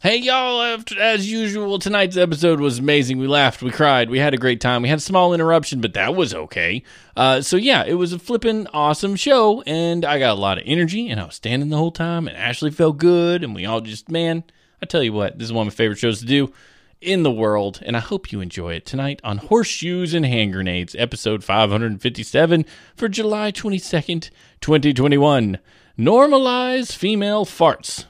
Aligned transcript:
Hey, 0.00 0.18
y'all, 0.18 0.80
as 1.00 1.28
usual, 1.28 1.80
tonight's 1.80 2.16
episode 2.16 2.60
was 2.60 2.78
amazing. 2.78 3.18
We 3.18 3.26
laughed, 3.26 3.62
we 3.62 3.72
cried, 3.72 4.10
we 4.10 4.20
had 4.20 4.32
a 4.32 4.36
great 4.36 4.60
time. 4.60 4.82
We 4.82 4.88
had 4.88 4.98
a 4.98 5.00
small 5.00 5.34
interruption, 5.34 5.80
but 5.80 5.94
that 5.94 6.14
was 6.14 6.32
okay. 6.32 6.84
Uh, 7.16 7.40
so, 7.40 7.56
yeah, 7.56 7.82
it 7.84 7.94
was 7.94 8.12
a 8.12 8.18
flippin' 8.20 8.68
awesome 8.72 9.16
show, 9.16 9.60
and 9.62 10.04
I 10.04 10.20
got 10.20 10.36
a 10.36 10.40
lot 10.40 10.56
of 10.56 10.62
energy, 10.68 11.08
and 11.08 11.18
I 11.18 11.24
was 11.24 11.34
standing 11.34 11.70
the 11.70 11.78
whole 11.78 11.90
time, 11.90 12.28
and 12.28 12.36
Ashley 12.36 12.70
felt 12.70 12.98
good, 12.98 13.42
and 13.42 13.56
we 13.56 13.66
all 13.66 13.80
just, 13.80 14.08
man, 14.08 14.44
I 14.80 14.86
tell 14.86 15.02
you 15.02 15.12
what, 15.12 15.36
this 15.36 15.46
is 15.46 15.52
one 15.52 15.66
of 15.66 15.72
my 15.72 15.76
favorite 15.76 15.98
shows 15.98 16.20
to 16.20 16.26
do 16.26 16.52
in 17.00 17.24
the 17.24 17.32
world, 17.32 17.80
and 17.84 17.96
I 17.96 18.00
hope 18.00 18.30
you 18.30 18.40
enjoy 18.40 18.74
it 18.74 18.86
tonight 18.86 19.20
on 19.24 19.38
Horseshoes 19.38 20.14
and 20.14 20.24
Hand 20.24 20.52
Grenades, 20.52 20.94
episode 20.96 21.42
557 21.42 22.66
for 22.94 23.08
July 23.08 23.50
22nd, 23.50 24.30
2021. 24.60 25.58
Normalize 25.98 26.94
female 26.94 27.44
farts. 27.44 28.07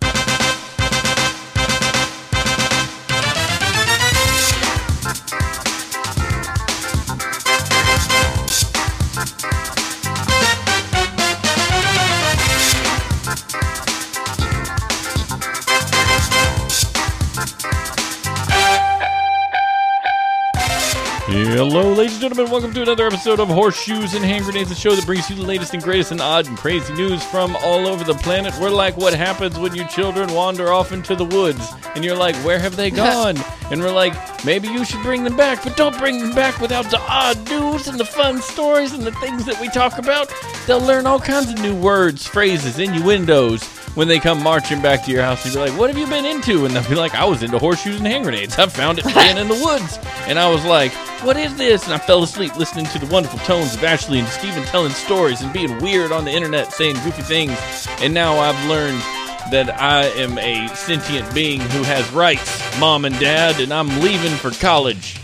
Hello, 21.46 21.92
ladies 21.92 22.14
and 22.14 22.22
gentlemen. 22.22 22.50
Welcome 22.50 22.74
to 22.74 22.82
another 22.82 23.06
episode 23.06 23.38
of 23.38 23.46
Horseshoes 23.46 24.14
and 24.14 24.24
Hand 24.24 24.44
Grenades, 24.44 24.70
the 24.70 24.74
show 24.74 24.96
that 24.96 25.06
brings 25.06 25.30
you 25.30 25.36
the 25.36 25.42
latest 25.42 25.72
and 25.72 25.80
greatest 25.80 26.10
and 26.10 26.20
odd 26.20 26.48
and 26.48 26.58
crazy 26.58 26.92
news 26.94 27.22
from 27.22 27.54
all 27.62 27.86
over 27.86 28.02
the 28.02 28.14
planet. 28.14 28.52
We're 28.60 28.70
like 28.70 28.96
what 28.96 29.14
happens 29.14 29.56
when 29.56 29.72
your 29.72 29.86
children 29.86 30.34
wander 30.34 30.72
off 30.72 30.90
into 30.90 31.14
the 31.14 31.24
woods 31.24 31.64
and 31.94 32.04
you're 32.04 32.16
like, 32.16 32.34
where 32.44 32.58
have 32.58 32.74
they 32.74 32.90
gone? 33.04 33.36
and 33.70 33.80
we're 33.80 33.92
like, 33.92 34.14
maybe 34.44 34.66
you 34.66 34.84
should 34.84 35.02
bring 35.02 35.22
them 35.22 35.36
back, 35.36 35.62
but 35.62 35.76
don't 35.76 35.96
bring 35.98 36.18
them 36.18 36.34
back 36.34 36.58
without 36.60 36.90
the 36.90 36.98
odd 37.00 37.48
news 37.48 37.86
and 37.86 38.00
the 38.00 38.04
fun 38.04 38.42
stories 38.42 38.92
and 38.92 39.04
the 39.04 39.12
things 39.12 39.44
that 39.44 39.60
we 39.60 39.68
talk 39.68 39.98
about. 39.98 40.32
They'll 40.66 40.80
learn 40.80 41.06
all 41.06 41.20
kinds 41.20 41.52
of 41.52 41.60
new 41.60 41.76
words, 41.76 42.26
phrases, 42.26 42.80
innuendos 42.80 43.77
when 43.94 44.08
they 44.08 44.18
come 44.18 44.42
marching 44.42 44.80
back 44.80 45.04
to 45.04 45.10
your 45.10 45.22
house, 45.22 45.44
you'd 45.44 45.54
be 45.54 45.60
like, 45.60 45.78
"What 45.78 45.90
have 45.90 45.98
you 45.98 46.06
been 46.06 46.24
into?" 46.24 46.64
And 46.64 46.74
they'll 46.74 46.88
be 46.88 46.94
like, 46.94 47.14
"I 47.14 47.24
was 47.24 47.42
into 47.42 47.58
horseshoes 47.58 47.96
and 47.96 48.06
hand 48.06 48.24
grenades. 48.24 48.58
I 48.58 48.66
found 48.66 48.98
it 48.98 49.04
playing 49.04 49.36
in 49.38 49.48
the 49.48 49.54
woods." 49.54 49.98
And 50.26 50.38
I 50.38 50.48
was 50.50 50.64
like, 50.64 50.92
"What 51.22 51.36
is 51.36 51.54
this?" 51.56 51.84
And 51.84 51.94
I 51.94 51.98
fell 51.98 52.22
asleep 52.22 52.56
listening 52.56 52.86
to 52.86 52.98
the 52.98 53.06
wonderful 53.06 53.38
tones 53.40 53.74
of 53.74 53.84
Ashley 53.84 54.18
and 54.18 54.28
Steven 54.28 54.64
telling 54.64 54.92
stories 54.92 55.40
and 55.40 55.52
being 55.52 55.78
weird 55.80 56.12
on 56.12 56.24
the 56.24 56.32
internet, 56.32 56.72
saying 56.72 56.96
goofy 57.04 57.22
things. 57.22 57.58
And 58.00 58.14
now 58.14 58.38
I've 58.38 58.68
learned 58.68 59.02
that 59.50 59.80
I 59.80 60.04
am 60.20 60.38
a 60.38 60.68
sentient 60.74 61.32
being 61.32 61.60
who 61.60 61.82
has 61.82 62.10
rights, 62.12 62.60
mom 62.78 63.04
and 63.04 63.18
dad, 63.18 63.60
and 63.60 63.72
I'm 63.72 64.00
leaving 64.00 64.36
for 64.36 64.50
college 64.50 65.16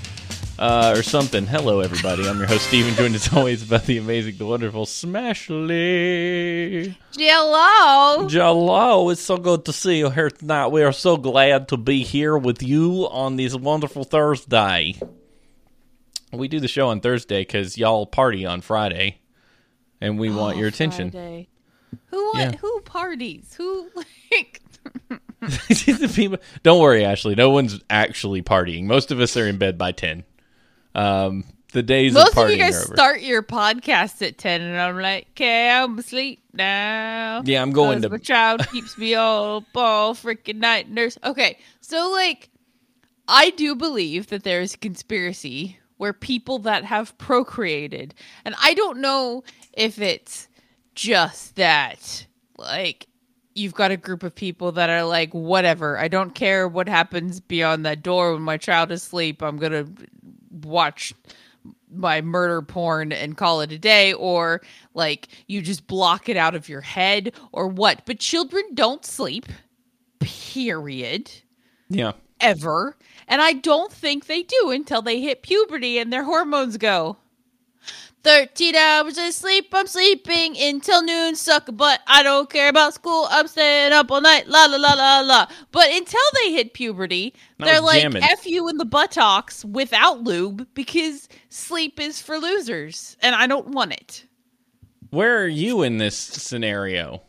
uh, 0.58 0.94
or 0.96 1.02
something. 1.02 1.46
Hello, 1.46 1.80
everybody. 1.80 2.28
I'm 2.28 2.38
your 2.38 2.46
host, 2.46 2.68
Steven, 2.68 2.94
joined 2.94 3.14
as 3.14 3.32
always 3.32 3.64
by 3.64 3.78
the 3.78 3.98
amazing, 3.98 4.36
the 4.36 4.46
wonderful 4.46 4.86
Smashley. 4.86 6.96
Hello. 7.16 8.28
Hello. 8.28 9.10
It's 9.10 9.20
so 9.20 9.36
good 9.36 9.64
to 9.64 9.72
see 9.72 9.98
you 9.98 10.10
here 10.10 10.30
tonight. 10.30 10.68
We 10.68 10.82
are 10.82 10.92
so 10.92 11.16
glad 11.16 11.68
to 11.68 11.76
be 11.76 12.04
here 12.04 12.36
with 12.36 12.62
you 12.62 13.08
on 13.10 13.36
this 13.36 13.54
wonderful 13.54 14.04
Thursday. 14.04 14.96
We 16.32 16.48
do 16.48 16.60
the 16.60 16.68
show 16.68 16.88
on 16.88 17.00
Thursday 17.00 17.42
because 17.42 17.78
y'all 17.78 18.06
party 18.06 18.44
on 18.44 18.60
Friday, 18.60 19.20
and 20.00 20.18
we 20.18 20.30
oh, 20.30 20.36
want 20.36 20.56
your 20.56 20.68
attention. 20.68 21.10
Friday. 21.10 21.48
Who 22.06 22.32
yeah. 22.34 22.52
who 22.52 22.80
parties? 22.80 23.54
Who 23.56 23.88
like? 23.94 24.60
Don't 26.62 26.80
worry, 26.80 27.04
Ashley. 27.04 27.34
No 27.34 27.50
one's 27.50 27.80
actually 27.88 28.42
partying. 28.42 28.84
Most 28.84 29.12
of 29.12 29.20
us 29.20 29.36
are 29.36 29.46
in 29.46 29.58
bed 29.58 29.78
by 29.78 29.92
ten. 29.92 30.24
Um, 30.94 31.44
the 31.72 31.82
days 31.82 32.14
Most 32.14 32.36
of, 32.36 32.44
of 32.44 32.50
you 32.50 32.56
guys 32.56 32.84
start 32.86 33.20
your 33.20 33.42
podcast 33.42 34.26
at 34.26 34.38
ten, 34.38 34.60
and 34.60 34.80
I'm 34.80 34.96
like, 34.96 35.26
okay, 35.30 35.70
I'm 35.70 35.98
asleep 35.98 36.40
now. 36.52 37.42
Yeah, 37.44 37.62
I'm 37.62 37.72
going 37.72 38.00
to. 38.02 38.08
My 38.08 38.18
child 38.18 38.66
keeps 38.70 38.96
me 38.96 39.16
all 39.16 39.64
all 39.74 40.14
freaking 40.14 40.56
night 40.56 40.88
nurse. 40.88 41.18
Okay, 41.24 41.58
so 41.80 42.10
like, 42.12 42.48
I 43.26 43.50
do 43.50 43.74
believe 43.74 44.28
that 44.28 44.44
there 44.44 44.60
is 44.60 44.74
a 44.74 44.78
conspiracy 44.78 45.78
where 45.96 46.12
people 46.12 46.60
that 46.60 46.84
have 46.84 47.18
procreated, 47.18 48.14
and 48.44 48.54
I 48.62 48.74
don't 48.74 49.00
know 49.00 49.42
if 49.72 50.00
it's 50.00 50.48
just 50.94 51.56
that, 51.56 52.26
like 52.56 53.08
you've 53.56 53.74
got 53.74 53.90
a 53.90 53.96
group 53.96 54.22
of 54.22 54.34
people 54.34 54.72
that 54.72 54.90
are 54.90 55.04
like, 55.04 55.32
whatever, 55.32 55.98
I 55.98 56.08
don't 56.08 56.34
care 56.34 56.66
what 56.66 56.88
happens 56.88 57.40
beyond 57.40 57.84
that 57.86 58.02
door 58.02 58.32
when 58.32 58.42
my 58.42 58.56
child 58.56 58.92
is 58.92 59.02
asleep. 59.02 59.42
I'm 59.42 59.56
gonna 59.56 59.86
watch 60.64 61.12
my 61.90 62.20
murder 62.20 62.60
porn 62.60 63.12
and 63.12 63.36
call 63.36 63.60
it 63.60 63.72
a 63.72 63.78
day 63.78 64.12
or 64.14 64.60
like 64.94 65.28
you 65.46 65.62
just 65.62 65.86
block 65.86 66.28
it 66.28 66.36
out 66.36 66.54
of 66.54 66.68
your 66.68 66.80
head 66.80 67.32
or 67.52 67.68
what. 67.68 68.02
But 68.04 68.18
children 68.18 68.64
don't 68.74 69.04
sleep 69.04 69.46
period 70.20 71.30
yeah. 71.88 72.12
ever. 72.40 72.96
And 73.26 73.40
i 73.40 73.52
don't 73.54 73.92
think 73.92 74.26
they 74.26 74.42
do 74.42 74.70
until 74.70 75.00
they 75.00 75.20
hit 75.20 75.42
puberty 75.42 75.98
and 75.98 76.12
their 76.12 76.24
hormones 76.24 76.76
go 76.76 77.16
13 78.24 78.74
hours 78.74 79.18
of 79.18 79.32
sleep. 79.32 79.68
I'm 79.72 79.86
sleeping 79.86 80.56
until 80.58 81.02
noon. 81.02 81.36
Suck 81.36 81.68
a 81.68 81.72
butt. 81.72 82.00
I 82.06 82.22
don't 82.22 82.48
care 82.48 82.70
about 82.70 82.94
school. 82.94 83.28
I'm 83.30 83.46
staying 83.46 83.92
up 83.92 84.10
all 84.10 84.22
night. 84.22 84.48
La 84.48 84.64
la 84.64 84.78
la 84.78 84.94
la 84.94 85.20
la. 85.20 85.46
But 85.70 85.92
until 85.92 86.20
they 86.42 86.52
hit 86.52 86.72
puberty, 86.72 87.34
they're 87.58 87.80
like 87.80 88.00
jamming. 88.02 88.24
F 88.24 88.46
you 88.46 88.68
in 88.68 88.78
the 88.78 88.86
buttocks 88.86 89.64
without 89.64 90.22
lube 90.22 90.66
because 90.74 91.28
sleep 91.50 92.00
is 92.00 92.20
for 92.20 92.38
losers. 92.38 93.16
And 93.20 93.34
I 93.34 93.46
don't 93.46 93.68
want 93.68 93.92
it. 93.92 94.24
Where 95.10 95.42
are 95.42 95.46
you 95.46 95.82
in 95.82 95.98
this 95.98 96.16
scenario? 96.16 97.22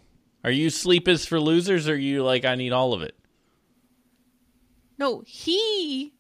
Are 0.46 0.52
you 0.52 0.70
sleep 0.70 1.08
is 1.08 1.26
for 1.26 1.40
losers 1.40 1.90
or 1.90 1.94
are 1.94 1.98
you 1.98 2.24
like, 2.24 2.46
I 2.46 2.56
need 2.56 2.72
all 2.72 2.94
of 2.94 3.02
it? 3.02 3.16
No, 4.98 5.24
he 5.26 6.15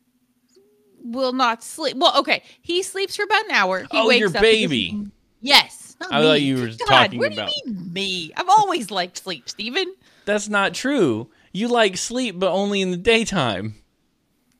will 1.05 1.33
not 1.33 1.63
sleep. 1.63 1.97
Well, 1.97 2.17
okay, 2.19 2.43
he 2.61 2.83
sleeps 2.83 3.15
for 3.15 3.23
about 3.23 3.45
an 3.45 3.51
hour. 3.51 3.81
He 3.81 3.87
oh, 3.93 4.07
wakes 4.07 4.19
your 4.19 4.29
up 4.29 4.41
baby. 4.41 4.87
He, 4.89 5.07
yes. 5.41 5.95
I 6.01 6.19
me. 6.19 6.25
thought 6.25 6.41
you 6.41 6.57
were 6.57 6.67
God, 6.67 6.87
talking 6.87 7.19
what 7.19 7.33
about 7.33 7.49
do 7.49 7.55
you 7.65 7.73
mean 7.73 7.93
me. 7.93 8.31
I've 8.35 8.49
always 8.49 8.91
liked 8.91 9.17
sleep, 9.17 9.47
Steven. 9.49 9.93
That's 10.25 10.49
not 10.49 10.73
true. 10.73 11.29
You 11.53 11.67
like 11.69 11.97
sleep, 11.97 12.37
but 12.37 12.51
only 12.51 12.81
in 12.81 12.91
the 12.91 12.97
daytime. 12.97 13.75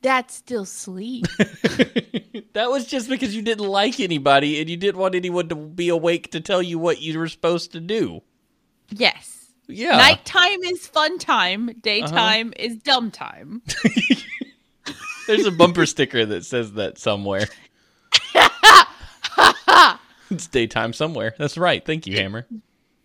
That's 0.02 0.34
still 0.34 0.64
sleep. 0.64 1.26
that 2.52 2.70
was 2.70 2.86
just 2.86 3.08
because 3.08 3.34
you 3.34 3.42
didn't 3.42 3.66
like 3.66 3.98
anybody 3.98 4.60
and 4.60 4.70
you 4.70 4.76
didn't 4.76 5.00
want 5.00 5.14
anyone 5.14 5.48
to 5.48 5.56
be 5.56 5.88
awake 5.88 6.30
to 6.30 6.40
tell 6.40 6.62
you 6.62 6.78
what 6.78 7.02
you 7.02 7.18
were 7.18 7.28
supposed 7.28 7.72
to 7.72 7.80
do. 7.80 8.22
Yes. 8.90 9.50
Yeah. 9.68 9.96
Nighttime 9.96 10.62
is 10.64 10.86
fun 10.86 11.18
time. 11.18 11.70
Daytime 11.80 12.48
uh-huh. 12.56 12.66
is 12.66 12.76
dumb 12.76 13.10
time. 13.10 13.62
There's 15.26 15.46
a 15.46 15.50
bumper 15.50 15.86
sticker 15.86 16.24
that 16.26 16.44
says 16.44 16.72
that 16.74 16.98
somewhere. 16.98 17.46
it's 20.30 20.46
daytime 20.46 20.92
somewhere. 20.92 21.34
That's 21.38 21.58
right. 21.58 21.84
Thank 21.84 22.06
you, 22.06 22.16
Hammer. 22.16 22.46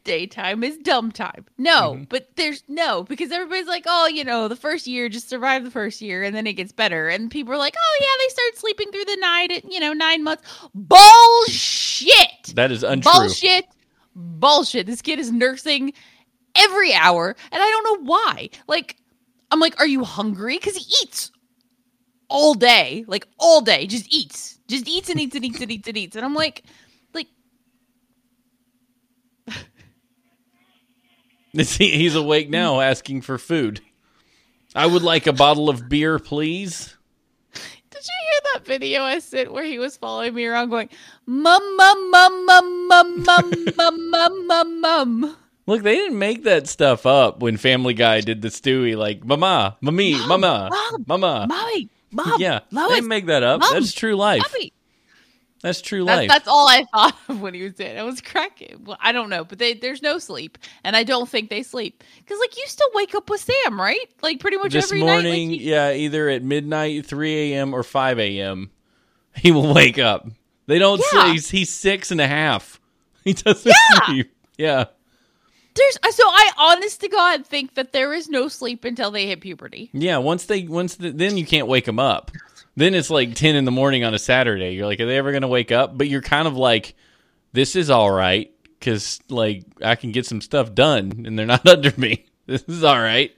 Daytime 0.03 0.63
is 0.63 0.77
dumb 0.79 1.11
time. 1.11 1.45
No, 1.57 1.93
mm-hmm. 1.93 2.03
but 2.05 2.35
there's 2.35 2.63
no 2.67 3.03
because 3.03 3.31
everybody's 3.31 3.67
like, 3.67 3.83
oh, 3.85 4.07
you 4.07 4.23
know, 4.23 4.47
the 4.47 4.55
first 4.55 4.87
year, 4.87 5.09
just 5.09 5.29
survive 5.29 5.63
the 5.63 5.69
first 5.69 6.01
year, 6.01 6.23
and 6.23 6.35
then 6.35 6.47
it 6.47 6.53
gets 6.53 6.71
better. 6.71 7.07
And 7.07 7.29
people 7.29 7.53
are 7.53 7.57
like, 7.57 7.75
oh 7.77 7.97
yeah, 8.01 8.07
they 8.19 8.29
start 8.29 8.57
sleeping 8.57 8.91
through 8.91 9.05
the 9.05 9.17
night 9.17 9.51
at 9.51 9.71
you 9.71 9.79
know 9.79 9.93
nine 9.93 10.23
months. 10.23 10.43
Bullshit. 10.73 12.55
That 12.55 12.71
is 12.71 12.83
untrue. 12.83 13.11
Bullshit. 13.11 13.65
Bullshit. 14.15 14.88
This 14.88 15.03
kid 15.03 15.19
is 15.19 15.31
nursing 15.31 15.93
every 16.55 16.93
hour, 16.93 17.35
and 17.51 17.61
I 17.61 17.69
don't 17.69 17.83
know 17.83 18.05
why. 18.09 18.49
Like, 18.67 18.97
I'm 19.51 19.59
like, 19.59 19.79
are 19.79 19.88
you 19.88 20.03
hungry? 20.03 20.57
Because 20.57 20.77
he 20.77 20.85
eats 21.03 21.31
all 22.31 22.54
day, 22.54 23.04
like 23.07 23.28
all 23.38 23.62
day, 23.62 23.86
just 23.86 24.12
eats, 24.12 24.57
just 24.68 24.88
eats 24.88 25.10
and 25.10 25.19
eats 25.19 25.36
and 25.36 25.45
eats 25.45 25.62
and 25.62 25.72
eats 25.72 25.88
and 25.88 25.98
eats. 25.98 26.16
And 26.16 26.25
I'm 26.25 26.33
like, 26.33 26.63
like, 27.13 27.28
he's 31.54 32.16
awake 32.16 32.50
now 32.50 32.80
asking 32.80 33.22
for 33.22 33.38
food. 33.38 33.81
I 34.74 34.86
would 34.86 35.04
like 35.04 35.28
a 35.28 35.33
bottle 35.33 35.69
of 35.69 35.89
beer, 35.89 36.18
please. 36.18 36.95
Did 37.54 38.07
you 38.07 38.31
hear 38.31 38.39
that 38.54 38.66
video 38.66 39.01
I 39.04 39.19
sent 39.19 39.51
where 39.51 39.66
he 39.66 39.77
was 39.77 39.98
following 39.98 40.34
me 40.34 40.45
around 40.45 40.69
going, 40.69 40.89
mum, 41.25 41.75
mum, 41.75 42.12
mum, 42.12 42.45
mum, 42.45 42.88
mum, 42.88 43.24
mum, 43.25 43.54
mum, 43.75 44.10
mum, 44.10 44.48
mum, 44.48 44.81
mum? 44.81 45.38
Look, 45.68 45.84
they 45.84 45.95
didn't 45.95 46.18
make 46.18 46.44
that 46.44 46.68
stuff 46.68 47.06
up 47.06 47.42
when 47.42 47.57
Family 47.57 47.94
Guy 47.94 48.22
did 48.22 48.42
the 48.42 48.48
Stewie, 48.48 48.95
like, 48.95 49.25
mama, 49.25 49.77
mommy, 49.81 50.13
mama, 50.25 50.69
mama, 51.06 51.45
mommy, 51.50 51.89
Mom, 52.12 52.40
yeah, 52.42 52.60
Lois, 52.72 52.92
they 52.92 53.02
make 53.02 53.25
that 53.28 53.44
up. 53.44 53.62
Mom, 53.62 53.74
That's 53.74 53.94
true 53.94 54.16
life. 54.16 54.42
That's 55.62 55.80
true 55.80 56.04
life. 56.04 56.28
that's 56.28 56.48
all 56.48 56.68
I 56.68 56.86
thought 56.86 57.16
of 57.30 57.40
when 57.40 57.54
he 57.54 57.62
was 57.62 57.80
in. 57.80 57.96
I 57.96 58.02
was 58.02 58.19
cracking. 58.19 58.84
Well, 58.84 58.98
I 59.00 59.12
don't 59.12 59.30
know, 59.30 59.44
but 59.46 59.60
they, 59.60 59.75
there's 59.75 60.02
no 60.02 60.18
sleep, 60.18 60.58
and 60.84 60.96
I 60.96 61.04
don't 61.04 61.30
think 61.30 61.52
they 61.52 61.62
sleep 61.62 62.04
because 62.18 62.40
like 62.40 62.58
you 62.58 62.63
still 62.66 62.90
wake 62.96 63.13
up 63.13 63.30
with 63.30 63.42
Sam, 63.42 63.80
right? 63.80 64.10
Like 64.24 64.40
pretty 64.40 64.58
much 64.58 64.74
this 64.74 64.86
every 64.86 65.02
morning, 65.02 65.50
night. 65.50 65.58
Like, 65.60 65.62
yeah, 65.62 65.92
either 65.94 66.30
at 66.30 66.42
midnight, 66.42 67.06
3 67.06 67.54
a.m., 67.54 67.75
or 67.75 67.84
5 67.84 68.19
a.m., 68.19 68.72
he 69.36 69.52
will 69.52 69.72
wake 69.74 70.00
up. 70.00 70.28
They 70.66 70.80
don't 70.80 71.00
Yeah. 71.13 71.25
say 71.25 71.31
he's, 71.34 71.50
he's 71.52 71.69
six 71.69 72.10
and 72.12 72.19
a 72.22 72.28
half. 72.28 72.80
He 73.24 73.34
doesn't 73.34 73.69
Yeah. 73.72 74.06
sleep. 74.08 74.36
Yeah. 74.58 74.86
There's 75.75 75.97
uh, 76.03 76.12
so 76.12 76.23
I 76.25 76.51
honest 76.57 77.01
to 77.01 77.09
God 77.09 77.45
think 77.45 77.75
that 77.75 77.94
there 77.94 78.13
is 78.13 78.29
no 78.29 78.47
sleep 78.47 78.85
until 78.85 79.12
they 79.12 79.27
hit 79.27 79.41
puberty. 79.41 79.89
Yeah. 79.94 80.18
Once 80.18 80.45
they, 80.45 80.63
once 80.63 80.95
the, 80.95 81.12
then 81.12 81.38
you 81.38 81.45
can't 81.45 81.68
wake 81.68 81.85
them 81.85 82.00
up. 82.00 82.31
Then 82.75 82.94
it's 82.94 83.09
like 83.09 83.35
10 83.35 83.56
in 83.56 83.65
the 83.65 83.71
morning 83.71 84.03
on 84.03 84.13
a 84.13 84.19
Saturday. 84.19 84.73
You're 84.73 84.85
like, 84.85 85.00
are 85.00 85.06
they 85.06 85.18
ever 85.18 85.31
going 85.31 85.41
to 85.41 85.47
wake 85.47 85.71
up? 85.71 85.97
But 85.97 86.07
you're 86.07 86.21
kind 86.21 86.47
of 86.47 86.56
like, 86.56 86.95
this 87.51 87.75
is 87.75 87.89
all 87.89 88.09
right 88.09 88.51
because, 88.79 89.19
like, 89.29 89.65
I 89.83 89.95
can 89.95 90.12
get 90.12 90.25
some 90.25 90.39
stuff 90.39 90.73
done 90.73 91.25
and 91.25 91.38
they're 91.38 91.45
not 91.45 91.68
under 91.68 91.94
me. 91.97 92.25
This 92.47 92.63
is 92.67 92.83
all 92.83 93.00
right. 93.00 93.31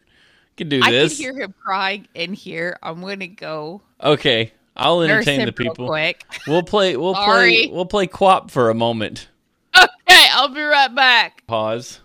Can 0.56 0.70
do 0.70 0.82
I 0.84 0.92
this. 0.92 1.20
I 1.20 1.24
can 1.24 1.34
hear 1.36 1.44
him 1.44 1.54
crying 1.64 2.08
in 2.14 2.34
here. 2.34 2.78
I'm 2.84 3.02
gonna 3.02 3.28
go 3.28 3.82
okay. 4.02 4.52
I'll 4.76 5.02
entertain 5.02 5.46
the 5.46 5.52
people. 5.52 5.88
quick. 5.88 6.24
We'll 6.48 6.64
play. 6.64 6.96
We'll 6.96 7.16
play. 7.16 7.68
We'll 7.72 7.86
play 7.86 8.08
quap 8.08 8.52
for 8.52 8.70
a 8.70 8.76
moment. 8.76 9.30
Okay, 9.76 10.28
I'll 10.32 10.50
be 10.50 10.62
right 10.62 10.94
back. 10.94 11.46
Pause. 11.48 12.02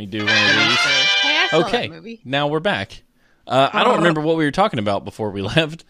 Me 0.00 0.06
do 0.06 0.20
one 0.24 0.28
of 0.28 0.34
these. 0.34 0.78
Hey, 1.20 1.36
I 1.36 1.48
saw 1.50 1.66
Okay. 1.66 1.88
that 1.88 1.94
movie. 1.94 2.22
Now 2.24 2.46
we're 2.48 2.58
back. 2.60 3.02
Uh, 3.46 3.68
I 3.70 3.84
don't 3.84 3.98
remember 3.98 4.22
what 4.22 4.38
we 4.38 4.46
were 4.46 4.50
talking 4.50 4.78
about 4.78 5.04
before 5.04 5.28
we 5.30 5.42
left. 5.56 5.84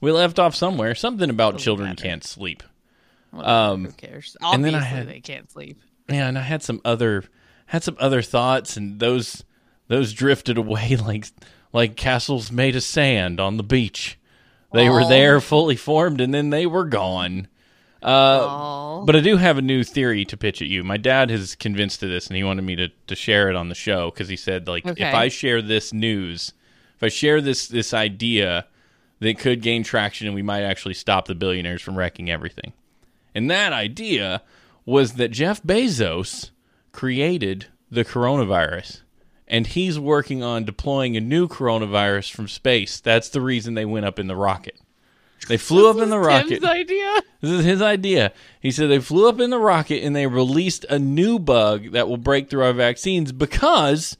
We 0.00 0.12
left 0.12 0.38
off 0.38 0.54
somewhere. 0.54 0.94
Something 0.94 1.30
about 1.30 1.54
Doesn't 1.54 1.64
children 1.64 1.88
matter. 1.88 2.02
can't 2.04 2.22
sleep. 2.22 2.62
Um, 3.32 3.86
who 3.86 3.90
cares? 3.90 4.36
and 4.40 4.64
then 4.64 4.76
I 4.76 4.78
Obviously, 4.78 4.98
had- 4.98 5.08
they 5.08 5.20
can't 5.20 5.50
sleep. 5.50 5.80
Yeah, 6.08 6.28
and 6.28 6.38
I 6.38 6.42
had 6.42 6.62
some 6.62 6.80
other 6.84 7.24
had 7.66 7.82
some 7.82 7.96
other 7.98 8.22
thoughts, 8.22 8.76
and 8.76 9.00
those 9.00 9.42
those 9.88 10.12
drifted 10.12 10.56
away 10.58 10.94
like 11.04 11.26
like 11.72 11.96
castles 11.96 12.52
made 12.52 12.76
of 12.76 12.84
sand 12.84 13.40
on 13.40 13.56
the 13.56 13.64
beach. 13.64 14.16
They 14.72 14.88
were 14.88 15.04
there, 15.08 15.40
fully 15.40 15.74
formed, 15.74 16.20
and 16.20 16.32
then 16.32 16.50
they 16.50 16.66
were 16.66 16.84
gone. 16.84 17.48
Uh, 18.02 19.00
But 19.04 19.16
I 19.16 19.20
do 19.20 19.36
have 19.36 19.58
a 19.58 19.62
new 19.62 19.82
theory 19.84 20.24
to 20.26 20.36
pitch 20.36 20.60
at 20.62 20.68
you. 20.68 20.82
My 20.84 20.96
dad 20.96 21.30
has 21.30 21.54
convinced 21.54 22.00
to 22.00 22.06
this, 22.06 22.26
and 22.28 22.36
he 22.36 22.44
wanted 22.44 22.62
me 22.62 22.76
to, 22.76 22.88
to 23.06 23.14
share 23.16 23.48
it 23.48 23.56
on 23.56 23.68
the 23.68 23.74
show 23.74 24.10
because 24.10 24.28
he 24.28 24.36
said, 24.36 24.68
like, 24.68 24.86
Okay. 24.86 25.08
if 25.08 25.14
I 25.14 25.28
share 25.28 25.62
this 25.62 25.92
news, 25.92 26.52
if 26.96 27.02
I 27.02 27.08
share 27.08 27.40
this 27.40 27.68
this 27.68 27.92
idea, 27.94 28.66
that 29.20 29.38
could 29.38 29.62
gain 29.62 29.82
traction, 29.82 30.26
and 30.26 30.34
we 30.34 30.42
might 30.42 30.62
actually 30.62 30.94
stop 30.94 31.26
the 31.26 31.34
billionaires 31.34 31.80
from 31.82 31.96
wrecking 31.96 32.30
everything. 32.30 32.72
And 33.34 33.50
that 33.50 33.72
idea 33.72 34.42
was 34.84 35.14
that 35.14 35.30
Jeff 35.30 35.62
Bezos 35.62 36.50
created 36.92 37.66
the 37.90 38.04
coronavirus, 38.04 39.02
and 39.48 39.66
he's 39.66 39.98
working 39.98 40.42
on 40.42 40.64
deploying 40.64 41.16
a 41.16 41.20
new 41.20 41.48
coronavirus 41.48 42.30
from 42.32 42.48
space. 42.48 43.00
That's 43.00 43.28
the 43.30 43.40
reason 43.40 43.74
they 43.74 43.84
went 43.84 44.06
up 44.06 44.18
in 44.18 44.26
the 44.26 44.36
rocket. 44.36 44.78
They 45.48 45.56
flew 45.58 45.88
up 45.90 45.98
in 45.98 46.10
the 46.10 46.18
rocket. 46.18 46.48
Tim's 46.60 46.64
idea. 46.64 47.22
This 47.40 47.50
is 47.50 47.64
his 47.64 47.82
idea. 47.82 48.32
He 48.60 48.70
said 48.70 48.90
they 48.90 48.98
flew 48.98 49.28
up 49.28 49.38
in 49.38 49.50
the 49.50 49.58
rocket 49.58 50.02
and 50.02 50.16
they 50.16 50.26
released 50.26 50.84
a 50.88 50.98
new 50.98 51.38
bug 51.38 51.92
that 51.92 52.08
will 52.08 52.16
break 52.16 52.50
through 52.50 52.64
our 52.64 52.72
vaccines 52.72 53.30
because 53.30 54.16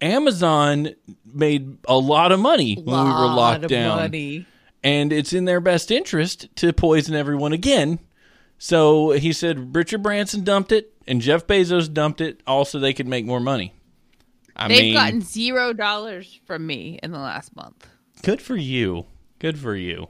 Amazon 0.00 0.90
made 1.24 1.78
a 1.86 1.96
lot 1.96 2.32
of 2.32 2.40
money 2.40 2.74
when 2.74 3.04
we 3.04 3.10
were 3.10 3.26
locked 3.34 3.64
of 3.64 3.70
down. 3.70 3.96
money. 3.98 4.46
And 4.84 5.12
it's 5.12 5.32
in 5.32 5.44
their 5.44 5.60
best 5.60 5.90
interest 5.90 6.48
to 6.56 6.72
poison 6.72 7.14
everyone 7.14 7.52
again. 7.52 7.98
So 8.58 9.10
he 9.12 9.32
said 9.32 9.74
Richard 9.74 10.02
Branson 10.02 10.44
dumped 10.44 10.70
it 10.72 10.92
and 11.06 11.20
Jeff 11.20 11.46
Bezos 11.46 11.92
dumped 11.92 12.20
it 12.20 12.40
also 12.46 12.78
they 12.78 12.92
could 12.92 13.08
make 13.08 13.24
more 13.24 13.40
money. 13.40 13.74
I 14.54 14.68
They've 14.68 14.80
mean, 14.82 14.94
gotten 14.94 15.20
zero 15.22 15.72
dollars 15.72 16.38
from 16.44 16.66
me 16.66 16.98
in 17.02 17.10
the 17.10 17.18
last 17.18 17.56
month. 17.56 17.86
good 18.22 18.42
for 18.42 18.54
you. 18.56 19.06
Good 19.38 19.58
for 19.58 19.74
you. 19.74 20.08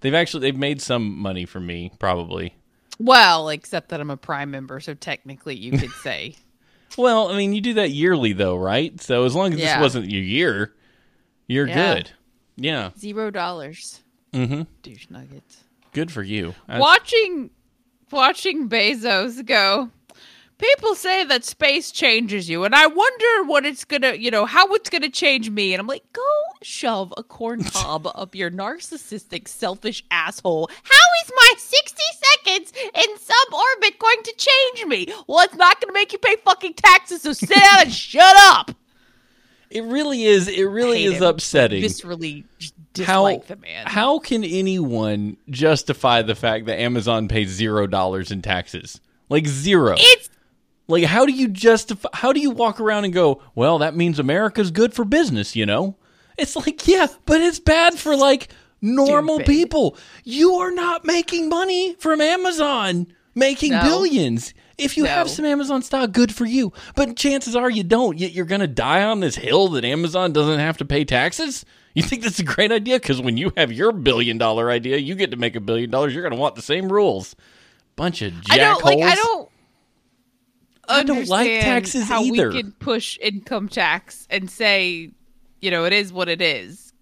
They've 0.00 0.14
actually 0.14 0.40
they've 0.40 0.56
made 0.56 0.80
some 0.80 1.18
money 1.18 1.44
from 1.46 1.66
me 1.66 1.92
probably. 1.98 2.54
Well, 2.98 3.48
except 3.48 3.88
that 3.90 4.00
I'm 4.00 4.10
a 4.10 4.16
Prime 4.16 4.50
member, 4.50 4.78
so 4.80 4.94
technically 4.94 5.56
you 5.56 5.72
could 5.78 5.90
say 6.02 6.36
Well, 6.98 7.28
I 7.28 7.36
mean, 7.36 7.52
you 7.52 7.60
do 7.60 7.74
that 7.74 7.90
yearly, 7.90 8.32
though, 8.32 8.56
right? 8.56 9.00
So 9.00 9.24
as 9.24 9.34
long 9.34 9.52
as 9.54 9.58
Yeah. 9.60 9.76
this 9.78 9.82
wasn't 9.82 10.10
your 10.10 10.22
year, 10.22 10.74
you're 11.46 11.66
Yeah. 11.68 11.94
good. 11.94 12.10
Yeah. 12.56 12.90
zero 12.98 13.30
dollars. 13.30 14.00
Mm-hmm. 14.32 14.62
Douche 14.82 15.06
nuggets. 15.10 15.64
Good 15.92 16.10
for 16.12 16.22
you. 16.22 16.54
Watching 16.68 17.50
watching 18.10 18.68
Bezos 18.68 19.44
go. 19.44 19.90
People 20.60 20.94
say 20.94 21.24
that 21.24 21.42
space 21.44 21.90
changes 21.90 22.48
you, 22.50 22.64
and 22.64 22.74
I 22.74 22.86
wonder 22.86 23.44
what 23.44 23.64
it's 23.64 23.84
gonna, 23.86 24.12
you 24.14 24.30
know, 24.30 24.44
how 24.44 24.66
it's 24.74 24.90
gonna 24.90 25.08
change 25.08 25.48
me. 25.48 25.72
And 25.72 25.80
I'm 25.80 25.86
like, 25.86 26.04
go 26.12 26.22
shove 26.62 27.14
a 27.16 27.22
corn 27.22 27.64
cob 27.72 28.06
up 28.14 28.34
your 28.34 28.50
narcissistic, 28.50 29.48
selfish 29.48 30.04
asshole. 30.10 30.68
How 30.82 31.24
is 31.24 31.32
my 31.34 31.54
60 31.56 32.02
seconds 32.44 32.72
in 32.94 33.16
suborbit 33.16 33.98
going 33.98 34.22
to 34.22 34.34
change 34.36 34.86
me? 34.86 35.06
Well, 35.26 35.44
it's 35.44 35.54
not 35.54 35.80
gonna 35.80 35.94
make 35.94 36.12
you 36.12 36.18
pay 36.18 36.36
fucking 36.44 36.74
taxes, 36.74 37.22
so 37.22 37.32
sit 37.32 37.48
down 37.48 37.80
and 37.82 37.92
shut 37.92 38.34
up. 38.40 38.72
It 39.70 39.84
really 39.84 40.24
is. 40.24 40.46
It 40.48 40.64
really 40.64 41.04
is 41.04 41.18
him. 41.18 41.22
upsetting. 41.22 41.82
Viscerally 41.82 42.44
just 42.58 42.74
How 42.98 43.26
dislike 43.28 43.46
the 43.46 43.56
man. 43.56 43.86
how 43.86 44.18
can 44.18 44.44
anyone 44.44 45.36
justify 45.48 46.20
the 46.22 46.34
fact 46.34 46.66
that 46.66 46.78
Amazon 46.80 47.28
pays 47.28 47.48
zero 47.48 47.86
dollars 47.86 48.30
in 48.30 48.42
taxes? 48.42 49.00
Like 49.30 49.46
zero. 49.46 49.94
it's 49.96 50.28
Like 50.90 51.04
how 51.04 51.24
do 51.24 51.32
you 51.32 51.48
justify? 51.48 52.08
How 52.12 52.32
do 52.32 52.40
you 52.40 52.50
walk 52.50 52.80
around 52.80 53.04
and 53.04 53.14
go, 53.14 53.42
well, 53.54 53.78
that 53.78 53.96
means 53.96 54.18
America's 54.18 54.70
good 54.70 54.92
for 54.92 55.04
business? 55.04 55.56
You 55.56 55.66
know? 55.66 55.96
It's 56.36 56.56
like 56.56 56.86
yeah, 56.86 57.06
but 57.26 57.40
it's 57.40 57.58
bad 57.60 57.98
for 57.98 58.16
like 58.16 58.48
normal 58.82 59.36
Stupid. 59.36 59.46
people. 59.50 59.96
You 60.24 60.54
are 60.56 60.70
not 60.70 61.04
making 61.04 61.48
money 61.48 61.94
from 61.94 62.20
Amazon 62.20 63.06
making 63.34 63.72
No. 63.72 63.82
billions. 63.82 64.54
If 64.78 64.96
you 64.96 65.04
have 65.04 65.28
some 65.28 65.44
Amazon 65.44 65.82
stock, 65.82 66.12
good 66.12 66.34
for 66.34 66.46
you. 66.46 66.72
But 66.96 67.14
chances 67.16 67.54
are 67.54 67.68
you 67.68 67.84
don't. 67.84 68.18
Yet 68.18 68.32
you're 68.32 68.46
gonna 68.46 68.66
die 68.66 69.04
on 69.04 69.20
this 69.20 69.36
hill 69.36 69.68
that 69.68 69.84
Amazon 69.84 70.32
doesn't 70.32 70.58
have 70.58 70.78
to 70.78 70.84
pay 70.86 71.04
taxes. 71.04 71.64
You 71.94 72.02
think 72.02 72.22
that's 72.22 72.38
a 72.38 72.44
great 72.44 72.72
idea? 72.72 72.98
Because 72.98 73.20
when 73.20 73.36
you 73.36 73.52
have 73.56 73.72
your 73.72 73.92
billion 73.92 74.38
dollar 74.38 74.70
idea, 74.70 74.96
you 74.96 75.14
get 75.14 75.32
to 75.32 75.36
make 75.36 75.56
a 75.56 75.60
billion 75.60 75.90
dollars. 75.90 76.14
You're 76.14 76.22
gonna 76.22 76.36
want 76.40 76.54
the 76.54 76.62
same 76.62 76.90
rules. 76.90 77.36
Bunch 77.96 78.22
of 78.22 78.32
jackholes. 78.32 78.52
I 78.52 78.56
don't 78.58 78.84
like. 78.84 78.98
I 79.00 79.16
jackholes. 79.16 79.48
Don't. 81.02 81.18
I 81.18 81.20
don't 81.20 81.28
like 81.28 81.48
understand 81.48 81.84
taxes 81.84 82.08
how 82.08 82.22
either. 82.22 82.50
we 82.50 82.62
can 82.62 82.72
push 82.72 83.18
income 83.20 83.68
tax 83.68 84.26
and 84.30 84.50
say, 84.50 85.10
you 85.60 85.70
know, 85.70 85.84
it 85.84 85.92
is 85.92 86.12
what 86.12 86.28
it 86.28 86.42
is, 86.42 86.92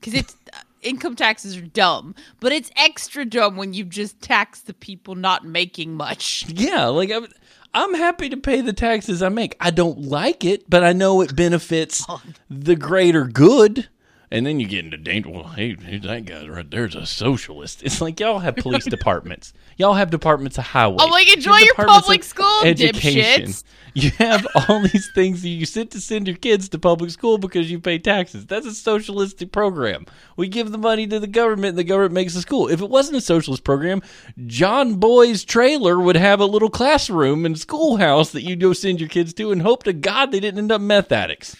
because 0.00 0.14
it's 0.14 0.36
uh, 0.52 0.58
income 0.82 1.16
taxes 1.16 1.56
are 1.56 1.62
dumb, 1.62 2.14
but 2.40 2.52
it's 2.52 2.70
extra 2.76 3.24
dumb 3.24 3.56
when 3.56 3.74
you 3.74 3.84
just 3.84 4.20
tax 4.20 4.60
the 4.60 4.74
people 4.74 5.14
not 5.14 5.44
making 5.44 5.94
much. 5.94 6.44
Yeah, 6.48 6.86
like 6.86 7.10
I'm, 7.10 7.26
I'm 7.74 7.94
happy 7.94 8.28
to 8.30 8.36
pay 8.36 8.60
the 8.60 8.72
taxes 8.72 9.22
I 9.22 9.28
make. 9.28 9.56
I 9.60 9.70
don't 9.70 10.02
like 10.02 10.44
it, 10.44 10.68
but 10.68 10.82
I 10.84 10.92
know 10.92 11.20
it 11.20 11.36
benefits 11.36 12.06
the 12.50 12.76
greater 12.76 13.24
good. 13.24 13.88
And 14.30 14.44
then 14.44 14.58
you 14.58 14.66
get 14.66 14.84
into 14.84 14.96
danger. 14.96 15.30
Well, 15.30 15.44
hey, 15.44 15.76
hey, 15.76 15.98
that 15.98 16.24
guy 16.24 16.48
right 16.48 16.68
there's 16.68 16.96
a 16.96 17.06
socialist. 17.06 17.82
It's 17.82 18.00
like 18.00 18.18
y'all 18.18 18.40
have 18.40 18.56
police 18.56 18.84
departments. 18.90 19.52
Y'all 19.76 19.94
have 19.94 20.10
departments 20.10 20.58
of 20.58 20.64
highway. 20.64 20.96
I'm 21.00 21.08
oh, 21.08 21.12
like, 21.12 21.28
You 21.28 21.34
enjoy 21.34 21.52
have 21.52 21.60
your 21.60 21.74
departments 21.74 22.00
public 22.00 22.20
of 22.20 22.26
school, 22.26 22.62
dipshits. 22.62 23.64
You 23.94 24.10
have 24.18 24.46
all 24.54 24.82
these 24.82 25.10
things 25.14 25.40
that 25.42 25.48
you 25.48 25.64
sit 25.64 25.90
to 25.92 26.00
send 26.00 26.26
your 26.26 26.36
kids 26.36 26.68
to 26.70 26.78
public 26.78 27.10
school 27.10 27.38
because 27.38 27.70
you 27.70 27.80
pay 27.80 27.98
taxes. 27.98 28.44
That's 28.44 28.66
a 28.66 28.74
socialistic 28.74 29.52
program. 29.52 30.04
We 30.36 30.48
give 30.48 30.70
the 30.70 30.76
money 30.76 31.06
to 31.06 31.18
the 31.18 31.26
government, 31.26 31.70
and 31.70 31.78
the 31.78 31.84
government 31.84 32.12
makes 32.12 32.34
the 32.34 32.42
school. 32.42 32.68
If 32.68 32.82
it 32.82 32.90
wasn't 32.90 33.16
a 33.16 33.22
socialist 33.22 33.64
program, 33.64 34.02
John 34.46 34.96
Boy's 34.96 35.44
trailer 35.44 35.98
would 35.98 36.16
have 36.16 36.40
a 36.40 36.46
little 36.46 36.68
classroom 36.68 37.46
and 37.46 37.58
schoolhouse 37.58 38.32
that 38.32 38.42
you'd 38.42 38.60
go 38.60 38.74
send 38.74 39.00
your 39.00 39.08
kids 39.08 39.32
to, 39.34 39.50
and 39.50 39.62
hope 39.62 39.84
to 39.84 39.94
God 39.94 40.30
they 40.30 40.40
didn't 40.40 40.58
end 40.58 40.72
up 40.72 40.82
meth 40.82 41.10
addicts. 41.10 41.56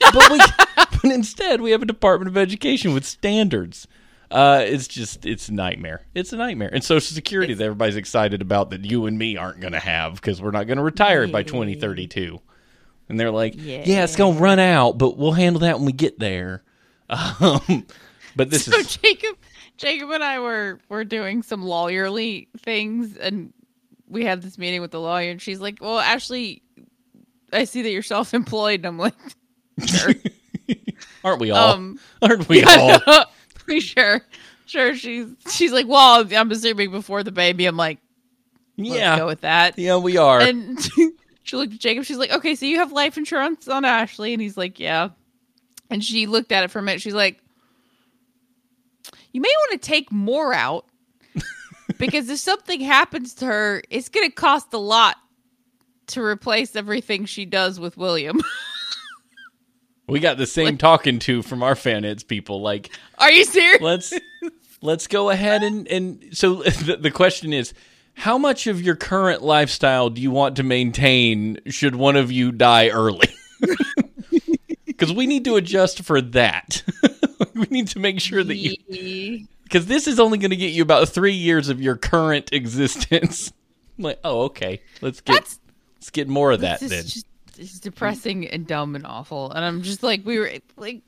But 0.00 0.30
we, 0.30 0.38
but 1.02 1.10
instead, 1.12 1.60
we 1.60 1.70
have 1.70 1.82
a 1.82 1.86
Department 1.86 2.28
of 2.28 2.36
Education 2.36 2.94
with 2.94 3.04
standards. 3.04 3.86
Uh, 4.30 4.62
it's 4.64 4.86
just 4.86 5.26
it's 5.26 5.48
a 5.48 5.52
nightmare. 5.52 6.02
It's 6.14 6.32
a 6.32 6.36
nightmare. 6.36 6.70
And 6.72 6.84
Social 6.84 7.14
Security 7.14 7.52
that 7.54 7.64
everybody's 7.64 7.96
excited 7.96 8.42
about 8.42 8.70
that 8.70 8.84
you 8.84 9.06
and 9.06 9.18
me 9.18 9.36
aren't 9.36 9.60
going 9.60 9.72
to 9.72 9.80
have 9.80 10.14
because 10.14 10.40
we're 10.40 10.52
not 10.52 10.68
going 10.68 10.76
to 10.76 10.84
retire 10.84 11.26
by 11.26 11.42
2032. 11.42 12.40
And 13.08 13.18
they're 13.18 13.32
like, 13.32 13.54
yeah. 13.56 14.04
it's 14.04 14.14
going 14.14 14.36
to 14.36 14.40
run 14.40 14.60
out, 14.60 14.98
but 14.98 15.16
we'll 15.16 15.32
handle 15.32 15.60
that 15.60 15.78
when 15.78 15.86
we 15.86 15.92
get 15.92 16.18
there. 16.18 16.62
Um, 17.12 17.88
but 18.36 18.50
this 18.50 18.68
is 18.68 18.74
So 18.74 18.78
is 18.78 18.96
Jacob, 18.98 19.36
Jacob 19.76 20.10
and 20.10 20.22
I 20.22 20.38
were 20.38 20.78
were 20.88 21.04
doing 21.04 21.42
some 21.42 21.64
lawyerly 21.64 22.46
things, 22.56 23.16
and 23.16 23.52
we 24.06 24.24
had 24.24 24.42
this 24.42 24.58
meeting 24.58 24.80
with 24.80 24.92
the 24.92 25.00
lawyer, 25.00 25.32
and 25.32 25.42
she's 25.42 25.58
like, 25.58 25.78
"Well, 25.80 25.98
Ashley, 25.98 26.62
I 27.52 27.64
see 27.64 27.82
that 27.82 27.90
you're 27.90 28.02
self-employed." 28.02 28.80
And 28.80 28.86
I'm 28.86 28.98
like, 28.98 29.14
"Sure." 29.84 30.14
aren't 31.24 31.40
we 31.40 31.50
all? 31.50 31.74
um, 31.74 31.98
aren't 32.22 32.48
we 32.48 32.62
all? 32.64 32.98
pretty 33.54 33.80
sure. 33.80 34.20
sure 34.66 34.94
she's 34.94 35.26
she's 35.50 35.72
like, 35.72 35.86
well, 35.88 36.26
I'm 36.34 36.50
assuming 36.50 36.90
before 36.90 37.22
the 37.22 37.32
baby. 37.32 37.66
I'm 37.66 37.76
like, 37.76 37.98
let's 38.78 38.90
Yeah. 38.94 39.18
go 39.18 39.26
with 39.26 39.42
that. 39.42 39.78
Yeah, 39.78 39.96
we 39.98 40.16
are. 40.16 40.40
And 40.40 40.78
she 41.42 41.56
looked 41.56 41.74
at 41.74 41.80
Jacob. 41.80 42.04
She's 42.04 42.18
like, 42.18 42.30
okay, 42.32 42.54
so 42.54 42.66
you 42.66 42.76
have 42.78 42.92
life 42.92 43.16
insurance 43.16 43.68
on 43.68 43.84
Ashley, 43.84 44.32
and 44.32 44.40
he's 44.42 44.56
like, 44.56 44.78
yeah. 44.80 45.10
And 45.90 46.04
she 46.04 46.26
looked 46.26 46.52
at 46.52 46.62
it 46.64 46.70
for 46.70 46.78
a 46.78 46.82
minute. 46.82 47.00
She's 47.02 47.14
like, 47.14 47.40
you 49.32 49.40
may 49.40 49.48
want 49.68 49.80
to 49.82 49.86
take 49.88 50.10
more 50.12 50.52
out 50.54 50.86
because 51.98 52.28
if 52.28 52.38
something 52.38 52.80
happens 52.80 53.34
to 53.34 53.46
her, 53.46 53.82
it's 53.90 54.08
going 54.08 54.28
to 54.28 54.34
cost 54.34 54.72
a 54.72 54.78
lot 54.78 55.16
to 56.08 56.22
replace 56.22 56.74
everything 56.76 57.24
she 57.24 57.44
does 57.44 57.78
with 57.80 57.96
William. 57.96 58.40
We 60.10 60.20
got 60.20 60.36
the 60.38 60.46
same 60.46 60.76
talking 60.78 61.18
to 61.20 61.42
from 61.42 61.62
our 61.62 61.74
fan 61.74 62.04
eds 62.04 62.22
people. 62.22 62.60
Like, 62.60 62.90
Are 63.18 63.30
you 63.30 63.44
serious? 63.44 63.80
let's 63.80 64.14
let's 64.82 65.06
go 65.06 65.30
ahead 65.30 65.62
and 65.62 65.86
and 65.88 66.24
so 66.32 66.54
the, 66.62 66.98
the 67.00 67.10
question 67.10 67.52
is 67.52 67.72
how 68.14 68.36
much 68.38 68.66
of 68.66 68.82
your 68.82 68.96
current 68.96 69.42
lifestyle 69.42 70.10
do 70.10 70.20
you 70.20 70.30
want 70.30 70.56
to 70.56 70.62
maintain 70.62 71.58
should 71.66 71.94
one 71.94 72.16
of 72.16 72.30
you 72.30 72.52
die 72.52 72.88
early? 72.88 73.28
Because 74.84 75.14
we 75.14 75.26
need 75.26 75.46
to 75.46 75.56
adjust 75.56 76.02
for 76.02 76.20
that. 76.20 76.82
We 77.54 77.66
need 77.70 77.88
to 77.88 77.98
make 77.98 78.20
sure 78.20 78.44
that 78.44 78.56
you 78.56 79.46
because 79.64 79.86
this 79.86 80.06
is 80.06 80.20
only 80.20 80.36
going 80.38 80.50
to 80.50 80.56
get 80.56 80.72
you 80.72 80.82
about 80.82 81.08
three 81.08 81.32
years 81.32 81.68
of 81.68 81.80
your 81.80 81.96
current 81.96 82.52
existence. 82.52 83.52
I'm 83.98 84.04
like 84.04 84.20
oh 84.24 84.42
okay. 84.42 84.82
Let's 85.00 85.20
get 85.20 85.34
That's 85.34 85.58
let's 85.96 86.10
get 86.10 86.28
more 86.28 86.52
of 86.52 86.60
that 86.60 86.80
then. 86.80 87.04
just 87.04 87.26
it's 87.58 87.80
depressing 87.80 88.46
and 88.48 88.66
dumb 88.66 88.94
and 88.94 89.06
awful. 89.06 89.50
And 89.50 89.64
I'm 89.64 89.82
just 89.82 90.02
like, 90.02 90.24
we 90.24 90.38
were 90.38 90.50
like, 90.76 91.02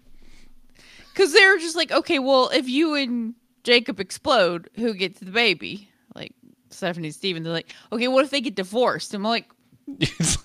because 1.13 1.33
they 1.33 1.47
were 1.47 1.59
just 1.59 1.77
like, 1.77 1.93
okay, 1.93 2.19
well, 2.19 2.51
if 2.53 2.69
you 2.69 2.95
and 2.95 3.35
Jacob 3.65 4.01
explode, 4.01 4.71
who 4.75 4.95
gets 4.95 5.21
the 5.21 5.31
baby? 5.31 5.89
Like 6.15 6.33
Stephanie 6.71 7.09
and 7.09 7.15
Steven, 7.15 7.43
they're 7.43 7.53
like, 7.53 7.73
okay, 7.93 8.09
what 8.09 8.25
if 8.25 8.31
they 8.31 8.41
get 8.41 8.55
divorced? 8.55 9.15
And 9.15 9.25
I'm 9.25 9.31
like, 9.31 9.49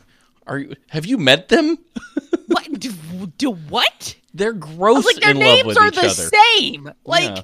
are 0.47 0.59
you 0.59 0.75
have 0.89 1.05
you 1.05 1.17
met 1.17 1.49
them 1.49 1.77
what? 2.47 2.79
Do, 2.79 2.91
do 3.37 3.51
what? 3.51 4.15
they're 4.33 4.53
gross 4.53 5.05
like, 5.05 5.17
their 5.17 5.33
names 5.33 5.75
are 5.75 5.89
the 5.89 5.99
other 5.99 6.09
same. 6.09 6.91
Like, 7.05 7.23
Yeah. 7.23 7.41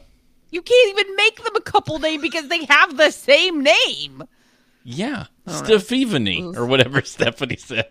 you 0.51 0.61
can't 0.61 0.89
even 0.99 1.15
make 1.15 1.43
them 1.43 1.55
a 1.55 1.61
couple 1.61 1.97
name 1.99 2.21
because 2.21 2.47
they 2.49 2.65
have 2.65 2.97
the 2.97 3.09
same 3.09 3.63
name. 3.63 4.23
Yeah. 4.83 5.25
Stephanie 5.47 6.43
or 6.55 6.65
whatever 6.67 7.01
Stephanie 7.05 7.57
said. 7.57 7.89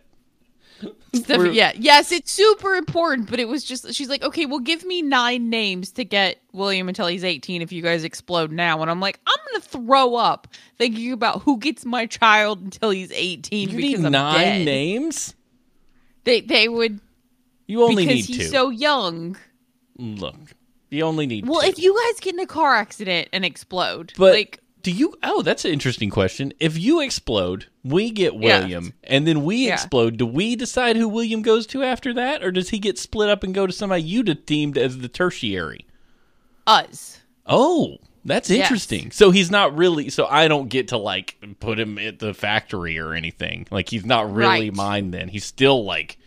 Yeah, 1.53 1.73
yes, 1.77 2.11
it's 2.11 2.33
super 2.33 2.75
important, 2.75 3.31
but 3.31 3.39
it 3.39 3.47
was 3.47 3.63
just 3.65 3.93
she's 3.95 4.09
like, 4.09 4.23
okay, 4.23 4.47
well, 4.47 4.59
give 4.61 4.85
me 4.85 5.03
nine 5.03 5.51
names 5.51 5.93
to 5.93 6.05
get 6.05 6.41
William 6.53 6.89
until 6.89 7.07
he's 7.07 7.23
eighteen. 7.25 7.61
If 7.63 7.71
you 7.71 7.83
guys 7.83 8.03
explode 8.05 8.51
now, 8.51 8.81
and 8.81 8.91
I'm 8.91 8.99
like, 9.01 9.21
I'm 9.27 9.37
gonna 9.53 9.61
throw 9.63 10.15
up 10.17 10.49
thinking 10.79 11.13
about 11.13 11.43
who 11.43 11.59
gets 11.59 11.85
my 11.85 12.07
child 12.07 12.63
until 12.63 12.91
he's 12.91 13.13
eighteen 13.13 13.69
You 13.71 13.77
because 13.77 14.01
need 14.01 14.07
I'm 14.07 14.13
nine 14.13 14.41
dead. 14.41 14.65
names. 14.65 15.35
They 16.25 16.41
they 16.41 16.69
would 16.69 16.99
You 17.67 17.83
only 17.83 18.07
because 18.07 18.29
need 18.29 18.35
he's 18.37 18.37
two. 18.39 18.45
so 18.45 18.71
young. 18.71 19.37
Look, 19.99 20.37
you 20.91 21.05
only 21.05 21.27
need. 21.27 21.47
Well, 21.47 21.61
two. 21.61 21.69
if 21.69 21.79
you 21.79 21.95
guys 22.07 22.21
get 22.21 22.35
in 22.35 22.41
a 22.41 22.47
car 22.47 22.75
accident 22.75 23.29
and 23.35 23.45
explode, 23.45 24.13
but 24.17 24.33
like 24.33 24.61
do 24.83 24.91
you? 24.91 25.15
Oh, 25.23 25.43
that's 25.43 25.65
an 25.65 25.73
interesting 25.73 26.11
question. 26.11 26.53
If 26.61 26.79
you 26.79 27.01
explode, 27.01 27.67
we 27.85 28.11
get 28.11 28.35
Yeah. 28.35 28.61
William, 28.61 28.93
and 29.05 29.27
then 29.27 29.45
we 29.45 29.67
Yeah. 29.67 29.75
explode. 29.75 30.17
Do 30.17 30.27
we 30.27 30.57
decide 30.57 30.97
who 30.97 31.09
William 31.09 31.43
goes 31.43 31.67
to 31.69 31.83
after 31.83 32.13
that, 32.15 32.43
or 32.43 32.51
does 32.51 32.71
he 32.71 32.79
get 32.79 32.99
split 32.99 33.29
up 33.29 33.43
and 33.45 33.55
go 33.55 33.67
to 33.67 33.73
somebody 33.73 34.03
you 34.03 34.23
deemed 34.23 34.77
as 34.79 34.99
the 34.99 35.09
tertiary? 35.09 35.87
us, 36.67 37.19
Oh, 37.45 37.97
that's 38.25 38.49
Yes. 38.49 38.61
interesting. 38.67 39.11
So 39.11 39.33
he's 39.33 39.51
not 39.51 39.77
really. 39.77 40.09
So 40.11 40.27
I 40.31 40.47
don't 40.47 40.69
get 40.69 40.87
to 40.89 40.97
like 40.97 41.37
put 41.59 41.81
him 41.81 41.99
at 41.99 42.21
the 42.21 42.33
factory 42.35 42.99
or 43.01 43.15
anything. 43.15 43.67
Like 43.71 43.89
he's 43.91 44.07
not 44.07 44.33
really 44.33 44.71
Right. 44.71 44.75
mine. 44.75 45.11
Then 45.11 45.27
he's 45.29 45.45
still 45.45 45.85
like, 45.85 46.19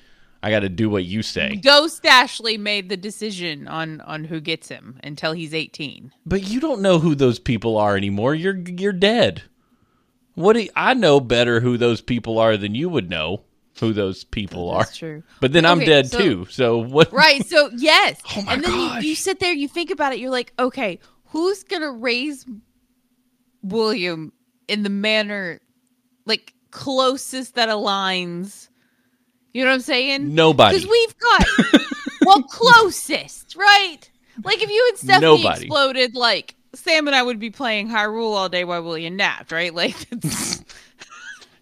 I 0.43 0.51
got 0.51 0.59
to 0.59 0.69
do 0.69 0.89
what 0.89 1.05
you 1.05 1.23
say. 1.23 1.55
Ghost 1.55 2.05
Ashley 2.05 2.57
made 2.57 2.89
the 2.89 2.97
decision 2.97 3.67
on 3.67 4.01
on 4.01 4.25
who 4.25 4.39
gets 4.39 4.67
him 4.69 4.99
until 5.03 5.33
he's 5.33 5.53
eighteen. 5.53 6.11
But 6.25 6.47
you 6.47 6.59
don't 6.59 6.81
know 6.81 6.99
who 6.99 7.15
those 7.15 7.39
people 7.39 7.77
are 7.77 7.97
anymore. 7.97 8.35
You're 8.35 8.57
you're 8.57 8.93
dead. 8.93 9.43
What 10.35 10.53
do 10.53 10.63
you- 10.63 10.69
I 10.75 10.93
know 10.93 11.19
better 11.19 11.61
who 11.61 11.77
those 11.77 12.01
people 12.01 12.37
are 12.39 12.57
than 12.57 12.75
you 12.75 12.89
would 12.89 13.09
know 13.09 13.43
who 13.79 13.91
those 13.93 14.23
people 14.23 14.69
are. 14.69 14.83
That's 14.83 14.97
true. 14.97 15.23
But 15.41 15.51
then 15.53 15.65
I'm 15.65 15.79
dead 15.79 16.07
so- 16.11 16.19
too. 16.19 16.45
So 16.49 16.77
what? 16.77 17.11
Right. 17.11 17.45
So 17.45 17.69
yes. 17.77 18.21
Oh 18.35 18.41
my 18.43 18.53
and 18.53 18.63
then 18.63 18.71
gosh. 18.71 19.03
You, 19.03 19.09
you 19.09 19.15
sit 19.15 19.39
there, 19.39 19.53
you 19.53 19.67
think 19.67 19.91
about 19.91 20.13
it, 20.13 20.19
you're 20.19 20.29
like, 20.29 20.53
okay, 20.59 20.99
who's 21.25 21.63
gonna 21.63 21.91
raise 21.91 22.45
William 23.63 24.31
in 24.67 24.83
the 24.83 24.89
manner 24.89 25.59
like 26.25 26.53
closest 26.71 27.55
that 27.55 27.69
aligns? 27.69 28.69
You 29.55 29.63
know 29.63 29.69
what 29.69 29.75
I'm 29.75 29.81
saying? 29.81 30.35
Nobody. 30.35 30.75
Because 30.75 30.91
we've 30.91 31.17
got 31.17 31.81
well 32.25 32.43
closest, 32.43 33.55
right? 33.55 33.99
Like 34.43 34.61
if 34.61 34.69
you 34.69 34.85
and 34.89 34.97
Stephanie 34.97 35.21
Nobody. 35.21 35.61
exploded, 35.67 36.13
like 36.13 36.55
Sam 36.73 37.07
and 37.07 37.15
I 37.15 37.23
would 37.23 37.39
be 37.39 37.51
playing 37.51 37.87
Hyrule 37.87 38.35
all 38.35 38.49
day 38.49 38.65
while 38.65 38.83
William 38.83 39.15
napped, 39.15 39.53
right? 39.53 39.73
Like 39.73 39.95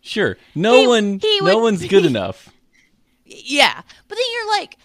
Sure. 0.01 0.37
No 0.55 0.73
He- 0.81 0.87
one. 0.87 1.19
he 1.19 1.39
no 1.41 1.59
one's 1.59 1.85
good 1.85 2.03
enough. 2.05 2.49
Yeah. 3.25 3.79
But 4.07 4.15
then 4.15 4.25
you're 4.33 4.49
like, 4.57 4.77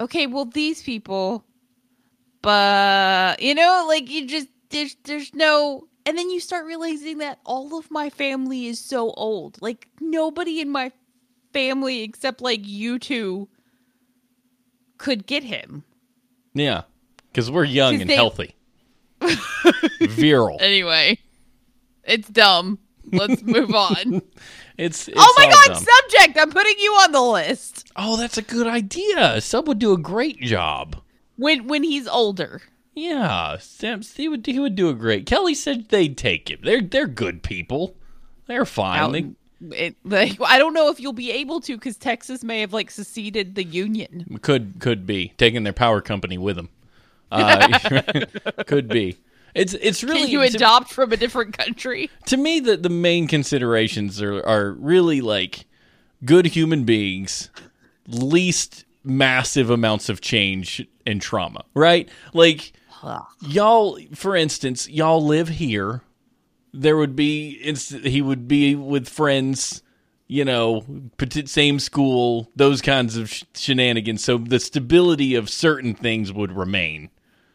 okay, 0.00 0.26
well, 0.26 0.44
these 0.44 0.82
people, 0.82 1.44
but, 2.42 3.40
you 3.40 3.54
know, 3.54 3.84
like 3.88 4.10
you 4.10 4.26
just, 4.26 4.48
there's, 4.70 4.96
there's 5.04 5.32
no, 5.32 5.86
and 6.04 6.18
then 6.18 6.28
you 6.28 6.40
start 6.40 6.66
realizing 6.66 7.18
that 7.18 7.38
all 7.46 7.78
of 7.78 7.88
my 7.88 8.10
family 8.10 8.66
is 8.66 8.80
so 8.80 9.10
old. 9.12 9.58
Like 9.62 9.88
nobody 10.00 10.60
in 10.60 10.68
my 10.70 10.90
family 11.52 12.02
except 12.02 12.40
like 12.40 12.60
you 12.64 12.98
two 12.98 13.48
could 14.98 15.26
get 15.26 15.42
him. 15.44 15.84
Yeah. 16.54 16.82
Because 17.30 17.50
we're 17.50 17.64
young 17.64 18.00
and 18.00 18.08
they- 18.10 18.14
healthy. 18.14 18.54
Virile. 20.00 20.58
Anyway, 20.60 21.18
it's 22.04 22.28
dumb. 22.28 22.78
Let's 23.12 23.42
move 23.42 23.74
on. 23.74 24.22
It's, 24.78 25.06
it's 25.06 25.18
oh 25.20 25.34
my 25.36 25.44
God, 25.44 25.74
dumb. 25.74 25.84
subject. 25.84 26.38
I'm 26.38 26.50
putting 26.50 26.76
you 26.78 26.92
on 26.92 27.12
the 27.12 27.20
list 27.20 27.92
Oh, 27.94 28.16
that's 28.16 28.38
a 28.38 28.42
good 28.42 28.66
idea. 28.66 29.38
Sub 29.42 29.68
would 29.68 29.78
do 29.78 29.92
a 29.92 29.98
great 29.98 30.40
job. 30.40 30.96
when, 31.36 31.68
when 31.68 31.82
he's 31.82 32.08
older. 32.08 32.62
Yeah, 32.94 33.58
Sam, 33.58 34.00
he 34.00 34.28
would 34.30 34.46
he 34.46 34.58
would 34.58 34.74
do 34.74 34.88
a 34.88 34.94
great. 34.94 35.26
Kelly 35.26 35.54
said 35.54 35.90
they'd 35.90 36.16
take 36.16 36.50
him. 36.50 36.60
They're 36.62 36.80
they're 36.80 37.06
good 37.06 37.42
people. 37.42 37.96
They're 38.46 38.64
fine. 38.64 38.98
out 38.98 39.12
They- 39.12 39.30
it, 39.70 39.96
like 40.04 40.38
I 40.44 40.58
don't 40.58 40.74
know 40.74 40.88
if 40.88 41.00
you'll 41.00 41.12
be 41.12 41.30
able 41.30 41.60
to 41.60 41.76
because 41.76 41.96
Texas 41.96 42.42
may 42.42 42.60
have 42.60 42.72
like 42.72 42.90
seceded 42.90 43.54
the 43.54 43.64
union. 43.64 44.38
could 44.42 44.80
could 44.80 45.06
be 45.06 45.32
taking 45.36 45.62
their 45.64 45.72
power 45.72 46.00
company 46.00 46.38
with 46.38 46.56
them. 46.56 46.68
Uh, 47.30 47.78
could 48.66 48.88
be. 48.88 49.16
It's 49.54 49.74
it's 49.74 50.02
really 50.02 50.22
Can 50.22 50.30
you 50.30 50.40
to, 50.40 50.56
adopt 50.56 50.90
from 50.90 51.12
a 51.12 51.16
different 51.16 51.56
country? 51.56 52.10
to 52.26 52.36
me 52.36 52.60
the 52.60 52.76
the 52.76 52.88
main 52.88 53.26
considerations 53.26 54.20
are 54.20 54.44
are 54.46 54.72
really 54.72 55.20
like 55.20 55.66
good 56.24 56.46
human 56.46 56.84
beings, 56.84 57.50
least 58.06 58.84
massive 59.04 59.70
amounts 59.70 60.08
of 60.08 60.20
change 60.20 60.86
and 61.06 61.20
trauma, 61.20 61.64
right? 61.74 62.08
Like 62.32 62.72
y'all 63.40 63.98
for 64.14 64.36
instance 64.36 64.88
y'all 64.88 65.24
live 65.24 65.48
here 65.48 66.02
there 66.72 66.96
would 66.96 67.14
be 67.16 67.58
inst- 67.62 67.92
he 68.04 68.22
would 68.22 68.48
be 68.48 68.74
with 68.74 69.08
friends 69.08 69.82
you 70.28 70.44
know 70.44 70.84
same 71.44 71.78
school 71.78 72.48
those 72.56 72.80
kinds 72.80 73.16
of 73.16 73.28
sh- 73.30 73.44
shenanigans 73.54 74.24
so 74.24 74.38
the 74.38 74.58
stability 74.60 75.34
of 75.34 75.50
certain 75.50 75.94
things 75.94 76.32
would 76.32 76.52
remain 76.52 77.10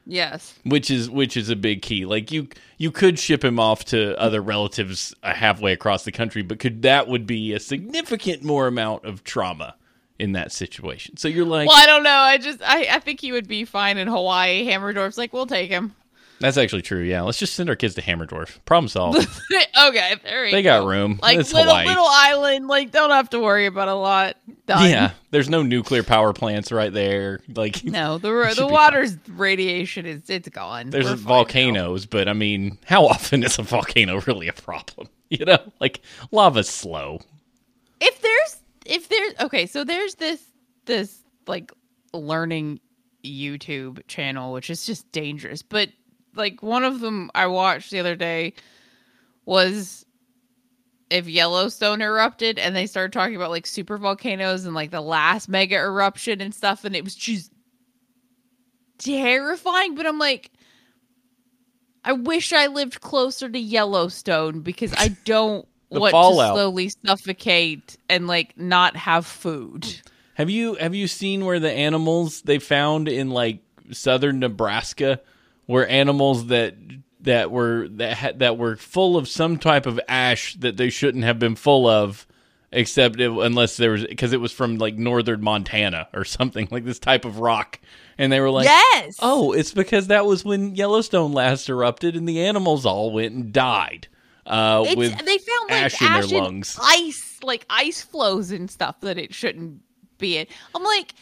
Yes. 0.10 0.54
which 0.64 0.90
is 0.92 1.10
which 1.10 1.36
is 1.36 1.50
a 1.50 1.56
big 1.56 1.82
key 1.82 2.06
like 2.06 2.32
you 2.32 2.48
you 2.78 2.92
could 2.92 3.18
ship 3.20 3.44
him 3.44 3.60
off 3.60 3.84
to 3.86 4.18
other 4.20 4.42
relatives 4.42 5.14
uh, 5.24 5.34
halfway 5.34 5.74
across 5.74 6.04
the 6.06 6.12
country 6.12 6.44
but 6.44 6.60
could 6.60 6.84
that 6.84 7.08
would 7.08 7.26
be 7.28 7.52
a 7.54 7.60
significant 7.60 8.44
more 8.44 8.68
amount 8.68 9.04
of 9.06 9.24
trauma 9.24 9.76
in 10.20 10.32
that 10.34 10.52
situation 10.52 11.18
so 11.18 11.28
you're 11.28 11.46
like 11.46 11.68
Well, 11.68 11.78
I 11.78 11.86
don't 11.86 12.04
know. 12.04 12.10
I 12.10 12.38
just 12.38 12.62
I, 12.64 12.88
I 12.92 13.00
think 13.00 13.20
he 13.20 13.32
would 13.32 13.48
be 13.48 13.66
fine 13.66 13.98
in 13.98 14.08
Hawaii. 14.08 14.66
Hammerdorf's 14.68 15.18
like, 15.18 15.32
we'll 15.34 15.46
take 15.46 15.70
him. 15.70 15.94
That's 16.40 16.58
actually 16.58 16.82
true 16.82 17.02
yeah 17.02 17.22
let's 17.22 17.38
just 17.40 17.54
send 17.56 17.70
our 17.70 17.76
kids 17.76 17.96
to 17.96 18.02
hammerdorf 18.02 18.64
problem 18.66 18.88
solved 18.88 19.18
okay, 19.88 20.16
there 20.24 20.50
they 20.52 20.62
go. 20.62 20.82
got 20.82 20.88
room 20.88 21.20
Like 21.22 21.40
it's 21.40 21.54
little 21.54 21.72
hawaii 21.72 21.88
little 21.88 22.06
island. 22.08 22.68
Like 22.68 22.92
don't 22.92 23.12
have 23.12 23.30
to 23.32 23.40
worry 23.40 23.66
about 23.66 23.88
a 23.88 23.94
lot. 23.94 24.38
Done. 24.66 24.90
Yeah, 24.90 25.12
there's 25.32 25.50
no 25.50 25.64
nuclear 25.64 26.04
power 26.04 26.34
plants 26.34 26.72
right 26.72 26.92
there. 26.92 27.40
Like 27.54 27.84
No, 27.84 28.18
the 28.18 28.54
the 28.58 28.68
water's 28.68 29.16
radiation 29.30 30.06
is 30.06 30.30
it's 30.30 30.50
gone. 30.50 30.90
there's 30.90 31.10
We're 31.10 31.16
volcanoes, 31.16 32.06
but 32.06 32.28
I 32.28 32.34
mean, 32.34 32.78
how 32.86 33.06
often 33.06 33.44
is 33.44 33.58
a 33.60 33.64
volcano 33.64 34.20
really 34.28 34.48
a 34.48 34.54
problem? 34.54 35.08
You 35.30 35.46
know, 35.46 35.60
like 35.80 36.02
lava's 36.32 36.68
slow. 36.70 37.20
if 38.00 38.22
there's 38.22 38.58
if 38.86 39.10
there's 39.10 39.34
okay 39.42 39.66
so 39.66 39.84
there's 39.84 40.16
this 40.16 40.44
this 40.86 41.24
like 41.48 41.72
learning 42.14 42.80
youtube 43.24 44.00
channel 44.08 44.54
which 44.54 44.70
is 44.70 44.86
just 44.86 45.12
dangerous 45.12 45.62
but 45.62 45.90
like 46.38 46.62
one 46.62 46.84
of 46.84 47.00
them 47.00 47.32
I 47.36 47.48
watched 47.48 47.92
the 47.92 48.00
other 48.00 48.16
day 48.16 48.54
was 49.46 50.06
if 51.10 51.28
Yellowstone 51.28 52.02
erupted 52.02 52.60
and 52.60 52.76
they 52.76 52.86
started 52.86 53.14
talking 53.14 53.36
about 53.36 53.50
like 53.50 53.66
super 53.66 53.98
volcanoes 53.98 54.66
and 54.66 54.76
like 54.76 54.92
the 54.92 55.02
last 55.02 55.48
mega 55.48 55.76
eruption 55.76 56.42
and 56.42 56.54
stuff 56.54 56.84
and 56.86 56.96
it 56.96 57.04
was 57.04 57.16
just 57.16 57.52
terrifying 58.98 59.96
but 59.96 60.06
I'm 60.06 60.20
like 60.20 60.52
I 62.04 62.14
wish 62.14 62.54
I 62.54 62.68
lived 62.68 63.02
closer 63.02 63.50
to 63.50 63.60
Yellowstone 63.60 64.62
because 64.62 64.94
I 64.98 65.10
don't 65.26 65.68
want 65.90 66.12
fallout. 66.12 66.54
to 66.54 66.62
slowly 66.62 66.90
suffocate 67.06 67.98
and 68.10 68.28
like 68.28 68.58
not 68.58 68.96
have 68.96 69.26
food. 69.26 70.02
Have 70.36 70.50
you 70.50 70.76
have 70.76 70.96
you 70.96 71.08
seen 71.08 71.46
where 71.46 71.60
the 71.60 71.72
animals 71.72 72.44
they 72.44 72.60
found 72.60 73.08
in 73.08 73.30
like 73.30 73.60
southern 73.92 74.40
Nebraska 74.40 75.20
were 75.68 75.86
animals 75.86 76.48
that 76.48 76.76
that 77.22 77.52
were 77.52 77.88
that 77.90 78.40
that 78.40 78.58
were 78.58 78.76
full 78.76 79.18
of 79.18 79.28
some 79.28 79.58
type 79.58 79.86
of 79.86 80.00
ash 80.08 80.56
that 80.56 80.78
they 80.78 80.90
shouldn't 80.90 81.24
have 81.24 81.40
been 81.40 81.56
full 81.56 81.88
of 81.88 82.26
except 82.72 83.20
it, 83.20 83.32
unless 83.32 83.78
there 83.78 83.92
was 83.92 84.06
because 84.06 84.34
it 84.34 84.42
was 84.42 84.52
from 84.52 84.78
like 84.78 84.96
northern 84.96 85.42
Montana 85.42 86.08
or 86.14 86.26
something 86.26 86.68
like 86.72 86.86
this 86.86 87.00
type 87.00 87.26
of 87.26 87.40
rock 87.40 87.80
and 88.18 88.32
they 88.32 88.40
were 88.40 88.50
like 88.50 88.66
yes. 88.66 89.18
oh 89.22 89.52
it's 89.54 89.74
because 89.74 90.08
that 90.08 90.26
was 90.26 90.44
when 90.44 90.76
Yellowstone 90.76 91.34
last 91.34 91.70
erupted 91.70 92.16
and 92.16 92.28
the 92.28 92.42
animals 92.42 92.86
all 92.86 93.12
went 93.12 93.34
and 93.34 93.54
died 93.54 94.08
uh 94.46 94.84
It's, 94.86 94.96
with 94.96 95.18
they 95.26 95.38
found 95.38 95.70
like 95.70 95.84
ash 95.84 96.02
in 96.02 96.08
their 96.14 96.24
and 96.24 96.32
lungs. 96.32 96.80
ice, 96.82 97.40
like 97.44 97.66
ice 97.70 98.02
flows 98.02 98.52
and 98.52 98.70
stuff 98.72 99.00
that 99.02 99.18
it 99.18 99.34
shouldn't 99.34 99.82
be 100.18 100.38
in. 100.38 100.48
I'm 100.74 100.84
like, 100.84 101.14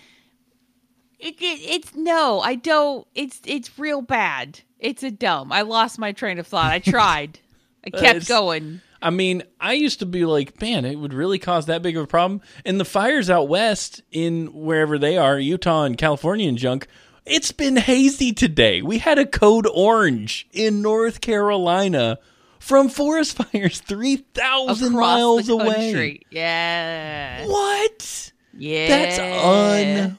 it, 1.19 1.35
it, 1.41 1.59
it's 1.61 1.95
no, 1.95 2.39
I 2.41 2.55
don't. 2.55 3.07
It's 3.15 3.41
it's 3.45 3.77
real 3.79 4.01
bad. 4.01 4.59
It's 4.79 5.03
a 5.03 5.11
dumb. 5.11 5.51
I 5.51 5.61
lost 5.61 5.97
my 5.99 6.11
train 6.11 6.39
of 6.39 6.47
thought. 6.47 6.71
I 6.71 6.79
tried. 6.91 7.39
I 7.85 7.89
kept 7.89 8.03
It's- 8.17 8.27
going. 8.27 8.81
I 9.01 9.11
mean, 9.11 9.43
I 9.59 9.73
used 9.73 9.99
to 9.99 10.05
be 10.07 10.25
like, 10.25 10.59
man, 10.59 10.83
it 10.83 10.95
would 10.95 11.13
really 11.13 11.37
cause 11.37 11.67
that 11.67 11.83
big 11.83 11.95
of 11.95 12.03
a 12.05 12.07
problem. 12.07 12.41
And 12.65 12.79
the 12.79 12.85
fires 12.85 13.29
out 13.29 13.47
west 13.47 14.01
in 14.11 14.47
wherever 14.47 14.97
they 14.97 15.15
are, 15.15 15.37
Utah 15.37 15.83
and 15.83 15.95
California 15.95 16.49
and 16.49 16.57
junk, 16.57 16.87
it's 17.23 17.51
been 17.51 17.75
hazy 17.77 18.33
today. 18.33 18.81
We 18.81 18.97
had 18.97 19.19
a 19.19 19.25
code 19.27 19.67
orange 19.71 20.47
in 20.53 20.81
North 20.81 21.21
Carolina 21.21 22.17
from 22.59 22.89
forest 22.89 23.37
fires 23.51 23.79
3,000 23.81 24.87
Across 24.87 24.91
miles 24.99 25.47
the 25.47 25.53
away. 25.53 26.21
Yeah. 26.31 27.45
What? 27.45 28.31
Yeah. 28.57 28.87
That's 28.87 29.19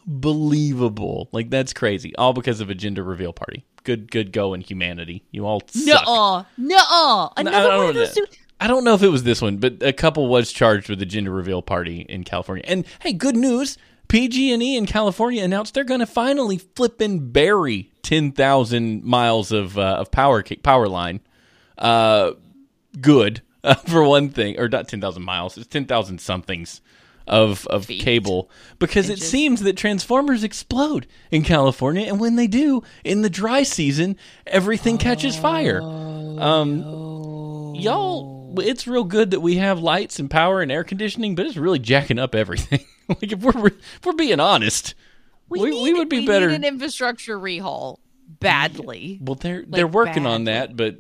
unbelievable. 0.07 1.29
Like 1.33 1.51
that's 1.51 1.73
crazy. 1.73 2.15
All 2.17 2.33
because 2.33 2.61
of 2.61 2.71
a 2.71 2.75
gender 2.75 3.03
reveal 3.03 3.33
party. 3.33 3.65
Good 3.85 4.11
good 4.11 4.33
go 4.33 4.55
in 4.55 4.61
humanity. 4.61 5.25
You 5.31 5.47
all 5.47 5.63
suck. 5.69 5.87
Nuh-uh. 6.07 6.45
Nuh-uh. 6.57 7.29
I 7.37 7.41
Another 7.41 7.69
don't 7.69 7.79
one 7.79 7.89
of 7.91 7.95
know 7.95 8.01
those. 8.05 8.15
Two- 8.15 8.27
I 8.61 8.69
don't 8.69 8.85
know 8.85 8.95
if 8.95 9.03
it 9.03 9.09
was 9.09 9.23
this 9.23 9.43
one, 9.43 9.59
but 9.59 9.83
a 9.83 9.93
couple 9.93 10.29
was 10.29 10.51
charged 10.51 10.89
with 10.89 11.01
a 11.03 11.07
gender 11.07 11.31
reveal 11.31 11.61
party 11.61 12.01
in 12.09 12.25
California. 12.25 12.65
And 12.67 12.87
hey, 13.01 13.13
good 13.13 13.37
news. 13.37 13.77
PG&E 14.09 14.77
in 14.77 14.87
California 14.87 15.43
announced 15.43 15.75
they're 15.75 15.85
going 15.85 16.01
to 16.01 16.07
finally 16.07 16.59
flip 16.59 17.01
and 17.01 17.33
bury 17.33 17.91
10,000 18.03 19.03
miles 19.05 19.51
of 19.51 19.77
uh, 19.77 19.97
of 19.99 20.11
power 20.13 20.43
power 20.63 20.89
line. 20.89 21.21
Uh, 21.77 22.33
good 23.01 23.43
uh, 23.65 23.75
for 23.87 24.05
one 24.05 24.31
thing, 24.31 24.59
or 24.59 24.69
not 24.69 24.89
10,000 24.89 25.23
miles. 25.23 25.59
It's 25.59 25.67
10,000 25.67 26.21
somethings 26.21 26.81
of 27.27 27.67
of 27.67 27.87
Feet. 27.87 28.03
cable 28.03 28.51
because 28.79 29.09
it 29.11 29.19
seems 29.21 29.63
that 29.63 29.77
transformers 29.77 30.45
explode 30.45 31.07
in 31.31 31.43
California 31.43 32.07
and 32.07 32.21
when 32.21 32.37
they 32.37 32.47
do 32.47 32.83
in 33.05 33.23
the 33.23 33.31
dry 33.31 33.63
season 33.63 34.17
everything 34.47 34.97
catches 34.99 35.37
fire. 35.37 35.81
Um 35.83 37.75
y'all 37.75 38.55
it's 38.61 38.87
real 38.87 39.05
good 39.05 39.31
that 39.33 39.41
we 39.41 39.57
have 39.57 39.79
lights 39.81 40.19
and 40.19 40.31
power 40.31 40.63
and 40.63 40.73
air 40.73 40.85
conditioning 40.85 41.35
but 41.35 41.45
it's 41.47 41.57
really 41.57 41.79
jacking 41.79 42.19
up 42.19 42.35
everything 42.35 42.81
like 43.09 43.33
if 43.33 43.41
we're 43.41 43.67
if 43.67 44.01
we're 44.05 44.13
being 44.15 44.41
honest 44.41 44.95
we, 45.49 45.61
we, 45.61 45.71
need- 45.71 45.93
would 45.95 46.09
be 46.09 46.21
we 46.21 46.27
better 46.27 46.49
Need 46.49 46.55
an 46.57 46.65
infrastructure 46.65 47.39
rehaul 47.39 47.99
badly. 48.29 49.19
well 49.23 49.35
they're 49.35 49.65
they're 49.69 49.87
working 49.87 50.27
on 50.27 50.45
that 50.45 50.77
but 50.77 50.97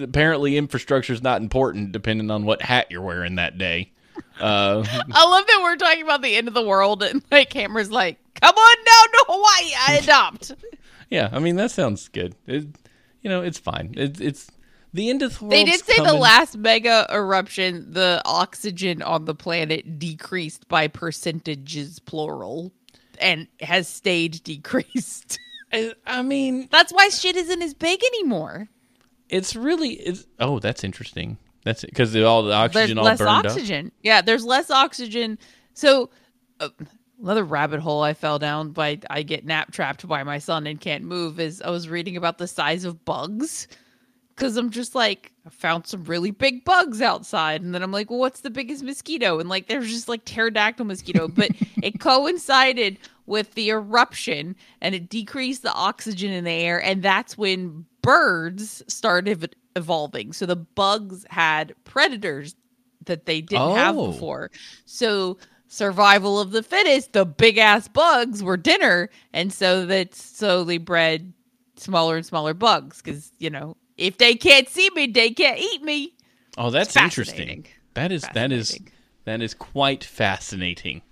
apparently 0.00 0.56
infrastructure 0.56 1.12
is 1.12 1.22
not 1.22 1.40
important 1.42 1.92
depending 1.92 2.30
on 2.30 2.44
what 2.44 2.62
hat 2.62 2.86
you're 2.90 3.02
wearing 3.02 3.36
that 3.36 3.58
day 3.58 3.92
uh 4.40 4.84
I 5.12 5.28
love 5.28 5.46
that 5.46 5.60
we're 5.62 5.76
talking 5.76 6.02
about 6.02 6.22
the 6.22 6.34
end 6.36 6.48
of 6.48 6.54
the 6.54 6.62
world 6.66 7.02
and 7.02 7.22
like 7.30 7.50
Cameron's 7.50 7.90
like, 7.90 8.18
come 8.40 8.54
on 8.54 8.76
down 8.76 9.12
to 9.12 9.24
Hawaii, 9.28 9.72
I 9.88 9.98
adopt. 10.02 10.52
yeah 11.10 11.28
i 11.32 11.38
mean 11.38 11.56
that 11.56 11.70
sounds 11.70 12.08
good 12.08 12.34
it, 12.46 12.66
you 13.22 13.30
know 13.30 13.42
it's 13.42 13.58
fine 13.58 13.94
it, 13.96 14.20
it's 14.20 14.50
the 14.92 15.10
end 15.10 15.22
of 15.22 15.38
the 15.38 15.44
world 15.44 15.52
they 15.52 15.64
did 15.64 15.84
say 15.84 15.96
the 15.96 16.14
last 16.14 16.56
mega 16.56 17.06
eruption, 17.12 17.92
the 17.92 18.22
oxygen 18.24 19.02
on 19.02 19.24
the 19.24 19.34
planet 19.34 19.98
decreased 19.98 20.68
by 20.68 20.86
percentages 20.86 21.98
plural 21.98 22.72
and 23.20 23.48
has 23.60 23.88
stayed 23.88 24.42
decreased. 24.44 25.38
I, 25.72 25.94
I 26.06 26.22
mean 26.22 26.68
That's 26.70 26.92
why 26.92 27.08
shit 27.08 27.34
isn't 27.36 27.60
as 27.62 27.74
big 27.74 28.02
anymore. 28.04 28.68
it's 29.28 29.56
really 29.56 29.94
it's 29.94 30.26
oh 30.38 30.60
that's 30.60 30.84
interesting 30.84 31.38
that's 31.64 31.84
it 31.84 31.90
because 31.90 32.14
all 32.16 32.42
the 32.42 32.50
There's 32.50 32.76
oxygen 32.76 32.98
all 32.98 33.04
less 33.04 33.18
burned 33.18 33.30
up? 33.30 33.46
oxygen. 33.46 33.92
Yeah, 34.02 34.20
there's 34.20 34.44
less 34.44 34.70
oxygen. 34.70 35.38
So 35.72 36.10
uh, 36.60 36.68
another 37.20 37.44
rabbit 37.44 37.80
hole 37.80 38.02
I 38.02 38.14
fell 38.14 38.38
down 38.38 38.70
by 38.70 39.00
I 39.10 39.22
get 39.22 39.44
nap 39.44 39.72
trapped 39.72 40.06
by 40.06 40.22
my 40.22 40.38
son 40.38 40.66
and 40.66 40.80
can't 40.80 41.04
move 41.04 41.40
is 41.40 41.62
I 41.62 41.70
was 41.70 41.88
reading 41.88 42.16
about 42.16 42.38
the 42.38 42.46
size 42.46 42.84
of 42.84 43.04
bugs. 43.04 43.66
Because 44.36 44.56
I'm 44.56 44.70
just 44.70 44.96
like 44.96 45.30
I 45.46 45.50
found 45.50 45.86
some 45.86 46.02
really 46.04 46.32
big 46.32 46.64
bugs 46.64 47.00
outside. 47.00 47.62
And 47.62 47.72
then 47.72 47.82
I'm 47.84 47.92
like 47.92 48.10
well 48.10 48.18
what's 48.18 48.40
the 48.40 48.50
biggest 48.50 48.82
mosquito? 48.82 49.38
And 49.38 49.48
like 49.48 49.68
there's 49.68 49.88
just 49.90 50.08
like 50.08 50.24
pterodactyl 50.24 50.84
mosquito. 50.84 51.28
But 51.34 51.50
it 51.82 52.00
coincided 52.00 52.98
with 53.26 53.54
the 53.54 53.70
eruption 53.70 54.56
and 54.80 54.94
it 54.94 55.08
decreased 55.08 55.62
the 55.62 55.72
oxygen 55.72 56.30
in 56.32 56.44
the 56.44 56.50
air. 56.50 56.82
And 56.82 57.02
that's 57.02 57.38
when 57.38 57.86
birds 58.02 58.82
started 58.88 59.54
evolving 59.76 60.32
so 60.32 60.46
the 60.46 60.56
bugs 60.56 61.24
had 61.30 61.74
predators 61.84 62.54
that 63.06 63.26
they 63.26 63.40
didn't 63.40 63.76
have 63.76 63.96
Oh. 63.96 64.12
before 64.12 64.50
so 64.84 65.36
survival 65.68 66.38
of 66.40 66.52
the 66.52 66.62
fittest 66.62 67.12
the 67.12 67.24
big 67.26 67.58
ass 67.58 67.88
bugs 67.88 68.42
were 68.42 68.56
dinner 68.56 69.10
and 69.32 69.52
so 69.52 69.84
that 69.86 70.14
slowly 70.14 70.78
bred 70.78 71.32
smaller 71.76 72.16
and 72.16 72.24
smaller 72.24 72.54
bugs 72.54 73.02
because 73.02 73.32
you 73.38 73.50
know 73.50 73.76
if 73.96 74.18
they 74.18 74.34
can't 74.36 74.68
see 74.68 74.88
me 74.94 75.06
they 75.08 75.30
can't 75.30 75.58
eat 75.58 75.82
me 75.82 76.14
oh 76.58 76.70
that's 76.70 76.96
interesting 76.96 77.66
That 77.94 78.12
is 78.12 78.24
that 78.34 78.52
is 78.52 78.78
that 79.24 79.42
is 79.42 79.54
quite 79.54 80.04
fascinating 80.04 81.02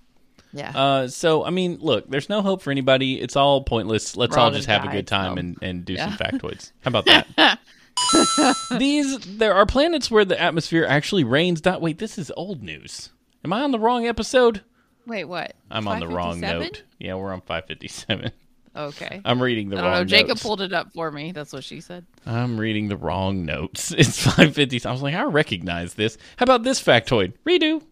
yeah 0.52 0.70
Uh, 0.78 1.08
so 1.08 1.44
I 1.44 1.50
mean, 1.50 1.78
look, 1.80 2.08
there's 2.10 2.28
no 2.28 2.42
hope 2.42 2.60
for 2.60 2.70
anybody. 2.70 3.18
It's 3.20 3.36
all 3.36 3.62
pointless. 3.64 4.16
Let's 4.18 4.36
all 4.36 4.44
all 4.44 4.50
just 4.50 4.68
have 4.68 4.84
a 4.84 4.88
good 4.88 5.06
time 5.06 5.38
and, 5.38 5.56
and 5.62 5.82
do 5.84 5.96
some 5.96 6.12
factoids. 6.12 6.72
How 6.82 6.88
about 6.90 7.06
that? 7.06 7.58
These 8.78 9.18
there 9.38 9.54
are 9.54 9.66
planets 9.66 10.10
where 10.10 10.24
the 10.24 10.40
atmosphere 10.40 10.84
actually 10.84 11.24
rains. 11.24 11.64
Not 11.64 11.80
wait, 11.80 11.98
this 11.98 12.18
is 12.18 12.32
old 12.36 12.62
news. 12.62 13.10
Am 13.44 13.52
I 13.52 13.62
on 13.62 13.70
the 13.70 13.78
wrong 13.78 14.06
episode? 14.06 14.62
wait 15.06 15.24
what 15.24 15.54
I'm 15.70 15.88
on 15.88 16.00
the 16.00 16.08
wrong 16.08 16.40
note. 16.40 16.84
Yeah, 16.98 17.14
we're 17.14 17.32
on 17.32 17.40
557. 17.40 18.30
okay 18.74 19.20
I'm 19.24 19.42
reading 19.42 19.68
the 19.68 19.76
I 19.76 19.82
wrong 19.82 19.92
know. 19.92 20.04
Jacob 20.04 20.28
notes. 20.28 20.42
pulled 20.42 20.60
it 20.60 20.72
up 20.72 20.92
for 20.92 21.10
me. 21.10 21.32
That's 21.32 21.52
what 21.52 21.64
she 21.64 21.80
said. 21.80 22.06
I'm 22.24 22.58
reading 22.58 22.88
the 22.88 22.96
wrong 22.96 23.44
notes. 23.44 23.92
It's 23.98 24.22
550. 24.22 24.84
I 24.86 24.92
was 24.92 25.02
like, 25.02 25.14
I 25.14 25.24
recognize 25.24 25.94
this. 25.94 26.16
How 26.36 26.44
about 26.44 26.62
this 26.62 26.82
factoid? 26.82 27.34
Redo. 27.46 27.82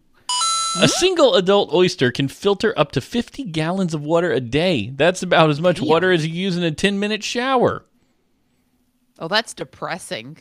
A 0.77 0.79
hmm? 0.79 0.85
single 0.85 1.35
adult 1.35 1.73
oyster 1.73 2.11
can 2.11 2.27
filter 2.27 2.73
up 2.77 2.93
to 2.93 3.01
50 3.01 3.43
gallons 3.45 3.93
of 3.93 4.03
water 4.03 4.31
a 4.31 4.39
day. 4.39 4.89
That's 4.95 5.21
about 5.21 5.49
as 5.49 5.59
much 5.59 5.77
Damn. 5.77 5.87
water 5.87 6.11
as 6.11 6.25
you 6.25 6.33
use 6.33 6.55
in 6.57 6.63
a 6.63 6.71
10 6.71 6.99
minute 6.99 7.23
shower. 7.23 7.85
Oh, 9.21 9.27
that's 9.27 9.53
depressing. 9.53 10.37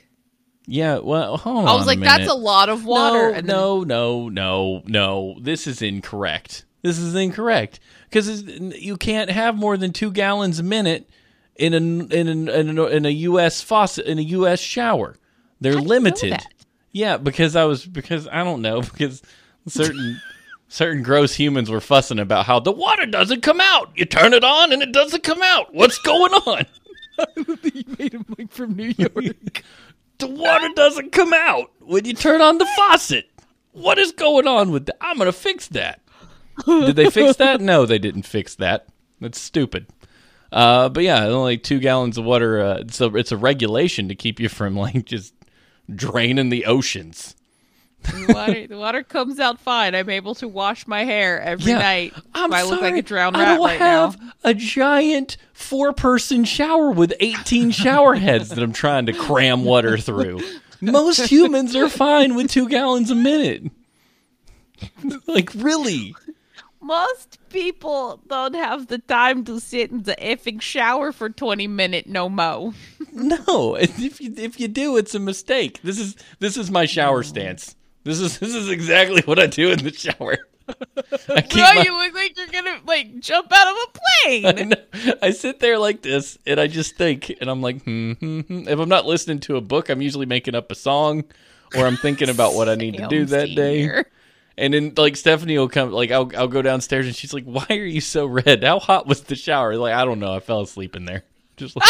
Yeah, 0.66 0.99
well, 0.99 1.37
hold 1.37 1.69
I 1.69 1.75
was 1.75 1.87
like, 1.87 2.01
that's 2.01 2.29
a 2.29 2.35
lot 2.35 2.69
of 2.71 2.87
water. 2.87 3.31
No, 3.31 3.35
and 3.35 3.49
then, 3.49 3.57
no, 3.57 3.85
no, 3.85 4.29
no, 4.29 4.83
no. 4.87 5.37
This 5.40 5.66
is 5.66 5.83
incorrect. 5.83 6.64
This 6.83 6.99
is 6.99 7.14
incorrect 7.14 7.79
because 8.09 8.43
you 8.43 8.97
can't 8.97 9.31
have 9.31 9.57
more 9.57 9.77
than 9.77 9.93
two 9.93 10.11
gallons 10.11 10.59
a 10.59 10.62
minute 10.62 11.11
in 11.57 11.75
a 11.75 11.77
in 11.77 12.29
a, 12.29 12.53
in 12.53 12.79
a, 12.79 12.85
in 12.87 13.07
a 13.07 13.11
U.S. 13.11 13.61
faucet 13.61 14.07
in 14.07 14.19
a 14.19 14.23
U.S. 14.23 14.61
shower. 14.61 15.16
They're 15.61 15.73
How 15.73 15.79
do 15.79 15.83
you 15.83 15.88
know 15.88 15.95
limited. 15.95 16.38
Yeah, 16.93 17.16
because 17.19 17.57
I 17.57 17.64
was 17.64 17.85
because 17.85 18.27
I 18.29 18.43
don't 18.45 18.62
know 18.62 18.81
because 18.93 19.23
certain 19.66 20.21
certain 20.69 21.03
gross 21.03 21.35
humans 21.35 21.71
were 21.71 21.81
fussing 21.81 22.19
about 22.19 22.47
how 22.47 22.61
the 22.61 22.73
water 22.73 23.05
doesn't 23.05 23.43
come 23.43 23.61
out. 23.61 23.90
You 23.95 24.07
turn 24.07 24.33
it 24.33 24.45
on 24.45 24.73
and 24.73 24.83
it 24.83 24.93
doesn't 24.93 25.23
come 25.23 25.43
out. 25.43 25.75
What's 25.75 25.99
going 25.99 26.33
on? 26.33 26.64
you 27.74 27.85
made 27.98 28.14
him 28.14 28.24
like 28.38 28.50
from 28.50 28.74
New 28.74 28.92
York. 28.96 29.62
the 30.18 30.26
water 30.26 30.68
doesn't 30.74 31.12
come 31.12 31.33
out 31.33 31.70
when 31.80 32.04
you 32.04 32.14
turn 32.14 32.40
on 32.40 32.59
the 32.59 32.66
faucet. 32.76 33.30
What 33.72 33.98
is 33.98 34.12
going 34.12 34.46
on 34.46 34.70
with 34.70 34.87
that? 34.87 34.96
I'm 35.00 35.18
gonna 35.18 35.33
fix 35.33 35.68
that. 35.68 36.00
Did 36.66 36.96
they 36.96 37.11
fix 37.11 37.37
that? 37.37 37.61
No, 37.61 37.87
they 37.87 37.98
didn't 37.98 38.22
fix 38.22 38.54
that. 38.56 38.87
That's 39.20 39.40
stupid. 39.40 39.87
Uh, 40.52 40.88
but 40.88 41.04
yeah, 41.04 41.24
only 41.26 41.56
two 41.56 41.78
gallons 41.78 42.18
of 42.18 42.24
water. 42.24 42.61
Uh, 42.61 42.83
it's 42.83 43.33
a 43.33 43.37
regulation 43.37 44.09
to 44.09 44.14
keep 44.14 44.40
you 44.40 44.48
from 44.48 44.76
like 44.76 45.04
just 45.04 45.35
draining 45.94 46.48
the 46.50 46.66
oceans. 46.66 47.37
The 48.03 48.33
water, 48.35 48.67
the 48.67 48.79
water 48.79 49.03
comes 49.03 49.39
out 49.39 49.61
fine. 49.61 49.95
I'm 49.95 50.09
able 50.11 50.35
to 50.37 50.49
wash 50.49 50.87
my 50.87 51.05
hair 51.05 51.41
every 51.41 51.73
Yeah, 51.73 51.79
night. 51.79 52.15
I'm 52.35 52.53
I 52.53 52.63
look 52.63 52.81
like 52.81 52.91
sorry, 52.91 52.99
a 53.01 53.03
drowned 53.03 53.37
I 53.37 53.41
rat 53.41 53.57
don't 53.57 53.67
right 53.67 53.79
have 53.79 54.21
now. 54.21 54.33
a 54.45 54.55
giant 54.55 55.37
four-person 55.53 56.45
shower 56.45 56.91
with 56.91 57.13
18 57.21 57.71
shower 57.73 58.15
heads 58.15 58.49
that 58.51 58.59
I'm 58.63 58.73
trying 58.73 59.07
to 59.07 59.13
cram 59.13 59.65
water 59.65 59.99
through. 59.99 60.41
Most 60.81 61.21
humans 61.31 61.77
are 61.77 61.89
fine 61.91 62.35
with 62.35 62.51
two 62.51 62.69
gallons 62.69 63.11
a 63.11 63.15
minute. 63.15 63.65
like 65.27 65.51
really? 65.55 66.15
Most 66.81 67.39
people 67.51 68.23
don't 68.27 68.55
have 68.55 68.87
the 68.87 68.99
time 68.99 69.45
to 69.45 69.61
sit 69.61 69.91
in 69.91 70.03
the 70.05 70.17
effing 70.17 70.61
shower 70.63 71.13
for 71.13 71.29
20 71.29 71.67
minutes 71.69 72.09
no 72.09 72.29
mo. 72.31 72.73
No. 73.13 73.77
If 73.77 74.21
you 74.21 74.33
if 74.39 74.59
you 74.59 74.69
do, 74.69 74.97
it's 74.97 75.15
a 75.15 75.19
mistake. 75.19 75.81
This 75.83 75.99
is 75.99 76.17
this 76.39 76.57
is 76.57 76.71
my 76.71 76.87
shower 76.87 77.23
stance. 77.23 77.77
This 78.05 78.21
is 78.21 78.39
this 78.41 78.55
is 78.55 78.71
exactly 78.71 79.23
what 79.25 79.39
I 79.39 79.47
do 79.47 79.71
in 79.71 79.79
the 79.79 79.93
shower. 79.93 80.39
I 81.29 81.41
keep 81.41 81.53
Bro, 81.53 81.75
my- 81.75 81.83
you 81.85 81.97
look 81.97 82.15
like 82.15 82.37
you're 82.37 82.47
gonna 82.47 82.79
like 82.87 83.21
jump 83.21 83.53
out 83.53 83.69
of 83.69 83.77
a 83.77 83.99
plane. 83.99 84.69
know. 84.71 85.15
I 85.23 85.31
sit 85.31 85.61
there 85.61 85.79
like 85.79 86.03
this 86.03 86.39
and 86.47 86.61
I 86.61 86.67
just 86.67 86.97
think, 86.97 87.35
and 87.41 87.51
I'm 87.51 87.61
like, 87.61 87.83
hmm, 87.83 88.13
hmm, 88.13 88.41
hmm. 88.41 88.69
if 88.69 88.79
I'm 88.79 88.89
not 88.89 89.07
listening 89.07 89.41
to 89.41 89.57
a 89.57 89.61
book, 89.61 89.89
I'm 89.89 90.01
usually 90.01 90.27
making 90.27 90.55
up 90.55 90.71
a 90.71 90.75
song 90.75 91.25
or 91.77 91.87
I'm 91.87 91.97
thinking 91.97 92.29
about 92.29 92.55
what 92.55 92.69
I 92.69 92.75
need 92.75 92.97
to 92.97 93.07
do 93.09 93.25
that 93.27 93.55
day. 93.55 94.05
And 94.57 94.75
then 94.75 94.93
like 94.97 95.17
Stephanie 95.17 95.59
will 95.59 95.69
come, 95.69 95.91
like 95.91 96.11
I'll 96.11 96.31
I'll 96.37 96.49
go 96.49 96.63
downstairs 96.63 97.07
and 97.07 97.17
she's 97.17 97.33
like, 97.33 97.45
"Why 97.45 97.65
are 97.71 97.75
you 97.75 98.01
so 98.01 98.27
red? 98.27 98.63
How 98.63 98.79
hot 98.79 99.07
was 99.07 99.23
the 99.23 99.35
shower?" 99.35 99.77
Like 99.77 99.95
I 99.95 100.05
don't 100.05 100.19
know. 100.21 100.35
I 100.35 100.41
fell 100.41 100.61
asleep 100.61 100.97
in 100.97 101.07
there, 101.07 101.25
just 101.57 101.77
like 101.77 101.87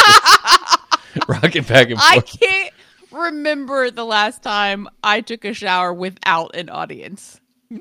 rocking 1.28 1.64
back 1.64 1.90
and 1.90 1.98
forth. 2.00 2.12
I 2.12 2.20
can't 2.20 2.74
remember 3.12 3.90
the 3.90 4.04
last 4.04 4.42
time 4.42 4.88
I 5.04 5.20
took 5.20 5.44
a 5.44 5.52
shower 5.54 5.92
without 5.92 6.54
an 6.56 6.68
audience. 6.68 7.40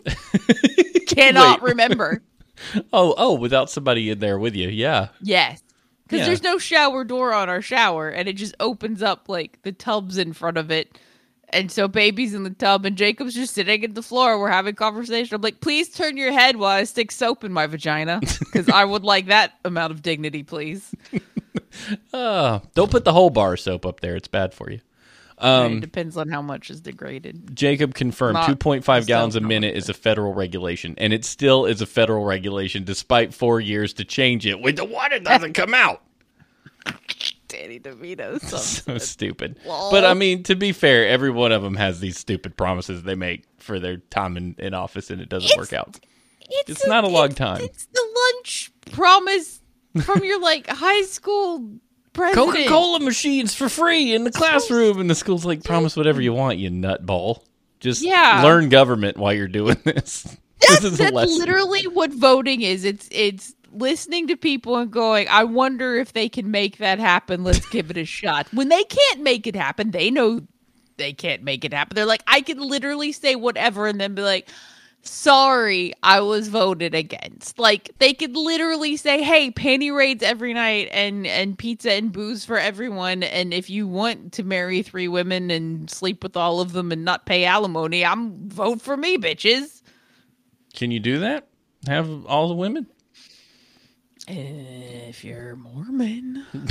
Cannot 1.08 1.62
Wait. 1.62 1.70
remember. 1.72 2.22
Oh 2.92 3.15
oh, 3.18 3.36
without 3.36 3.70
somebody 3.70 4.10
in 4.10 4.20
there 4.20 4.38
with 4.38 4.54
you, 4.54 4.68
yeah. 4.68 5.08
Yes. 5.22 5.63
Because 6.04 6.20
Yeah. 6.20 6.26
there's 6.26 6.44
no 6.44 6.58
shower 6.58 7.06
door 7.06 7.34
on 7.34 7.48
our 7.48 7.62
shower, 7.62 8.10
and 8.10 8.28
it 8.28 8.34
just 8.34 8.54
opens 8.60 9.02
up 9.02 9.30
like 9.30 9.62
the 9.62 9.72
tub's 9.72 10.18
in 10.18 10.34
front 10.34 10.58
of 10.58 10.70
it. 10.70 10.98
And 11.52 11.72
so 11.72 11.88
baby's 11.88 12.34
in 12.34 12.44
the 12.44 12.50
tub, 12.50 12.86
and 12.86 12.98
Jacob's 12.98 13.34
just 13.34 13.54
sitting 13.54 13.86
at 13.86 13.96
the 13.96 14.04
floor. 14.04 14.38
We're 14.38 14.52
having 14.52 14.76
conversation. 14.76 15.36
I'm 15.36 15.42
like, 15.42 15.62
please 15.62 15.88
turn 15.88 16.18
your 16.18 16.34
head 16.34 16.58
while 16.58 16.76
I 16.76 16.84
stick 16.84 17.13
soap 17.13 17.46
in 17.46 17.54
my 17.54 17.65
vagina, 17.65 18.20
because 18.39 18.68
I 18.68 18.84
would 18.84 19.06
like 19.06 19.28
that 19.28 19.54
amount 19.63 19.92
of 19.94 20.02
dignity, 20.02 20.44
please. 20.44 20.94
Uh, 22.12 22.60
don't 22.76 22.92
put 22.92 23.06
the 23.06 23.13
whole 23.13 23.30
bar 23.30 23.54
of 23.54 23.62
soap 23.62 23.86
up 23.86 24.02
there; 24.02 24.18
it's 24.18 24.28
bad 24.28 24.54
for 24.54 24.70
you. 24.70 24.82
Um, 25.39 25.78
it 25.78 25.80
depends 25.82 26.17
on 26.17 26.30
how 26.30 26.41
much 26.41 26.69
is 26.69 26.82
degraded. 26.82 27.56
Jacob 27.56 27.93
confirmed 27.93 28.34
Not 28.34 28.49
2.5 28.60 29.08
gallons 29.08 29.36
a 29.36 29.41
minute 29.41 29.75
is 29.75 29.88
a 29.89 29.93
federal 29.93 30.34
regulation, 30.34 30.95
and 30.97 31.13
it 31.13 31.23
still 31.25 31.65
is 31.65 31.82
a 31.82 31.86
federal 31.86 32.25
regulation 32.25 32.84
despite 32.84 33.34
four 33.34 33.60
years 33.62 33.93
to 33.93 34.06
change 34.06 34.45
it 34.45 34.60
when 34.60 34.75
the 34.75 34.86
water 34.86 35.19
doesn't 35.19 35.54
come 35.54 35.73
out. 35.73 36.02
Danny 37.47 37.80
DeVito. 37.80 38.39
so 38.41 38.97
stupid. 38.97 39.58
Lol. 39.65 39.91
But 39.91 40.06
I 40.06 40.13
mean, 40.13 40.43
to 40.43 40.56
be 40.56 40.71
fair, 40.71 41.08
every 41.08 41.32
one 41.32 41.52
of 41.52 41.62
them 41.63 41.75
has 41.75 41.99
these 41.99 42.17
stupid 42.17 42.56
promises 42.56 43.04
they 43.04 43.15
make 43.15 43.43
for 43.58 43.80
their 43.80 43.97
time 43.97 44.38
in, 44.38 44.56
in 44.60 44.73
office, 44.73 45.10
and 45.10 45.21
it 45.21 45.30
doesn't 45.30 45.58
work 45.58 45.67
It's- 45.73 45.80
out. 45.80 45.99
It's 46.67 46.88
not 46.88 47.04
a 47.04 47.08
long 47.08 47.30
time. 47.30 47.62
It's 47.62 47.86
the 47.86 48.04
lunch 48.36 48.71
promise 48.91 49.62
from 50.02 50.23
your 50.23 50.41
like 50.41 50.67
high 50.67 51.04
school 51.04 51.69
president. 52.19 52.53
Coca 52.55 52.67
Cola 52.69 52.99
machines 52.99 53.55
for 53.55 53.69
free 53.69 54.13
in 54.13 54.23
the 54.23 54.32
classroom, 54.32 54.99
and 54.99 55.10
the 55.10 55.15
school's 55.15 55.45
like, 55.45 55.63
promise 55.63 55.95
whatever 55.95 56.21
you 56.21 56.34
want, 56.34 56.58
you 56.60 56.69
nutball. 56.69 57.43
Just 57.79 58.01
Yeah. 58.01 58.41
learn 58.43 58.69
government 58.69 59.17
while 59.17 59.34
you're 59.34 59.47
doing 59.47 59.77
this. 59.84 60.23
That's, 60.67 60.82
this 60.82 60.91
is 60.91 60.97
that's 60.97 61.15
literally 61.38 61.84
what 61.88 62.12
voting 62.12 62.62
is. 62.62 62.84
It's 62.84 63.08
it's 63.12 63.55
listening 63.71 64.27
to 64.27 64.36
people 64.36 64.75
and 64.75 64.91
going, 64.91 65.27
I 65.29 65.45
wonder 65.45 65.95
if 65.95 66.12
they 66.12 66.27
can 66.27 66.51
make 66.51 66.79
that 66.79 66.99
happen. 66.99 67.45
Let's 67.45 67.65
give 67.69 67.89
it 67.89 67.95
a 67.97 68.03
shot. 68.19 68.47
When 68.53 68.67
they 68.67 68.84
can't 68.84 69.21
make 69.21 69.47
it 69.47 69.55
happen, 69.55 69.91
they 69.91 70.12
know 70.12 70.41
they 70.97 71.13
can't 71.13 71.43
make 71.43 71.63
it 71.63 71.73
happen. 71.73 71.95
They're 71.95 72.05
like, 72.05 72.23
I 72.27 72.41
can 72.41 72.60
literally 72.60 73.13
say 73.13 73.36
whatever 73.36 73.88
and 73.88 74.01
then 74.01 74.15
be 74.15 74.21
like, 74.21 74.49
sorry, 75.01 75.93
I 76.03 76.21
was 76.21 76.47
voted 76.47 76.93
against. 76.93 77.59
Like 77.59 77.91
they 77.99 78.13
could 78.13 78.35
literally 78.35 78.97
say, 78.97 79.21
Hey, 79.23 79.51
panty 79.51 79.95
raids 79.95 80.23
every 80.23 80.53
night 80.53 80.89
and 80.91 81.25
and 81.27 81.57
pizza 81.57 81.91
and 81.91 82.12
booze 82.12 82.45
for 82.45 82.57
everyone. 82.57 83.23
And 83.23 83.53
if 83.53 83.69
you 83.69 83.88
want 83.88 84.33
to 84.33 84.43
marry 84.43 84.81
three 84.81 85.07
women 85.07 85.51
and 85.51 85.89
sleep 85.89 86.23
with 86.23 86.38
all 86.38 86.62
of 86.62 86.73
them 86.73 86.91
and 86.91 87.05
not 87.05 87.25
pay 87.25 87.45
alimony, 87.45 88.05
I'm 88.05 88.49
vote 88.49 88.81
for 88.81 88.97
me, 88.97 89.17
bitches. 89.17 89.81
Can 90.73 90.91
you 90.91 90.99
do 90.99 91.19
that? 91.19 91.47
Have 91.88 92.25
all 92.25 92.47
the 92.47 92.55
women? 92.55 92.88
If 94.27 95.23
you're 95.23 95.55
Mormon. 95.55 96.45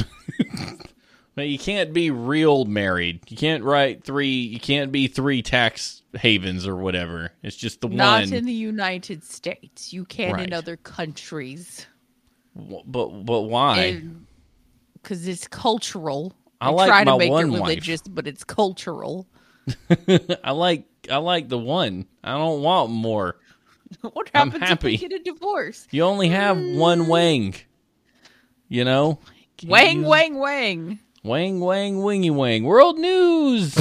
But 1.38 1.46
you 1.46 1.56
can't 1.56 1.92
be 1.92 2.10
real 2.10 2.64
married. 2.64 3.20
You 3.28 3.36
can't 3.36 3.62
write 3.62 4.02
three. 4.02 4.26
You 4.26 4.58
can't 4.58 4.90
be 4.90 5.06
three 5.06 5.40
tax 5.40 5.97
havens 6.18 6.66
or 6.66 6.76
whatever. 6.76 7.30
It's 7.42 7.56
just 7.56 7.80
the 7.80 7.88
Not 7.88 8.20
one. 8.22 8.30
Not 8.30 8.38
in 8.38 8.44
the 8.44 8.52
United 8.52 9.24
States. 9.24 9.92
You 9.92 10.04
can 10.04 10.34
Right. 10.34 10.46
in 10.48 10.52
other 10.52 10.76
countries. 10.76 11.86
W- 12.56 12.82
but 12.86 13.08
but 13.24 13.42
why? 13.42 14.02
Because 15.02 15.26
it's 15.28 15.46
cultural. 15.48 16.32
I 16.60 16.68
They 16.70 16.74
like 16.76 16.88
try 16.88 17.04
my 17.04 17.12
to 17.12 17.18
make 17.18 17.30
one 17.30 17.46
it 17.46 17.50
wife. 17.52 17.60
religious, 17.60 18.02
but 18.02 18.26
it's 18.26 18.44
cultural. 18.44 19.26
I 20.44 20.50
like 20.52 20.84
I 21.10 21.16
like 21.18 21.48
the 21.48 21.58
one. 21.58 22.06
I 22.24 22.32
don't 22.36 22.62
want 22.62 22.90
more. 22.90 23.36
what 24.02 24.30
I'm 24.34 24.50
happens 24.50 24.62
if 24.64 24.68
happy. 24.68 24.86
we 24.88 24.96
get 24.98 25.12
a 25.12 25.18
divorce? 25.20 25.86
You 25.90 26.02
only 26.02 26.28
have 26.28 26.58
one 26.58 27.04
mm. 27.04 27.08
wang. 27.08 27.54
You 28.68 28.84
know. 28.84 29.18
Can't 29.56 29.70
Wang, 29.70 29.98
use- 30.00 30.06
wang, 30.08 30.34
wang. 30.38 30.98
wang, 31.24 31.60
wang, 31.60 32.02
wingy, 32.02 32.30
wang. 32.30 32.64
World 32.64 32.98
news. 32.98 33.74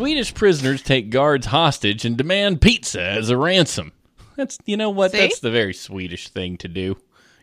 Swedish 0.00 0.32
prisoners 0.32 0.80
take 0.80 1.10
guards 1.10 1.44
hostage 1.44 2.06
and 2.06 2.16
demand 2.16 2.62
pizza 2.62 3.02
as 3.02 3.28
a 3.28 3.36
ransom. 3.36 3.92
That's 4.34 4.56
you 4.64 4.78
know 4.78 4.88
what? 4.88 5.10
See? 5.10 5.18
That's 5.18 5.40
the 5.40 5.50
very 5.50 5.74
Swedish 5.74 6.30
thing 6.30 6.56
to 6.56 6.68
do. 6.68 6.96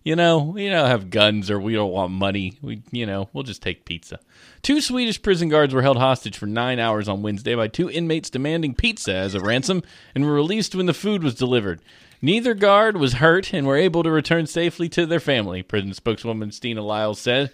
You 0.03 0.15
know, 0.15 0.39
we 0.39 0.67
don't 0.67 0.87
have 0.87 1.11
guns 1.11 1.51
or 1.51 1.59
we 1.59 1.73
don't 1.73 1.91
want 1.91 2.11
money. 2.11 2.57
We, 2.63 2.81
you 2.91 3.05
know, 3.05 3.29
we'll 3.31 3.43
just 3.43 3.61
take 3.61 3.85
pizza. 3.85 4.17
Two 4.63 4.81
Swedish 4.81 5.21
prison 5.21 5.49
guards 5.49 5.71
were 5.71 5.83
held 5.83 5.97
hostage 5.97 6.35
for 6.35 6.47
nine 6.47 6.79
hours 6.79 7.07
on 7.07 7.21
Wednesday 7.21 7.53
by 7.53 7.67
two 7.67 7.91
inmates 7.91 8.31
demanding 8.31 8.73
pizza 8.73 9.13
as 9.13 9.35
a 9.35 9.39
ransom 9.39 9.83
and 10.15 10.25
were 10.25 10.33
released 10.33 10.73
when 10.73 10.87
the 10.87 10.95
food 10.95 11.23
was 11.23 11.35
delivered. 11.35 11.79
Neither 12.23 12.55
guard 12.55 12.97
was 12.97 13.13
hurt 13.13 13.53
and 13.53 13.67
were 13.67 13.77
able 13.77 14.01
to 14.01 14.09
return 14.09 14.47
safely 14.47 14.89
to 14.89 15.05
their 15.05 15.19
family, 15.19 15.61
prison 15.61 15.93
spokeswoman 15.93 16.51
Stina 16.51 16.81
Lyle 16.81 17.13
said. 17.13 17.51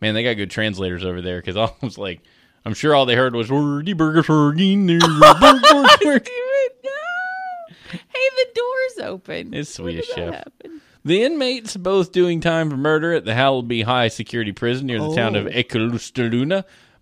Man, 0.00 0.14
they 0.14 0.22
got 0.22 0.34
good 0.34 0.52
translators 0.52 1.04
over 1.04 1.20
there 1.20 1.40
because 1.40 1.56
I 1.56 1.72
was 1.84 1.98
like, 1.98 2.20
I'm 2.64 2.74
sure 2.74 2.94
all 2.94 3.06
they 3.06 3.14
heard 3.14 3.34
was 3.34 3.50
"Wordy 3.50 3.92
burger 3.92 4.22
burger." 6.00 6.20
Hey, 7.90 8.28
the 8.36 8.46
door's 8.54 9.08
open. 9.08 9.54
It's 9.54 9.70
Swedish 9.74 10.08
chef. 10.08 10.34
happen? 10.34 10.80
The 11.04 11.22
inmates, 11.22 11.76
both 11.76 12.10
doing 12.12 12.40
time 12.40 12.70
for 12.70 12.76
murder 12.76 13.12
at 13.12 13.24
the 13.24 13.34
Halliby 13.34 13.82
High 13.84 14.08
security 14.08 14.52
prison 14.52 14.86
near 14.86 14.98
the 15.00 15.14
town 15.14 15.36
of 15.36 15.46
Oh. 15.46 15.50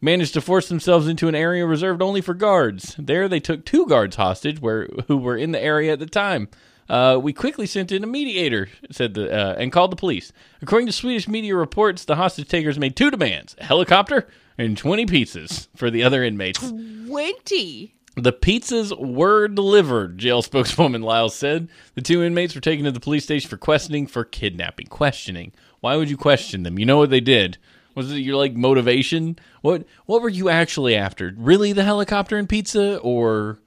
Managed 0.01 0.35
to 0.35 0.40
force 0.40 0.68
themselves 0.68 1.07
into 1.07 1.29
an 1.29 1.35
area 1.37 1.64
reserved 1.64 2.03
only 2.03 2.20
for 2.20 2.35
guards. 2.35 2.96
There, 2.98 3.29
they 3.29 3.38
took 3.40 3.64
two 3.64 3.87
guards 3.87 4.16
hostage, 4.16 4.61
where 4.61 4.88
who 5.07 5.16
were 5.16 5.37
in 5.37 5.53
the 5.53 5.62
area 5.62 5.92
at 5.92 6.01
the 6.01 6.07
time. 6.07 6.48
Uh, 6.88 7.18
we 7.23 7.33
quickly 7.33 7.66
sent 7.66 7.92
in 7.92 8.05
a 8.05 8.07
mediator, 8.07 8.68
said 8.90 9.14
the 9.14 9.33
uh, 9.33 9.55
and 9.55 9.73
called 9.73 9.92
the 9.92 9.97
police. 9.97 10.33
According 10.61 10.87
to 10.87 10.92
Swedish 10.92 11.29
media 11.29 11.55
reports, 11.57 12.05
the 12.05 12.16
hostage 12.16 12.49
takers 12.49 12.79
made 12.79 12.97
two 12.97 13.11
demands: 13.11 13.57
a 13.59 13.64
helicopter 13.64 14.29
and 14.59 14.77
twenty 14.77 15.07
pizzas 15.07 15.68
for 15.77 15.90
the 15.90 16.03
other 16.03 16.23
inmates. 16.23 16.59
Twenty. 16.61 17.95
The 18.14 18.33
pizzas 18.33 18.92
were 18.99 19.49
delivered, 19.49 20.18
jail 20.18 20.42
spokeswoman 20.42 21.01
Lyles 21.01 21.35
said. 21.35 21.68
The 21.95 22.03
two 22.03 22.23
inmates 22.23 22.55
were 22.55 22.61
taken 22.61 22.85
to 22.85 22.90
the 22.90 23.01
police 23.01 23.25
station 23.25 23.49
for 23.49 23.57
questioning 23.57 24.07
for 24.07 24.25
kidnapping. 24.25 24.88
Questioning. 24.88 25.53
Why 25.81 25.97
would 25.97 26.11
you 26.11 26.18
question 26.18 26.62
them? 26.62 26.79
You 26.79 26.85
know 26.85 26.99
what 26.99 27.09
they 27.09 27.21
did. 27.21 27.57
Was 27.95 28.12
it 28.12 28.18
your 28.18 28.37
like 28.37 28.55
motivation? 28.55 29.38
What 29.62 29.87
what 30.07 30.21
were 30.21 30.29
you 30.29 30.49
actually 30.51 30.95
after? 30.95 31.35
Really 31.37 31.73
the 31.73 31.85
helicopter 31.85 32.37
and 32.37 32.49
pizza 32.49 32.99
or 32.99 33.59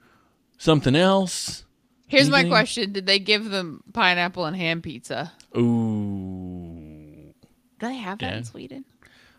something 0.58 0.94
else? 0.96 1.64
Here's 2.08 2.30
my 2.30 2.38
Anything? 2.40 2.50
question: 2.52 2.92
Did 2.92 3.06
they 3.06 3.18
give 3.18 3.50
them 3.50 3.82
pineapple 3.92 4.44
and 4.44 4.56
ham 4.56 4.80
pizza? 4.82 5.32
Ooh. 5.56 7.32
Do 7.78 7.86
they 7.88 7.96
have 7.96 8.18
that 8.20 8.30
Yeah. 8.32 8.38
in 8.38 8.44
Sweden? 8.44 8.84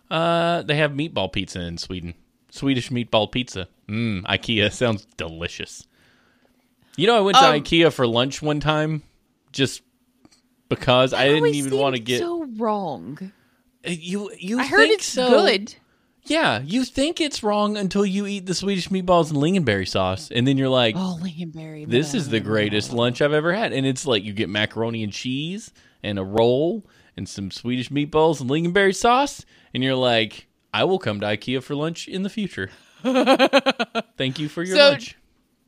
Uh 0.10 0.62
they 0.64 0.76
have 0.78 0.92
meatball 0.92 1.32
pizza 1.32 1.62
in 1.62 1.78
Sweden. 1.78 2.14
Swedish 2.52 2.90
meatball 2.90 3.32
pizza. 3.32 3.68
Mmm, 3.88 4.24
IKEA 4.24 4.72
sounds 4.82 5.06
delicious. 5.18 5.86
You 6.96 7.08
know, 7.08 7.18
I 7.18 7.22
went 7.22 7.38
to 7.38 7.46
Um, 7.46 7.62
IKEA 7.62 7.92
for 7.94 8.08
lunch 8.08 8.42
one 8.42 8.60
time 8.60 9.04
just 9.52 9.82
because 10.70 11.14
I 11.14 11.20
That 11.20 11.24
didn't 11.26 11.38
always 11.40 11.56
even 11.56 11.78
want 11.78 11.96
to 11.96 11.98
seemed 12.00 12.08
get 12.08 12.20
so 12.20 12.44
wrong. 12.58 13.32
Uh, 13.86 13.92
you. 13.92 14.32
You 14.40 14.60
I 14.60 14.66
heard 14.66 14.78
think 14.80 14.94
it's 15.00 15.06
so? 15.08 15.30
good. 15.30 15.76
Yeah, 16.30 16.62
you 16.62 16.84
think 16.86 17.20
it's 17.22 17.42
wrong 17.44 17.78
until 17.78 18.06
you 18.06 18.26
eat 18.26 18.46
the 18.46 18.54
Swedish 18.54 18.90
meatballs 18.90 19.30
and 19.32 19.38
lingonberry 19.40 19.88
sauce, 19.88 20.30
and 20.32 20.48
then 20.48 20.58
you're 20.58 20.70
like, 20.70 20.96
Oh, 20.98 21.18
lingonberry. 21.22 21.88
"This 21.88 22.14
is 22.14 22.30
the 22.30 22.40
greatest 22.40 22.92
lunch 22.94 23.22
I've 23.22 23.34
ever 23.34 23.54
had." 23.54 23.74
And 23.74 23.86
it's 23.86 24.06
like 24.06 24.24
you 24.24 24.34
get 24.34 24.50
macaroni 24.50 25.04
and 25.04 25.14
cheese 25.14 25.72
and 26.04 26.20
a 26.20 26.24
roll 26.24 26.86
and 27.16 27.28
some 27.28 27.50
Swedish 27.52 27.90
meatballs 27.90 28.42
and 28.42 28.50
lingonberry 28.50 28.96
sauce, 28.96 29.46
and 29.74 29.84
you're 29.84 29.96
like, 29.96 30.48
"I 30.74 30.84
will 30.84 31.00
come 31.00 31.20
to 31.22 31.26
IKEA 31.26 31.64
for 31.64 31.76
lunch 31.76 32.08
in 32.08 32.24
the 32.24 32.30
future." 32.30 32.70
Thank 34.18 34.40
you 34.40 34.50
for 34.50 34.64
your 34.64 34.76
So- 34.78 34.90
lunch. 34.90 35.18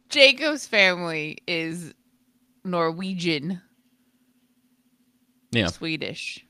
Jacob's 0.10 0.65
family 0.65 1.38
is 1.48 1.93
Norwegian, 2.65 3.62
Yeah, 5.52 5.67
Swedish. 5.67 6.45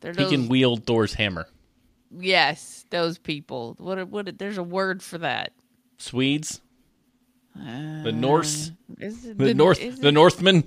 They're 0.00 0.12
he 0.12 0.18
those, 0.24 0.30
can 0.30 0.48
wield 0.48 0.84
Thor's 0.86 1.14
hammer. 1.14 1.46
Yes, 2.18 2.84
those 2.90 3.18
people. 3.18 3.74
What? 3.78 4.08
What? 4.08 4.38
There's 4.38 4.58
a 4.58 4.62
word 4.62 5.02
for 5.02 5.18
that. 5.18 5.52
Swedes, 5.98 6.60
Uh, 7.58 8.02
the 8.02 8.12
Norse, 8.12 8.72
Is 8.98 9.24
it 9.24 9.38
the, 9.38 9.54
North, 9.54 9.80
is 9.80 9.98
the 9.98 10.12
Northmen. 10.12 10.64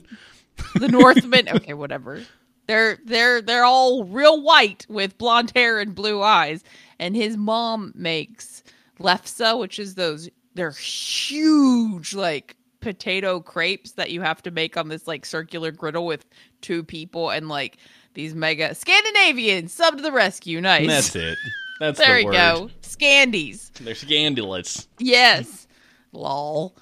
the 0.76 0.88
Northmen. 0.88 1.48
Okay, 1.56 1.74
whatever. 1.74 2.24
They're 2.68 2.98
they're 3.06 3.42
they're 3.42 3.64
all 3.64 4.04
real 4.06 4.42
white 4.42 4.86
with 4.90 5.18
blonde 5.18 5.52
hair 5.56 5.80
and 5.80 5.94
blue 5.96 6.22
eyes. 6.22 6.64
And 7.00 7.16
his 7.16 7.38
mom 7.38 7.94
makes 7.96 8.64
lefse, 9.00 9.58
which 9.60 9.80
is 9.80 9.96
those 9.96 10.30
they're 10.56 10.72
huge 10.72 12.14
like 12.14 12.56
potato 12.82 13.40
crepes 13.40 13.92
that 13.94 14.10
you 14.12 14.22
have 14.22 14.42
to 14.44 14.52
make 14.52 14.78
on 14.78 14.88
this 14.88 15.08
like 15.08 15.26
circular 15.26 15.72
griddle 15.72 16.06
with 16.06 16.26
two 16.62 16.84
people 16.84 17.30
and 17.30 17.50
like 17.50 17.78
these 18.20 18.36
mega 18.36 18.76
Scandinavian 18.76 19.68
sub 19.68 19.98
to 19.98 20.04
the 20.04 20.12
rescue. 20.12 20.60
Nice. 20.62 20.82
And 20.82 20.90
that's 20.90 21.16
it. 21.16 21.38
That's 21.80 22.00
it. 22.00 22.04
there 22.06 22.16
the 22.16 22.20
you 22.22 22.26
word. 22.28 22.34
go. 22.34 22.70
Scandies. 22.82 23.72
They're 23.80 23.96
scandalous. 23.96 24.88
Yes. 25.00 25.68
Lol. 26.12 26.76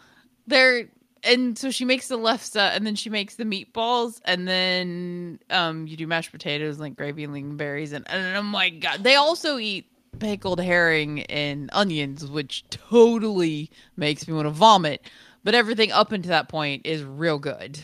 They're 0.47 0.89
and 1.23 1.57
so 1.57 1.69
she 1.71 1.83
makes 1.85 2.07
the 2.07 2.17
lefse 2.17 2.55
and 2.55 2.85
then 2.85 2.95
she 2.95 3.09
makes 3.09 3.35
the 3.35 3.43
meatballs 3.43 4.21
and 4.25 4.47
then 4.47 5.39
um 5.49 5.85
you 5.87 5.97
do 5.97 6.07
mashed 6.07 6.31
potatoes 6.31 6.79
like 6.79 6.95
gravy 6.95 7.23
and 7.23 7.33
lingonberries 7.33 7.91
and, 7.93 8.09
and 8.09 8.37
oh 8.37 8.41
my 8.43 8.69
god 8.69 9.03
they 9.03 9.15
also 9.15 9.57
eat 9.57 9.87
pickled 10.19 10.59
herring 10.61 11.21
and 11.23 11.69
onions 11.73 12.25
which 12.27 12.63
totally 12.69 13.69
makes 13.97 14.27
me 14.27 14.33
want 14.33 14.45
to 14.45 14.51
vomit 14.51 15.01
but 15.43 15.53
everything 15.55 15.91
up 15.91 16.11
until 16.11 16.29
that 16.29 16.47
point 16.49 16.85
is 16.85 17.03
real 17.03 17.39
good 17.39 17.79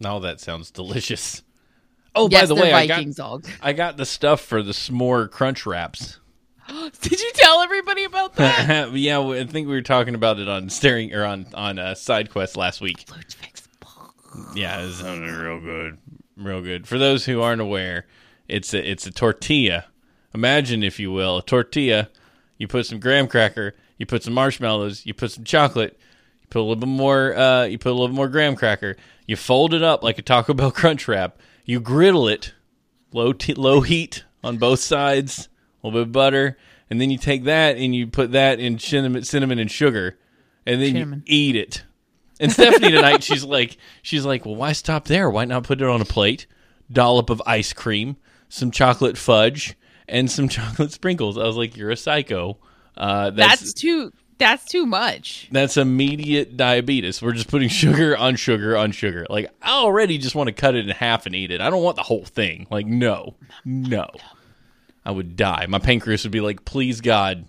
Now 0.00 0.18
that 0.20 0.40
sounds 0.40 0.70
delicious. 0.70 1.42
Oh, 2.16 2.28
yes, 2.30 2.42
by 2.42 2.46
the 2.46 2.54
way, 2.54 2.72
I 2.72 2.86
got 2.86 3.14
dog. 3.14 3.46
I 3.62 3.72
got 3.72 3.96
the 3.96 4.06
stuff 4.06 4.40
for 4.40 4.62
the 4.62 4.72
s'more 4.72 5.30
crunch 5.30 5.66
wraps. 5.66 6.18
Did 7.00 7.20
you 7.20 7.30
tell 7.34 7.60
everybody 7.60 8.04
about 8.04 8.34
that? 8.36 8.92
yeah, 8.94 9.20
I 9.20 9.44
think 9.44 9.68
we 9.68 9.74
were 9.74 9.82
talking 9.82 10.16
about 10.16 10.40
it 10.40 10.48
on 10.48 10.68
staring 10.68 11.14
or 11.14 11.24
on 11.24 11.46
on 11.54 11.78
uh, 11.78 11.94
side 11.94 12.30
quest 12.30 12.56
last 12.56 12.80
week. 12.80 13.06
Yeah, 14.54 14.80
it 14.80 14.92
sounded 14.94 15.30
real 15.32 15.60
good, 15.60 15.98
real 16.36 16.62
good. 16.62 16.88
For 16.88 16.98
those 16.98 17.24
who 17.24 17.40
aren't 17.40 17.60
aware, 17.60 18.06
it's 18.48 18.74
a 18.74 18.90
it's 18.90 19.06
a 19.06 19.12
tortilla. 19.12 19.86
Imagine, 20.34 20.82
if 20.82 20.98
you 20.98 21.12
will, 21.12 21.38
a 21.38 21.42
tortilla. 21.42 22.08
You 22.58 22.66
put 22.66 22.86
some 22.86 22.98
graham 22.98 23.28
cracker, 23.28 23.74
you 23.98 24.06
put 24.06 24.22
some 24.22 24.34
marshmallows, 24.34 25.06
you 25.06 25.14
put 25.14 25.30
some 25.30 25.44
chocolate, 25.44 25.98
you 26.40 26.46
put 26.48 26.60
a 26.60 26.62
little 26.62 26.76
bit 26.76 26.88
more, 26.88 27.36
uh, 27.36 27.64
you 27.64 27.78
put 27.78 27.90
a 27.90 27.94
little 27.94 28.14
more 28.14 28.28
graham 28.28 28.56
cracker. 28.56 28.96
You 29.26 29.36
fold 29.36 29.74
it 29.74 29.82
up 29.82 30.02
like 30.02 30.18
a 30.18 30.22
Taco 30.22 30.54
Bell 30.54 30.70
crunch 30.72 31.06
wrap. 31.08 31.38
You 31.66 31.80
griddle 31.80 32.28
it, 32.28 32.54
low 33.12 33.32
t- 33.32 33.52
low 33.54 33.82
heat 33.82 34.24
on 34.42 34.56
both 34.56 34.80
sides, 34.80 35.48
a 35.82 35.86
little 35.86 36.00
bit 36.00 36.08
of 36.08 36.12
butter, 36.12 36.56
and 36.88 37.00
then 37.00 37.10
you 37.10 37.18
take 37.18 37.44
that 37.44 37.76
and 37.76 37.94
you 37.94 38.06
put 38.06 38.32
that 38.32 38.60
in 38.60 38.78
cinnamon, 38.78 39.24
cinnamon 39.24 39.58
and 39.58 39.70
sugar, 39.70 40.16
and 40.64 40.80
then 40.80 40.92
Cinnamon. 40.92 41.22
you 41.26 41.36
eat 41.36 41.56
it. 41.56 41.84
And 42.38 42.52
Stephanie 42.52 42.92
tonight, 42.92 43.22
she's 43.24 43.44
like, 43.44 43.78
she's 44.02 44.24
like, 44.24 44.46
well, 44.46 44.54
why 44.54 44.72
stop 44.72 45.06
there? 45.06 45.28
Why 45.28 45.44
not 45.44 45.64
put 45.64 45.80
it 45.80 45.88
on 45.88 46.00
a 46.00 46.04
plate? 46.04 46.46
Dollop 46.92 47.30
of 47.30 47.42
ice 47.46 47.72
cream, 47.72 48.16
some 48.48 48.70
chocolate 48.70 49.18
fudge, 49.18 49.74
and 50.06 50.30
some 50.30 50.48
chocolate 50.50 50.92
sprinkles. 50.92 51.36
I 51.36 51.44
was 51.44 51.56
like, 51.56 51.76
you're 51.76 51.90
a 51.90 51.96
psycho. 51.96 52.58
Uh, 52.96 53.30
that's 53.30 53.60
that's 53.60 53.72
too 53.74 54.12
that's 54.38 54.64
too 54.64 54.86
much 54.86 55.48
that's 55.50 55.76
immediate 55.76 56.56
diabetes. 56.56 57.22
We're 57.22 57.32
just 57.32 57.48
putting 57.48 57.68
sugar 57.68 58.16
on 58.16 58.36
sugar 58.36 58.76
on 58.76 58.92
sugar. 58.92 59.26
Like 59.30 59.50
I 59.62 59.72
already 59.72 60.18
just 60.18 60.34
want 60.34 60.48
to 60.48 60.52
cut 60.52 60.74
it 60.74 60.88
in 60.88 60.94
half 60.94 61.26
and 61.26 61.34
eat 61.34 61.50
it. 61.50 61.60
I 61.60 61.70
don't 61.70 61.82
want 61.82 61.96
the 61.96 62.02
whole 62.02 62.24
thing. 62.24 62.66
Like 62.70 62.86
no, 62.86 63.34
no, 63.64 64.08
I 65.04 65.10
would 65.10 65.36
die. 65.36 65.66
My 65.68 65.78
pancreas 65.78 66.24
would 66.24 66.32
be 66.32 66.40
like, 66.40 66.64
please 66.64 67.00
God, 67.00 67.46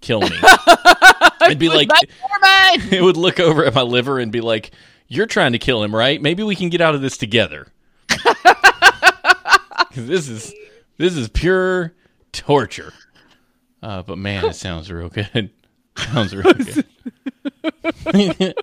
kill 0.00 0.20
me. 0.20 0.30
It'd 1.46 1.58
be 1.58 1.68
like 1.68 1.88
it 2.92 3.02
would 3.02 3.16
look 3.16 3.40
over 3.40 3.64
at 3.64 3.74
my 3.74 3.82
liver 3.82 4.18
and 4.18 4.32
be 4.32 4.40
like, 4.40 4.72
"You're 5.08 5.26
trying 5.26 5.52
to 5.52 5.58
kill 5.58 5.82
him, 5.82 5.94
right? 5.94 6.20
Maybe 6.20 6.42
we 6.42 6.56
can 6.56 6.68
get 6.68 6.80
out 6.80 6.94
of 6.94 7.02
this 7.02 7.16
together." 7.16 7.68
this 9.94 10.28
is 10.28 10.54
this 10.96 11.16
is 11.16 11.28
pure 11.28 11.94
torture. 12.32 12.92
Uh, 13.82 14.02
but 14.02 14.18
man, 14.18 14.44
it 14.44 14.54
sounds 14.54 14.90
real 14.90 15.08
good. 15.08 15.50
Sounds 15.96 16.34
really 16.34 16.64
good. 16.64 16.84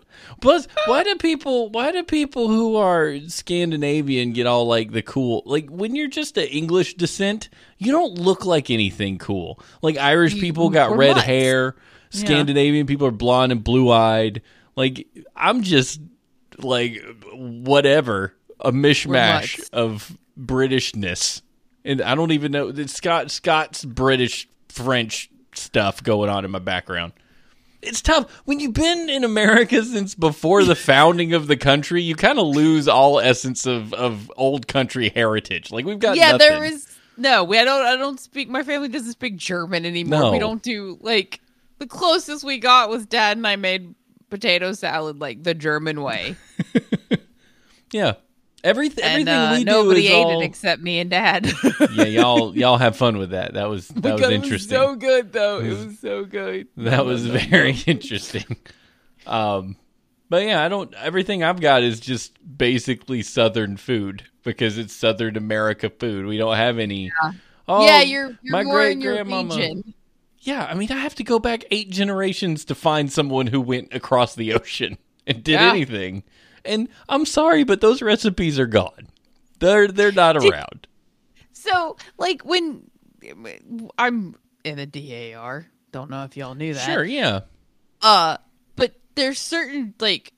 Plus, 0.42 0.68
why 0.86 1.04
do 1.04 1.16
people 1.16 1.70
why 1.70 1.92
do 1.92 2.04
people 2.04 2.48
who 2.48 2.76
are 2.76 3.18
Scandinavian 3.28 4.34
get 4.34 4.46
all 4.46 4.66
like 4.66 4.92
the 4.92 5.02
cool 5.02 5.44
like 5.46 5.70
when 5.70 5.96
you're 5.96 6.08
just 6.08 6.38
an 6.38 6.48
English 6.48 6.96
descent, 6.96 7.50
you 7.78 7.92
don't 7.92 8.16
look 8.16 8.46
like 8.46 8.70
anything 8.70 9.18
cool. 9.18 9.60
Like 9.82 9.98
Irish 9.98 10.40
people 10.40 10.70
got 10.70 10.92
we're 10.92 10.98
red 10.98 11.16
mutts. 11.16 11.26
hair, 11.26 11.76
Scandinavian 12.10 12.88
people 12.88 13.08
are 13.08 13.12
blonde 13.12 13.52
and 13.52 13.64
blue 13.64 13.92
eyed. 13.92 14.42
Like 14.76 15.08
I'm 15.36 15.64
just 15.64 16.02
like 16.60 17.02
whatever, 17.34 18.34
a 18.60 18.72
mishmash 18.72 19.70
of 19.72 20.18
Britishness. 20.40 21.42
And 21.86 22.02
I 22.02 22.16
don't 22.16 22.32
even 22.32 22.52
know 22.52 22.70
it's 22.70 22.94
Scott 22.94 23.32
Scott's 23.32 23.84
British 23.84 24.48
French 24.70 25.30
stuff 25.54 26.02
going 26.02 26.30
on 26.30 26.46
in 26.46 26.52
my 26.52 26.60
background 26.60 27.14
it's 27.84 28.02
tough 28.02 28.32
when 28.46 28.60
you've 28.60 28.74
been 28.74 29.10
in 29.10 29.24
America 29.24 29.84
since 29.84 30.16
before 30.16 30.64
the 30.64 30.76
founding 30.76 31.34
of 31.34 31.48
the 31.48 31.58
country. 31.58 32.02
You 32.02 32.16
kind 32.16 32.40
of 32.40 32.48
lose 32.48 32.88
all 32.88 33.20
essence 33.20 33.66
of, 33.66 33.94
of 33.94 34.32
old 34.38 34.68
country 34.68 35.10
heritage. 35.10 35.72
Like 35.72 35.86
we've 35.86 36.00
got 36.00 36.16
yeah, 36.18 36.34
nothing. 36.34 36.40
there 36.40 36.64
is 36.64 36.88
no. 37.18 37.44
We 37.44 37.60
I 37.60 37.66
don't. 37.66 37.86
I 37.86 37.96
don't 37.96 38.20
speak. 38.20 38.50
My 38.50 38.64
family 38.64 38.88
doesn't 38.88 39.12
speak 39.12 39.36
German 39.38 39.86
anymore. 39.86 40.20
No. 40.20 40.32
We 40.32 40.40
don't 40.40 40.62
do 40.62 40.98
like 41.02 41.42
the 41.80 41.88
closest 41.88 42.44
we 42.44 42.58
got 42.58 42.90
was 42.90 43.06
Dad 43.06 43.38
and 43.38 43.46
I 43.46 43.56
made 43.56 43.94
potato 44.30 44.74
salad 44.74 45.20
like 45.20 45.44
the 45.44 45.54
German 45.54 46.02
way, 46.02 46.36
yeah. 47.92 48.14
Everything, 48.64 49.04
and 49.04 49.28
uh, 49.30 49.56
we 49.58 49.64
nobody 49.66 50.06
is 50.06 50.12
ate 50.12 50.24
all, 50.24 50.42
it 50.42 50.46
except 50.46 50.82
me 50.82 51.00
and 51.00 51.10
Dad. 51.10 51.52
yeah. 51.94 52.06
Y'all, 52.06 52.56
y'all 52.58 52.78
have 52.78 52.96
fun 52.96 53.18
with 53.18 53.32
that. 53.32 53.56
That 53.56 53.68
was 53.70 53.90
that 53.90 54.14
was 54.14 54.22
interesting. 54.30 54.76
It 54.76 54.80
was 54.80 54.90
so 54.92 54.96
good 54.96 55.34
though. 55.34 55.60
It 55.60 55.66
It 55.66 55.70
was- 55.70 55.86
was 55.88 56.00
so 56.00 56.24
good. 56.26 56.68
that 56.78 57.06
was 57.06 57.26
very 57.50 57.76
interesting. 57.86 58.56
Um, 59.28 59.76
but 60.30 60.44
yeah, 60.44 60.64
I 60.64 60.70
don't. 60.70 60.94
Everything 60.96 61.44
I've 61.44 61.60
got 61.60 61.84
is 61.84 62.00
just 62.00 62.38
basically 62.58 63.22
Southern 63.22 63.76
food 63.78 64.24
because 64.44 64.78
it's 64.78 64.94
Southern 64.94 65.36
America 65.38 65.90
food. 65.90 66.26
We 66.26 66.38
don't 66.38 66.56
have 66.56 66.80
any. 66.80 67.12
Oh, 67.68 67.86
yeah, 67.86 68.02
you're 68.02 68.28
you're 68.42 68.52
my 68.52 68.64
great 68.64 69.00
grandmama. 69.02 69.84
Yeah, 70.40 70.66
I 70.66 70.74
mean, 70.74 70.92
I 70.92 70.98
have 70.98 71.16
to 71.16 71.24
go 71.24 71.40
back 71.40 71.64
eight 71.72 71.90
generations 71.90 72.66
to 72.66 72.76
find 72.76 73.12
someone 73.12 73.48
who 73.48 73.62
went 73.62 73.94
across 73.94 74.36
the 74.36 74.54
ocean 74.54 74.98
and 75.28 75.44
did 75.44 75.54
Yeah. 75.54 75.70
anything. 75.70 76.24
And 76.66 76.90
I'm 77.10 77.26
sorry, 77.26 77.64
but 77.64 77.82
those 77.82 78.02
recipes 78.02 78.60
are 78.60 78.68
gone. 78.68 79.10
They're 79.60 79.88
they're 79.88 80.12
not 80.12 80.40
Did- 80.40 80.50
around. 80.54 80.88
So 81.52 81.98
like 82.18 82.44
when 82.44 82.90
I'm 83.98 84.36
in 84.64 84.80
a 84.80 84.86
DAR. 84.86 85.68
Don't 85.92 86.10
know 86.10 86.24
if 86.24 86.36
y'all 86.36 86.56
knew 86.56 86.74
that. 86.74 86.86
Sure, 86.86 87.04
yeah. 87.04 87.42
Uh, 88.02 88.38
but 88.76 88.96
there's 89.16 89.40
certain 89.40 89.94
like 90.00 90.34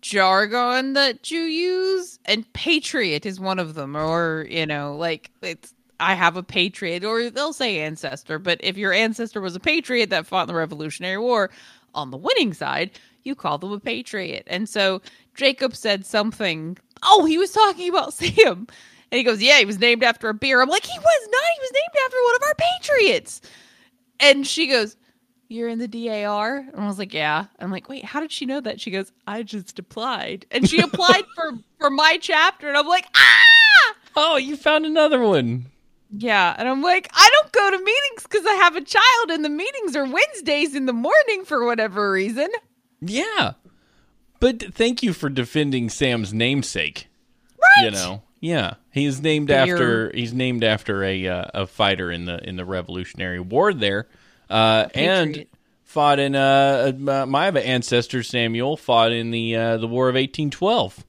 jargon 0.00 0.94
that 0.94 1.30
you 1.30 1.40
use, 1.40 2.18
and 2.24 2.50
patriot 2.52 3.26
is 3.26 3.38
one 3.38 3.58
of 3.58 3.74
them. 3.74 3.96
Or 3.96 4.46
you 4.48 4.66
know, 4.66 4.96
like 4.96 5.30
it's 5.42 5.74
I 5.98 6.14
have 6.14 6.36
a 6.36 6.42
patriot, 6.42 7.04
or 7.04 7.30
they'll 7.30 7.52
say 7.52 7.80
ancestor. 7.80 8.38
But 8.38 8.60
if 8.62 8.76
your 8.76 8.92
ancestor 8.92 9.40
was 9.40 9.54
a 9.54 9.60
patriot 9.60 10.10
that 10.10 10.26
fought 10.26 10.42
in 10.42 10.48
the 10.48 10.54
Revolutionary 10.54 11.18
War, 11.18 11.50
on 11.94 12.10
the 12.10 12.16
winning 12.16 12.54
side, 12.54 12.92
you 13.24 13.34
call 13.34 13.58
them 13.58 13.72
a 13.72 13.80
patriot. 13.80 14.44
And 14.46 14.68
so 14.68 15.02
Jacob 15.34 15.74
said 15.76 16.04
something. 16.06 16.78
Oh, 17.02 17.24
he 17.24 17.38
was 17.38 17.52
talking 17.52 17.88
about 17.88 18.14
Sam. 18.14 18.66
And 19.12 19.18
he 19.18 19.22
goes, 19.22 19.42
Yeah, 19.42 19.58
he 19.58 19.64
was 19.64 19.78
named 19.78 20.02
after 20.02 20.28
a 20.28 20.34
beer. 20.34 20.60
I'm 20.62 20.68
like, 20.68 20.84
He 20.84 20.98
was 20.98 21.28
not. 21.30 21.42
He 21.54 21.60
was 21.60 21.72
named 21.72 22.04
after 22.04 22.16
one 22.24 22.36
of 22.36 22.42
our 22.42 22.54
patriots. 22.54 23.40
And 24.20 24.46
she 24.46 24.66
goes, 24.66 24.96
you're 25.50 25.68
in 25.68 25.80
the 25.80 25.88
DAR? 25.88 26.58
And 26.58 26.76
I 26.76 26.86
was 26.86 26.98
like, 26.98 27.12
yeah. 27.12 27.46
I'm 27.58 27.72
like, 27.72 27.88
wait, 27.88 28.04
how 28.04 28.20
did 28.20 28.30
she 28.30 28.46
know 28.46 28.60
that? 28.60 28.80
She 28.80 28.92
goes, 28.92 29.12
I 29.26 29.42
just 29.42 29.78
applied. 29.80 30.46
And 30.52 30.68
she 30.68 30.80
applied 30.80 31.24
for, 31.34 31.58
for 31.78 31.90
my 31.90 32.18
chapter. 32.20 32.68
And 32.68 32.76
I'm 32.76 32.86
like, 32.86 33.06
ah! 33.14 33.94
Oh, 34.16 34.36
you 34.36 34.56
found 34.56 34.86
another 34.86 35.20
one. 35.20 35.66
Yeah. 36.16 36.54
And 36.56 36.68
I'm 36.68 36.82
like, 36.82 37.10
I 37.12 37.28
don't 37.32 37.52
go 37.52 37.70
to 37.70 37.78
meetings 37.78 38.22
because 38.22 38.46
I 38.46 38.54
have 38.54 38.76
a 38.76 38.80
child 38.80 39.30
and 39.30 39.44
the 39.44 39.48
meetings 39.48 39.96
are 39.96 40.06
Wednesdays 40.06 40.76
in 40.76 40.86
the 40.86 40.92
morning 40.92 41.44
for 41.44 41.64
whatever 41.64 42.12
reason. 42.12 42.48
Yeah. 43.00 43.52
But 44.40 44.74
thank 44.74 45.02
you 45.02 45.12
for 45.12 45.28
defending 45.28 45.90
Sam's 45.90 46.32
namesake. 46.32 47.08
Right. 47.60 47.84
You 47.84 47.90
know. 47.90 48.22
Yeah. 48.40 48.74
He's 48.90 49.20
named 49.20 49.48
Beer. 49.48 49.58
after 49.58 50.10
he's 50.14 50.32
named 50.32 50.64
after 50.64 51.04
a 51.04 51.26
uh, 51.26 51.44
a 51.54 51.66
fighter 51.66 52.10
in 52.10 52.24
the 52.24 52.42
in 52.46 52.56
the 52.56 52.64
Revolutionary 52.64 53.40
War 53.40 53.72
there. 53.74 54.08
Uh, 54.48 54.88
and 54.94 55.46
fought 55.84 56.18
in 56.18 56.34
uh 56.34 56.92
uh, 57.08 57.26
my 57.26 57.48
ancestor 57.50 58.22
Samuel 58.22 58.76
fought 58.76 59.12
in 59.12 59.30
the 59.30 59.56
uh, 59.56 59.76
the 59.76 59.86
War 59.86 60.08
of 60.08 60.14
1812. 60.14 61.04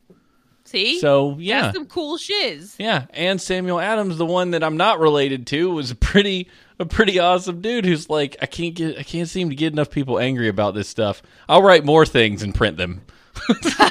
See? 0.72 1.00
So, 1.00 1.36
yeah. 1.38 1.64
That's 1.64 1.76
some 1.76 1.86
cool 1.88 2.18
shiz. 2.18 2.76
Yeah, 2.80 3.08
and 3.10 3.42
Samuel 3.42 3.82
Adams, 3.82 4.18
the 4.18 4.26
one 4.26 4.52
that 4.52 4.64
I'm 4.64 4.78
not 4.78 5.02
related 5.02 5.46
to, 5.48 5.70
was 5.70 5.92
a 5.92 5.96
pretty 5.96 6.48
a 6.82 6.86
pretty 6.86 7.20
awesome 7.20 7.62
dude 7.62 7.86
who's 7.86 8.10
like, 8.10 8.36
I 8.42 8.46
can't 8.48 8.74
get 8.76 8.98
I 8.98 9.04
can't 9.04 9.30
seem 9.30 9.50
to 9.50 9.56
get 9.56 9.72
enough 9.72 9.90
people 9.90 10.20
angry 10.20 10.48
about 10.50 10.74
this 10.74 10.90
stuff. 10.90 11.22
I'll 11.48 11.62
write 11.64 11.86
more 11.86 12.06
things 12.06 12.44
and 12.44 12.54
print 12.56 12.78
them. 12.78 13.02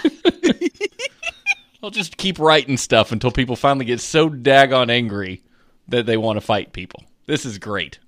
I'll 1.83 1.91
just 1.91 2.17
keep 2.19 2.39
writing 2.39 2.77
stuff 2.77 3.11
until 3.11 3.31
people 3.31 3.57
finally 3.57 3.87
get 3.87 4.01
so 4.01 4.29
daggone 4.29 4.91
angry 4.91 5.43
that 5.89 6.05
they 6.05 6.17
want 6.19 6.37
to 6.37 6.41
fight 6.43 6.73
people. 6.73 7.05
This 7.27 7.47
is 7.47 7.59
great. 7.59 7.99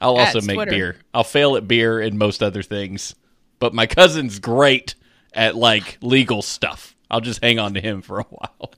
I'll 0.00 0.16
also 0.16 0.38
At 0.38 0.44
make 0.44 0.56
Twitter. 0.56 0.70
beer. 0.72 0.96
I'll 1.14 1.22
fail 1.22 1.56
at 1.56 1.68
beer 1.68 2.00
and 2.00 2.18
most 2.18 2.42
other 2.42 2.62
things, 2.62 3.14
but 3.60 3.72
my 3.72 3.86
cousin's 3.86 4.40
great 4.40 4.96
at 5.32 5.54
like 5.54 5.98
legal 6.02 6.42
stuff. 6.42 6.96
I'll 7.08 7.20
just 7.20 7.42
hang 7.42 7.60
on 7.60 7.74
to 7.74 7.80
him 7.80 8.02
for 8.02 8.18
a 8.18 8.22
while. 8.30 8.72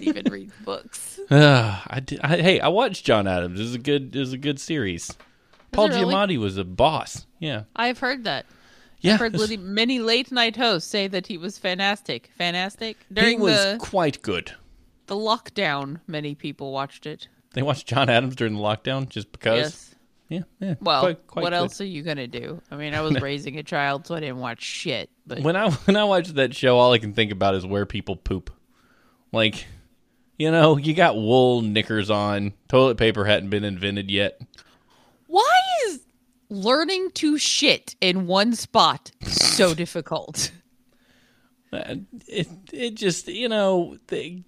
Even 0.00 0.30
read 0.30 0.50
books. 0.64 1.18
Uh, 1.30 1.80
I, 1.86 2.00
did, 2.00 2.20
I 2.22 2.36
hey, 2.36 2.60
I 2.60 2.68
watched 2.68 3.04
John 3.04 3.26
Adams. 3.26 3.58
It 3.58 3.62
was 3.62 3.74
a 3.74 3.78
good 3.78 4.14
it 4.14 4.18
was 4.18 4.32
a 4.32 4.38
good 4.38 4.58
series. 4.60 5.12
Paul 5.72 5.88
really? 5.88 6.04
Giamatti 6.14 6.38
was 6.38 6.56
a 6.56 6.64
boss. 6.64 7.26
Yeah. 7.38 7.64
I've 7.76 7.98
heard 7.98 8.24
that. 8.24 8.46
Yeah. 9.00 9.14
I've 9.14 9.20
heard 9.20 9.60
many 9.60 9.98
late 9.98 10.30
night 10.30 10.56
hosts 10.56 10.90
say 10.90 11.06
that 11.08 11.26
he 11.26 11.38
was 11.38 11.58
fantastic. 11.58 12.30
Fantastic. 12.36 12.98
During 13.12 13.38
he 13.38 13.42
was 13.42 13.56
the, 13.56 13.78
quite 13.80 14.20
good. 14.22 14.52
the 15.06 15.14
lockdown, 15.16 16.00
many 16.06 16.34
people 16.34 16.72
watched 16.72 17.06
it. 17.06 17.28
They 17.54 17.62
watched 17.62 17.86
John 17.86 18.08
Adams 18.10 18.36
during 18.36 18.54
the 18.54 18.60
lockdown 18.60 19.08
just 19.08 19.32
because. 19.32 19.58
Yes. 19.58 19.94
Yeah, 20.28 20.42
yeah. 20.60 20.74
Well, 20.80 21.00
quite- 21.00 21.26
quite 21.26 21.42
what 21.42 21.50
good. 21.50 21.56
else 21.56 21.80
are 21.80 21.84
you 21.86 22.02
gonna 22.02 22.28
do? 22.28 22.62
I 22.70 22.76
mean, 22.76 22.94
I 22.94 23.00
was 23.00 23.20
raising 23.20 23.58
a 23.58 23.64
child, 23.64 24.06
so 24.06 24.14
I 24.14 24.20
didn't 24.20 24.38
watch 24.38 24.62
shit. 24.62 25.10
But 25.26 25.40
When 25.40 25.56
I 25.56 25.70
when 25.86 25.96
I 25.96 26.04
watch 26.04 26.28
that 26.28 26.54
show, 26.54 26.78
all 26.78 26.92
I 26.92 26.98
can 26.98 27.14
think 27.14 27.32
about 27.32 27.56
is 27.56 27.66
where 27.66 27.84
people 27.86 28.14
poop. 28.14 28.50
Like, 29.32 29.66
you 30.38 30.50
know, 30.50 30.76
you 30.76 30.94
got 30.94 31.16
wool 31.16 31.62
knickers 31.62 32.10
on. 32.10 32.52
Toilet 32.68 32.96
paper 32.96 33.24
hadn't 33.24 33.50
been 33.50 33.64
invented 33.64 34.10
yet. 34.10 34.40
why 35.26 35.60
is 35.86 36.00
learning 36.48 37.10
to 37.12 37.38
shit 37.38 37.94
in 38.00 38.26
one 38.26 38.54
spot 38.54 39.12
so 39.22 39.74
difficult? 39.84 40.50
It 41.72 42.48
it 42.72 42.94
just 42.96 43.28
you 43.28 43.48
know 43.48 43.96
they, 44.08 44.42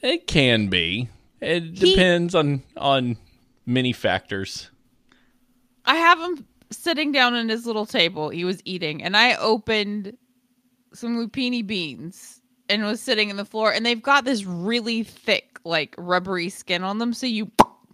it 0.00 0.26
can 0.26 0.68
be. 0.68 1.08
It 1.40 1.62
He- 1.64 1.90
depends 1.94 2.34
on 2.34 2.62
on 2.76 3.18
many 3.66 3.92
factors. 3.92 4.70
I 5.84 5.96
have 5.96 6.18
him 6.18 6.46
sitting 6.70 7.12
down 7.12 7.34
on 7.34 7.48
his 7.50 7.66
little 7.66 7.84
table. 7.86 8.30
He 8.30 8.44
was 8.44 8.62
eating, 8.64 9.02
and 9.02 9.16
I 9.16 9.34
opened 9.34 10.16
some 10.94 11.18
lupini 11.18 11.66
beans 11.66 12.37
and 12.68 12.84
was 12.84 13.00
sitting 13.00 13.30
in 13.30 13.36
the 13.36 13.44
floor. 13.44 13.72
And 13.72 13.84
they've 13.84 14.02
got 14.02 14.24
this 14.24 14.44
really 14.44 15.02
thick, 15.02 15.58
like 15.64 15.94
rubbery 15.98 16.48
skin 16.48 16.82
on 16.84 16.98
them. 16.98 17.12
So 17.14 17.26
you 17.26 17.50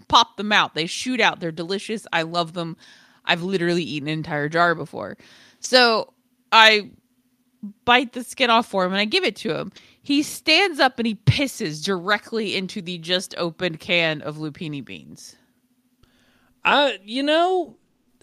pop 0.09 0.37
them 0.37 0.53
out. 0.53 0.75
They 0.75 0.87
shoot 0.87 1.21
out. 1.21 1.41
They're 1.41 1.53
delicious. 1.53 2.07
I 2.13 2.23
love 2.23 2.53
them. 2.53 2.77
I've 3.25 3.43
literally 3.43 3.83
eaten 3.83 4.09
an 4.09 4.15
entire 4.15 4.49
jar 4.49 4.75
before. 4.75 5.17
So 5.61 6.13
I 6.53 6.91
bite 7.85 8.13
the 8.13 8.23
skin 8.25 8.51
off 8.51 8.67
for 8.67 8.85
him 8.85 8.93
and 8.93 9.01
I 9.01 9.07
give 9.07 9.25
it 9.25 9.37
to 9.37 9.57
him. 9.57 9.73
He 10.03 10.23
stands 10.23 10.81
up 10.81 10.99
and 10.99 11.07
he 11.07 11.15
pisses 11.15 11.83
directly 11.83 12.57
into 12.57 12.83
the 12.83 12.99
just 12.99 13.35
opened 13.39 13.81
can 13.81 14.21
of 14.21 14.37
lupini 14.37 14.85
beans. 14.85 15.37
I 16.65 16.99
you 17.05 17.23
know, 17.23 17.77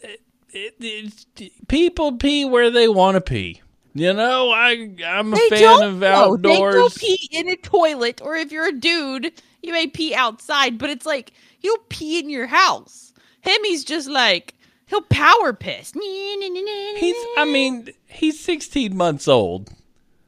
it, 0.03 0.21
it, 0.51 0.75
it's- 0.79 1.49
people 1.67 2.17
pee 2.17 2.45
where 2.45 2.69
they 2.69 2.87
want 2.87 3.15
to 3.15 3.21
pee. 3.21 3.61
You 3.93 4.13
know, 4.13 4.51
I 4.51 4.95
I'm 5.05 5.33
a 5.33 5.35
They 5.35 5.49
fan 5.49 5.61
don't 5.61 5.83
of 5.83 5.95
know. 5.99 6.37
They 6.37 6.57
go 6.57 6.67
outdoors. 6.67 6.97
pee 6.97 7.27
in 7.31 7.49
a 7.49 7.55
toilet, 7.57 8.21
or 8.21 8.35
if 8.35 8.51
you're 8.51 8.67
a 8.67 8.71
dude, 8.71 9.33
you 9.61 9.73
may 9.73 9.87
pee 9.87 10.15
outside. 10.15 10.77
But 10.77 10.89
it's 10.89 11.05
like 11.05 11.33
you'll 11.59 11.83
pee 11.89 12.19
in 12.19 12.29
your 12.29 12.47
house. 12.47 13.13
Him, 13.41 13.57
he's 13.63 13.83
just 13.83 14.07
like 14.07 14.53
he'll 14.85 15.01
power 15.01 15.51
piss. 15.53 15.91
He's 15.93 17.15
I 17.37 17.45
mean, 17.45 17.89
he's 18.07 18.39
16 18.39 18.95
months 18.95 19.27
old. 19.27 19.71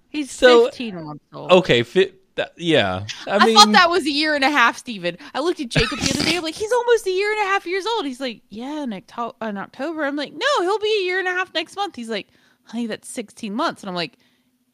he's 0.10 0.32
so- 0.32 0.66
15 0.66 1.06
months 1.06 1.26
old. 1.34 1.52
Okay, 1.52 1.84
fit 1.84 2.20
that, 2.36 2.54
yeah. 2.58 3.06
I, 3.28 3.38
I, 3.38 3.46
mean 3.46 3.56
thought 3.56 3.72
that 3.74 3.90
was 3.92 4.06
a 4.06 4.12
year 4.12 4.34
and 4.34 4.44
a 4.44 4.50
half, 4.50 4.78
Steven. 4.78 5.18
I 5.36 5.40
looked 5.42 5.60
at 5.60 5.70
Jacob 5.70 6.00
the 6.00 6.10
other 6.10 6.24
day. 6.24 6.38
I'm 6.38 6.44
like, 6.44 6.56
he's 6.56 6.72
almost 6.72 7.06
a 7.06 7.12
year 7.12 7.32
and 7.32 7.42
a 7.42 7.46
half 7.46 7.68
years 7.68 7.86
old. 7.86 8.06
He's 8.06 8.20
like, 8.20 8.42
yeah, 8.50 8.84
in, 8.84 8.92
Octo- 8.94 9.36
in 9.42 9.58
October. 9.58 10.04
I'm 10.04 10.16
like, 10.16 10.34
no, 10.34 10.62
he'll 10.62 10.80
be 10.80 11.02
a 11.02 11.06
year 11.06 11.20
and 11.20 11.28
a 11.28 11.32
half 11.32 11.54
next 11.54 11.76
month. 11.76 11.96
He's 11.96 12.10
like, 12.10 12.28
honey, 12.64 12.88
that's 12.88 13.10
16 13.10 13.54
months. 13.54 13.82
And 13.84 13.90
I'm 13.90 13.96
like, 13.96 14.18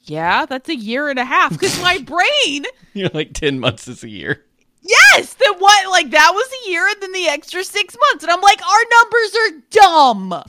yeah, 0.03 0.45
that's 0.45 0.69
a 0.69 0.75
year 0.75 1.09
and 1.09 1.19
a 1.19 1.25
half. 1.25 1.51
Because 1.51 1.79
my 1.81 1.97
brain 2.05 2.65
you're 2.93 3.09
like 3.13 3.33
10 3.33 3.59
months 3.59 3.87
is 3.87 4.03
a 4.03 4.09
year. 4.09 4.45
Yes, 4.81 5.33
then 5.33 5.53
what? 5.57 5.89
Like 5.89 6.11
that 6.11 6.31
was 6.33 6.49
a 6.65 6.69
year, 6.69 6.87
and 6.87 7.01
then 7.01 7.11
the 7.11 7.27
extra 7.27 7.63
six 7.63 7.95
months, 8.09 8.23
and 8.23 8.31
I'm 8.31 8.41
like, 8.41 8.61
our 8.61 8.83
numbers 9.01 9.35
are 9.35 9.63
dumb. 9.71 10.43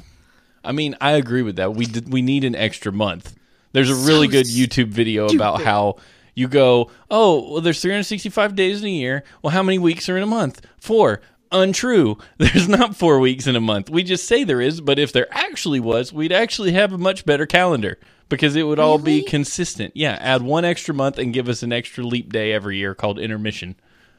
I 0.62 0.72
mean, 0.72 0.96
I 1.00 1.12
agree 1.12 1.42
with 1.42 1.56
that. 1.56 1.74
We 1.74 1.86
did, 1.86 2.12
we 2.12 2.22
need 2.22 2.44
an 2.44 2.54
extra 2.54 2.92
month. 2.92 3.34
There's 3.72 3.90
a 3.90 3.94
really 3.94 4.28
good 4.28 4.46
YouTube 4.46 4.88
video 4.88 5.26
about 5.28 5.62
how 5.62 5.96
you 6.34 6.48
go, 6.48 6.90
"Oh, 7.10 7.52
well 7.52 7.60
there's 7.60 7.80
365 7.80 8.54
days 8.54 8.82
in 8.82 8.88
a 8.88 8.92
year. 8.92 9.24
Well, 9.42 9.52
how 9.52 9.62
many 9.62 9.78
weeks 9.78 10.08
are 10.08 10.16
in 10.16 10.22
a 10.22 10.26
month? 10.26 10.60
4." 10.78 11.20
Untrue. 11.52 12.18
There's 12.38 12.68
not 12.68 12.96
4 12.96 13.18
weeks 13.18 13.46
in 13.46 13.56
a 13.56 13.60
month. 13.60 13.90
We 13.90 14.02
just 14.02 14.26
say 14.26 14.44
there 14.44 14.60
is, 14.60 14.80
but 14.80 14.98
if 14.98 15.12
there 15.12 15.26
actually 15.30 15.80
was, 15.80 16.12
we'd 16.12 16.32
actually 16.32 16.72
have 16.72 16.92
a 16.92 16.98
much 16.98 17.24
better 17.24 17.46
calendar 17.46 17.98
because 18.28 18.56
it 18.56 18.62
would 18.62 18.78
all 18.78 18.98
be 18.98 19.22
consistent. 19.22 19.92
Yeah, 19.96 20.16
add 20.20 20.42
one 20.42 20.64
extra 20.64 20.94
month 20.94 21.18
and 21.18 21.34
give 21.34 21.48
us 21.48 21.62
an 21.62 21.72
extra 21.72 22.04
leap 22.04 22.32
day 22.32 22.52
every 22.52 22.76
year 22.78 22.94
called 22.94 23.18
intermission. 23.18 23.76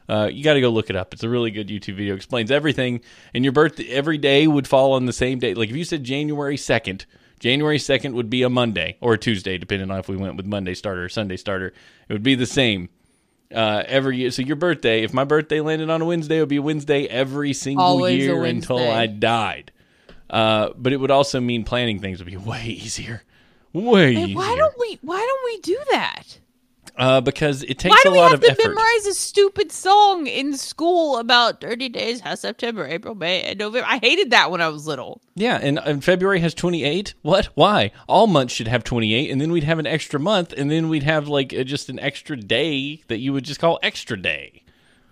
Uh, 0.08 0.28
you 0.30 0.44
got 0.44 0.54
to 0.54 0.60
go 0.60 0.68
look 0.68 0.90
it 0.90 0.96
up. 0.96 1.14
It's 1.14 1.22
a 1.22 1.28
really 1.28 1.50
good 1.50 1.68
YouTube 1.68 1.96
video. 1.96 2.14
Explains 2.14 2.50
everything. 2.50 3.00
And 3.32 3.44
your 3.44 3.52
birthday 3.52 3.88
every 3.88 4.18
day 4.18 4.46
would 4.46 4.68
fall 4.68 4.92
on 4.92 5.06
the 5.06 5.12
same 5.12 5.38
day. 5.38 5.54
Like 5.54 5.70
if 5.70 5.76
you 5.76 5.84
said 5.84 6.04
January 6.04 6.56
second, 6.56 7.06
January 7.40 7.78
second 7.78 8.14
would 8.14 8.28
be 8.28 8.42
a 8.42 8.50
Monday 8.50 8.98
or 9.00 9.14
a 9.14 9.18
Tuesday, 9.18 9.58
depending 9.58 9.90
on 9.90 9.98
if 9.98 10.08
we 10.08 10.16
went 10.16 10.36
with 10.36 10.46
Monday 10.46 10.74
starter 10.74 11.04
or 11.04 11.08
Sunday 11.08 11.36
starter. 11.36 11.72
It 12.08 12.12
would 12.12 12.22
be 12.22 12.34
the 12.34 12.46
same 12.46 12.88
uh, 13.52 13.84
every 13.86 14.18
year. 14.18 14.30
So 14.30 14.42
your 14.42 14.56
birthday, 14.56 15.02
if 15.02 15.12
my 15.12 15.24
birthday 15.24 15.60
landed 15.60 15.90
on 15.90 16.02
a 16.02 16.04
Wednesday, 16.04 16.38
it 16.38 16.40
would 16.40 16.48
be 16.48 16.56
a 16.56 16.62
Wednesday 16.62 17.06
every 17.06 17.52
single 17.52 17.84
Always 17.84 18.18
year 18.18 18.44
until 18.44 18.78
I 18.78 19.06
died. 19.06 19.72
Uh, 20.30 20.70
but 20.76 20.92
it 20.92 20.96
would 20.96 21.10
also 21.10 21.40
mean 21.40 21.64
planning 21.64 22.00
things 22.00 22.18
would 22.18 22.30
be 22.30 22.36
way 22.50 22.64
easier. 22.64 23.22
Way 23.72 24.14
Hey, 24.14 24.22
easier. 24.24 24.36
why 24.36 24.54
don't 24.56 24.78
we? 24.78 24.98
Why 25.02 25.18
don't 25.18 25.44
we 25.44 25.60
do 25.60 25.78
that? 25.92 26.38
Uh, 26.96 27.20
because 27.20 27.62
it 27.62 27.78
takes 27.78 27.94
Why 27.94 28.00
do 28.02 28.10
a 28.10 28.12
we 28.12 28.18
lot 28.18 28.30
have 28.32 28.40
of 28.40 28.44
to 28.44 28.50
effort. 28.52 28.68
memorize 28.68 29.06
a 29.06 29.14
stupid 29.14 29.72
song 29.72 30.26
in 30.26 30.56
school 30.56 31.18
about 31.18 31.60
30 31.60 31.88
days? 31.88 32.20
How 32.20 32.34
September, 32.34 32.86
April, 32.86 33.14
May, 33.14 33.42
and 33.42 33.58
November? 33.58 33.86
I 33.88 33.98
hated 33.98 34.30
that 34.30 34.50
when 34.50 34.60
I 34.60 34.68
was 34.68 34.86
little. 34.86 35.20
Yeah, 35.34 35.58
and, 35.62 35.78
and 35.78 36.04
February 36.04 36.40
has 36.40 36.54
28. 36.54 37.14
What? 37.22 37.46
Why? 37.54 37.92
All 38.08 38.26
months 38.26 38.52
should 38.54 38.68
have 38.68 38.84
28, 38.84 39.30
and 39.30 39.40
then 39.40 39.52
we'd 39.52 39.64
have 39.64 39.78
an 39.78 39.86
extra 39.86 40.20
month, 40.20 40.52
and 40.52 40.70
then 40.70 40.88
we'd 40.88 41.02
have 41.02 41.28
like 41.28 41.54
uh, 41.54 41.64
just 41.64 41.88
an 41.88 41.98
extra 41.98 42.36
day 42.36 43.02
that 43.08 43.18
you 43.18 43.32
would 43.32 43.44
just 43.44 43.60
call 43.60 43.78
extra 43.82 44.20
day. 44.20 44.62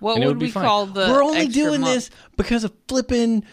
What 0.01 0.19
would, 0.19 0.29
would 0.29 0.41
we 0.41 0.51
fine. 0.51 0.65
call 0.65 0.87
the? 0.87 1.09
We're 1.09 1.23
only 1.23 1.49
doing 1.49 1.83
month? 1.83 1.95
this 1.95 2.11
because 2.37 2.65
of 2.65 2.73
flipping 2.89 3.45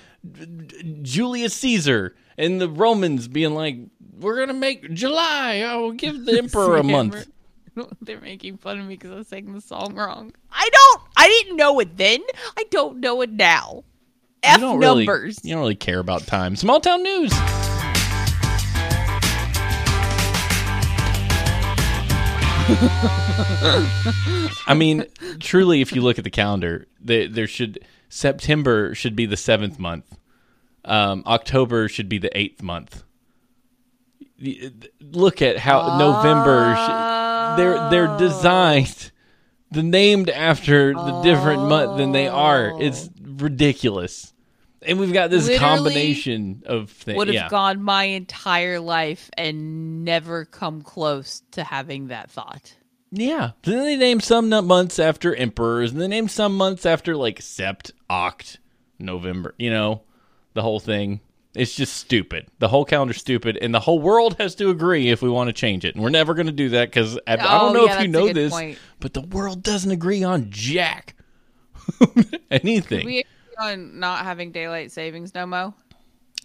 Julius 1.01 1.53
Caesar 1.55 2.15
and 2.37 2.61
the 2.61 2.69
Romans 2.69 3.27
being 3.27 3.53
like, 3.53 3.77
we're 4.19 4.35
going 4.35 4.47
to 4.47 4.53
make 4.53 4.93
July. 4.93 5.59
I 5.67 5.75
will 5.75 5.91
give 5.91 6.25
the 6.25 6.37
emperor 6.37 6.77
a 6.77 6.83
month. 6.83 7.27
They're 8.01 8.21
making 8.21 8.57
fun 8.57 8.79
of 8.79 8.85
me 8.85 8.95
because 8.95 9.11
I 9.11 9.23
sang 9.29 9.53
the 9.53 9.61
song 9.61 9.95
wrong. 9.95 10.33
I 10.51 10.69
don't. 10.71 11.01
I 11.15 11.27
didn't 11.27 11.57
know 11.57 11.79
it 11.79 11.97
then. 11.97 12.21
I 12.57 12.65
don't 12.71 12.99
know 12.99 13.21
it 13.21 13.31
now. 13.31 13.83
F 14.43 14.59
you 14.59 14.67
don't 14.67 14.79
really, 14.79 15.05
numbers. 15.05 15.39
you 15.43 15.51
don't 15.53 15.61
really 15.61 15.75
care 15.75 15.99
about 15.99 16.25
time. 16.27 16.55
Small 16.55 16.79
town 16.79 17.03
news. 17.03 17.31
I 24.67 24.73
mean, 24.75 25.05
truly, 25.39 25.79
if 25.81 25.93
you 25.93 26.01
look 26.01 26.17
at 26.17 26.23
the 26.25 26.29
calendar, 26.29 26.85
there, 26.99 27.27
there 27.27 27.47
should 27.47 27.79
September 28.09 28.93
should 28.93 29.15
be 29.15 29.25
the 29.25 29.37
seventh 29.37 29.79
month. 29.79 30.17
um, 30.83 31.23
October 31.25 31.87
should 31.87 32.09
be 32.09 32.17
the 32.17 32.35
eighth 32.37 32.61
month. 32.61 33.03
Look 35.01 35.41
at 35.41 35.57
how 35.57 35.97
November. 35.97 36.75
Sh- 36.75 37.06
they're 37.55 37.89
they're 37.89 38.09
oh. 38.09 38.17
designed, 38.17 39.11
the 39.71 39.83
named 39.83 40.29
after 40.29 40.93
the 40.93 41.21
different 41.21 41.67
month 41.69 41.97
than 41.97 42.11
they 42.11 42.27
are. 42.27 42.71
Oh. 42.73 42.79
It's 42.79 43.09
ridiculous, 43.21 44.33
and 44.81 44.99
we've 44.99 45.13
got 45.13 45.29
this 45.29 45.47
Literally 45.47 45.75
combination 45.77 46.63
of 46.65 46.89
things. 46.89 47.17
Would 47.17 47.27
have 47.27 47.35
Yeah. 47.35 47.49
gone 47.49 47.81
my 47.81 48.05
entire 48.05 48.79
life 48.79 49.29
and 49.37 50.03
never 50.03 50.45
come 50.45 50.81
close 50.81 51.43
to 51.51 51.63
having 51.63 52.07
that 52.07 52.31
thought. 52.31 52.75
Yeah. 53.11 53.51
Then 53.63 53.85
they 53.85 53.95
name 53.95 54.19
some 54.19 54.49
months 54.49 54.99
after 54.99 55.33
emperors, 55.33 55.91
and 55.91 56.01
they 56.01 56.07
name 56.07 56.27
some 56.27 56.55
months 56.57 56.85
after 56.85 57.15
like 57.15 57.39
Sept, 57.39 57.91
Oct, 58.09 58.57
November. 58.99 59.55
You 59.57 59.69
know, 59.69 60.01
the 60.53 60.61
whole 60.61 60.79
thing. 60.79 61.21
It's 61.55 61.75
just 61.75 61.95
stupid. 61.95 62.47
The 62.59 62.67
whole 62.67 62.85
calendar's 62.85 63.17
stupid, 63.17 63.57
and 63.61 63.73
the 63.73 63.79
whole 63.79 63.99
world 63.99 64.35
has 64.39 64.53
to 64.55 64.69
agree 64.69 65.09
if 65.09 65.21
we 65.23 65.29
want 65.29 65.47
to 65.47 65.53
change 65.53 65.85
it. 65.85 65.95
And 65.95 66.03
we're 66.03 66.09
never 66.11 66.33
going 66.35 66.45
to 66.45 66.51
do 66.51 66.69
that 66.69 66.89
because 66.89 67.17
I, 67.25 67.35
I 67.35 67.37
Oh, 67.39 67.59
don't 67.59 67.73
know 67.73 67.85
yeah, 67.85 67.95
if 67.95 68.01
you 68.03 68.07
know 68.09 68.31
this, 68.31 68.51
point. 68.53 68.77
but 68.99 69.13
the 69.13 69.21
world 69.21 69.63
doesn't 69.63 69.89
agree 69.89 70.23
on 70.23 70.47
jack 70.51 71.15
anything. 72.51 73.05
We 73.05 73.19
agree 73.19 73.25
on 73.59 73.99
not 73.99 74.23
having 74.23 74.51
daylight 74.51 74.91
savings 74.91 75.33
no 75.33 75.45
mo. 75.45 75.73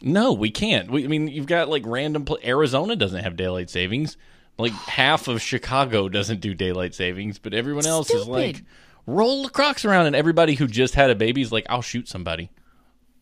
No, 0.01 0.33
we 0.33 0.51
can't. 0.51 0.91
We, 0.91 1.05
I 1.05 1.09
mean, 1.09 1.29
you've 1.29 1.47
got 1.47 1.69
like 1.69 1.83
random. 1.87 2.25
Pl- 2.25 2.39
Arizona 2.45 2.97
doesn't 2.97 3.23
have 3.23 3.37
daylight 3.37 3.71
savings. 3.71 4.17
Like 4.59 4.73
half 4.89 5.29
of 5.29 5.43
Chicago 5.43 6.09
doesn't 6.09 6.41
do 6.41 6.55
daylight 6.55 6.95
savings, 6.95 7.39
but 7.39 7.55
everyone 7.55 7.87
else 7.87 8.11
is 8.11 8.27
like, 8.27 8.63
roll 9.07 9.43
the 9.45 9.51
Crocs 9.51 9.85
around, 9.85 10.07
and 10.07 10.17
everybody 10.17 10.55
who 10.55 10.67
just 10.67 10.95
had 10.95 11.11
a 11.11 11.15
baby 11.15 11.43
is 11.43 11.53
like, 11.53 11.67
I'll 11.69 11.83
shoot 11.83 12.09
somebody. 12.09 12.51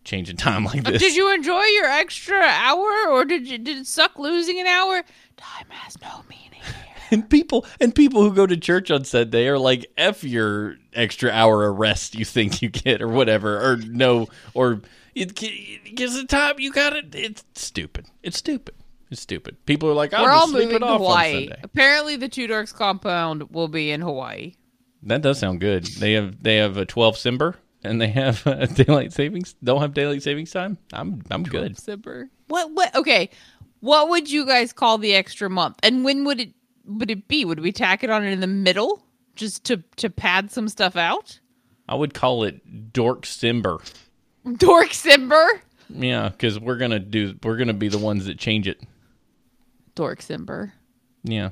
Changing 0.04 0.36
time 0.36 0.64
like 0.64 0.86
uh, 0.86 0.92
this. 0.92 1.02
Did 1.02 1.16
you 1.16 1.32
enjoy 1.34 1.62
your 1.62 1.86
extra 1.86 2.40
hour, 2.40 3.08
or 3.10 3.24
did 3.24 3.46
you 3.46 3.58
did 3.58 3.78
it 3.78 3.86
suck 3.86 4.18
losing 4.18 4.58
an 4.58 4.66
hour? 4.66 5.02
Time 5.36 5.66
has 5.68 6.00
no 6.00 6.24
meaning. 6.28 6.62
and 7.10 7.28
people 7.28 7.66
and 7.80 7.94
people 7.94 8.22
who 8.22 8.32
go 8.34 8.46
to 8.46 8.56
church 8.56 8.90
on 8.90 9.04
Sunday 9.04 9.46
are 9.46 9.58
like, 9.58 9.86
"F 9.98 10.24
your 10.24 10.76
extra 10.94 11.30
hour 11.30 11.66
of 11.66 11.78
rest 11.78 12.14
you 12.14 12.24
think 12.24 12.62
you 12.62 12.70
get, 12.70 13.02
or 13.02 13.08
whatever, 13.08 13.58
or 13.58 13.76
no, 13.76 14.28
or 14.54 14.80
it 15.14 15.34
gives 15.34 16.14
the 16.14 16.24
time 16.26 16.54
you 16.58 16.72
got 16.72 16.94
it. 16.94 17.14
It's 17.14 17.44
stupid. 17.54 18.06
It's 18.22 18.38
stupid. 18.38 18.74
It's 19.10 19.20
stupid. 19.20 19.64
People 19.66 19.90
are 19.90 19.94
like, 19.94 20.14
"I'll 20.14 20.24
We're 20.24 20.30
all 20.30 20.48
moving 20.48 20.78
to 20.78 20.86
Hawaii. 20.86 21.50
Apparently, 21.62 22.16
the 22.16 22.28
Two 22.28 22.46
Dorks 22.48 22.74
compound 22.74 23.50
will 23.50 23.68
be 23.68 23.90
in 23.90 24.00
Hawaii. 24.00 24.54
That 25.02 25.22
does 25.22 25.38
sound 25.38 25.60
good. 25.60 25.84
They 25.84 26.12
have 26.12 26.42
they 26.42 26.56
have 26.56 26.76
a 26.76 26.86
twelve 26.86 27.16
simber 27.16 27.56
and 27.84 28.00
they 28.00 28.08
have 28.08 28.46
uh, 28.46 28.66
daylight 28.66 29.12
savings. 29.12 29.54
Don't 29.62 29.80
have 29.80 29.94
daylight 29.94 30.22
savings 30.22 30.50
time. 30.50 30.78
I'm 30.92 31.22
I'm 31.30 31.42
good. 31.42 31.78
Zipper. 31.78 32.28
What? 32.48 32.70
What? 32.72 32.94
Okay. 32.94 33.30
What 33.80 34.08
would 34.10 34.30
you 34.30 34.44
guys 34.46 34.72
call 34.72 34.98
the 34.98 35.14
extra 35.14 35.48
month? 35.48 35.76
And 35.82 36.04
when 36.04 36.24
would 36.24 36.40
it 36.40 36.52
would 36.84 37.10
it 37.10 37.28
be? 37.28 37.44
Would 37.44 37.60
we 37.60 37.72
tack 37.72 38.04
it 38.04 38.10
on 38.10 38.24
in 38.24 38.40
the 38.40 38.46
middle 38.46 39.02
just 39.36 39.64
to 39.64 39.82
to 39.96 40.10
pad 40.10 40.50
some 40.50 40.68
stuff 40.68 40.96
out? 40.96 41.40
I 41.88 41.94
would 41.94 42.14
call 42.14 42.44
it 42.44 42.92
dork 42.92 43.22
simber. 43.22 43.80
Dork 44.56 44.88
Simber. 44.90 45.46
Yeah, 45.90 46.28
because 46.30 46.58
we're 46.58 46.78
gonna 46.78 46.98
do 46.98 47.34
we're 47.42 47.56
gonna 47.56 47.74
be 47.74 47.88
the 47.88 47.98
ones 47.98 48.26
that 48.26 48.38
change 48.38 48.66
it. 48.68 48.80
Dork 49.94 50.20
Simber. 50.20 50.72
Yeah. 51.24 51.50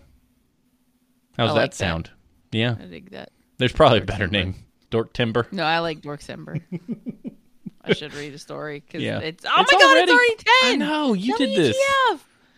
How's 1.37 1.51
that 1.51 1.55
like 1.55 1.71
that. 1.73 1.77
sound? 1.77 2.11
Yeah, 2.53 2.77
I 2.81 2.85
dig 2.87 3.11
that. 3.11 3.31
there's 3.59 3.73
probably 3.73 3.99
a 3.99 4.05
better 4.05 4.27
name. 4.27 4.55
Dork 4.91 5.13
timber. 5.13 5.47
No, 5.53 5.65
I 5.65 5.79
like 5.81 6.01
Dork 6.03 6.21
Timber. 6.21 6.59
I 7.85 7.93
should 7.95 8.15
read 8.15 8.35
a 8.35 8.39
story 8.39 8.81
because 8.85 9.03
Yeah. 9.03 9.19
it's 9.21 9.45
oh 9.47 9.53
It's 9.61 9.73
my 9.73 9.79
god, 9.79 9.87
already- 9.87 10.13
it's 10.13 10.13
already 10.13 10.77
ten. 10.79 10.83
I 10.83 10.87
know 10.87 11.13
you 11.15 11.37
did 11.39 11.57
this. 11.57 11.77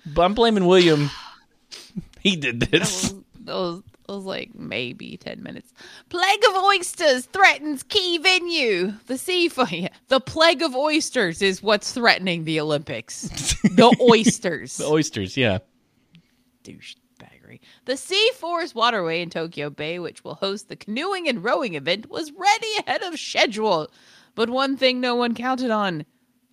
But 0.07 0.23
I'm 0.23 0.35
blaming 0.35 0.67
William. 0.67 1.11
He 2.21 2.37
did 2.37 2.61
this. 2.61 3.15
that 3.45 3.55
was, 3.55 3.83
that 4.07 4.13
was 4.13 4.25
like 4.25 4.55
maybe 4.55 5.17
10 5.17 5.43
minutes. 5.43 5.73
Plague 6.11 6.43
of 6.51 6.57
oysters 6.63 7.25
threatens 7.25 7.83
key 7.83 8.19
venue. 8.19 8.93
The 9.07 9.17
sea 9.17 9.49
fire. 9.49 9.89
The 10.09 10.21
plague 10.21 10.61
of 10.61 10.75
oysters 10.77 11.41
is 11.41 11.63
what's 11.63 11.93
threatening 11.95 12.45
the 12.45 12.61
Olympics. 12.61 13.23
the 13.63 13.97
oysters. 14.03 14.77
The 14.77 14.85
oysters. 14.87 15.35
Yeah. 15.37 15.59
The 17.87 17.97
Sea 17.97 18.31
Forest 18.37 18.75
Waterway 18.75 19.23
in 19.23 19.31
Tokyo 19.31 19.71
Bay, 19.71 19.99
which 19.99 20.23
will 20.23 20.35
host 20.35 20.69
the 20.69 20.77
canoeing 20.77 21.29
and 21.29 21.43
rowing 21.43 21.75
event, 21.75 22.11
was 22.11 22.33
ready 22.33 22.69
ahead 22.79 23.03
of 23.03 23.19
schedule. 23.19 23.91
But 24.35 24.51
one 24.51 24.77
thing 24.77 25.01
no 25.01 25.15
one 25.15 25.35
counted 25.35 25.71
on 25.71 26.05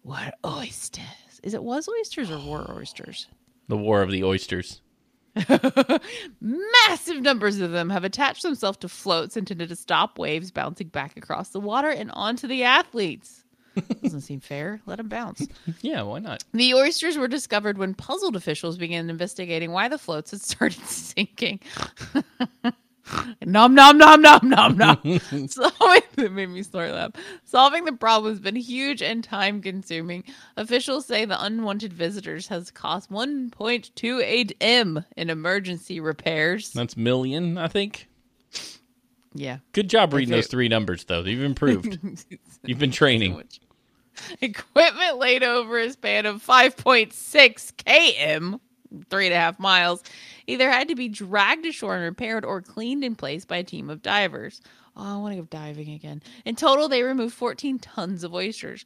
were 0.03 0.31
oysters. 0.45 1.03
Is 1.43 1.53
it 1.53 1.63
was 1.63 1.87
oysters 1.87 2.31
or 2.31 2.39
were 2.39 2.71
oysters? 2.71 3.27
The 3.67 3.77
War 3.77 4.01
of 4.01 4.11
the 4.11 4.23
Oysters. 4.23 4.81
Massive 6.41 7.21
numbers 7.21 7.59
of 7.59 7.71
them 7.71 7.89
have 7.89 8.03
attached 8.03 8.41
themselves 8.41 8.77
to 8.79 8.89
floats 8.89 9.37
intended 9.37 9.69
to 9.69 9.75
stop 9.75 10.17
waves 10.17 10.51
bouncing 10.51 10.87
back 10.87 11.15
across 11.17 11.49
the 11.49 11.59
water 11.59 11.89
and 11.89 12.09
onto 12.11 12.47
the 12.47 12.63
athletes. 12.63 13.43
Doesn't 14.03 14.21
seem 14.21 14.39
fair. 14.39 14.81
Let 14.85 14.97
them 14.97 15.07
bounce. 15.09 15.47
Yeah, 15.81 16.01
why 16.03 16.19
not? 16.19 16.43
The 16.53 16.73
oysters 16.73 17.17
were 17.17 17.27
discovered 17.27 17.77
when 17.77 17.93
puzzled 17.93 18.35
officials 18.35 18.77
began 18.77 19.09
investigating 19.09 19.71
why 19.71 19.87
the 19.87 19.97
floats 19.97 20.31
had 20.31 20.41
started 20.53 20.83
sinking. 20.85 21.59
nom 23.45 23.73
nom 23.73 23.97
nom 23.97 24.21
nom 24.21 24.49
nom 24.49 24.77
nom. 24.77 25.19
Solving 25.47 26.01
that 26.15 26.31
made 26.31 26.49
me 26.49 26.63
snort 26.63 26.91
laugh. 26.91 27.11
Solving 27.45 27.85
the 27.85 27.93
problem 27.93 28.31
has 28.31 28.39
been 28.39 28.55
huge 28.55 29.01
and 29.01 29.23
time 29.23 29.61
consuming. 29.61 30.23
Officials 30.57 31.05
say 31.05 31.25
the 31.25 31.41
unwanted 31.43 31.93
visitors 31.93 32.47
has 32.47 32.71
cost 32.71 33.11
1.28 33.11 34.53
m 34.59 35.05
in 35.15 35.29
emergency 35.29 35.99
repairs. 35.99 36.71
That's 36.71 36.97
million, 36.97 37.57
I 37.57 37.67
think. 37.67 38.07
Yeah. 39.33 39.59
Good 39.73 39.89
job 39.89 40.13
reading 40.13 40.31
those 40.31 40.47
three 40.47 40.67
numbers, 40.67 41.03
though. 41.05 41.21
You've 41.21 41.43
improved. 41.43 41.99
You've 42.63 42.79
been 42.79 42.91
training. 42.91 43.43
Equipment 44.41 45.17
laid 45.17 45.43
over 45.43 45.79
a 45.79 45.89
span 45.91 46.25
of 46.25 46.45
5.6 46.45 47.73
km, 47.75 48.59
three 49.09 49.25
and 49.27 49.33
a 49.33 49.37
half 49.37 49.59
miles, 49.59 50.03
either 50.47 50.69
had 50.69 50.87
to 50.87 50.95
be 50.95 51.09
dragged 51.09 51.65
ashore 51.65 51.95
and 51.95 52.03
repaired 52.03 52.45
or 52.45 52.61
cleaned 52.61 53.03
in 53.03 53.15
place 53.15 53.45
by 53.45 53.57
a 53.57 53.63
team 53.63 53.89
of 53.89 54.01
divers. 54.01 54.61
Oh, 54.95 55.03
I 55.03 55.17
want 55.17 55.35
to 55.35 55.41
go 55.41 55.47
diving 55.49 55.91
again. 55.91 56.23
In 56.45 56.55
total, 56.55 56.87
they 56.87 57.03
removed 57.03 57.35
14 57.35 57.77
tons 57.79 58.23
of 58.23 58.33
oysters. 58.33 58.85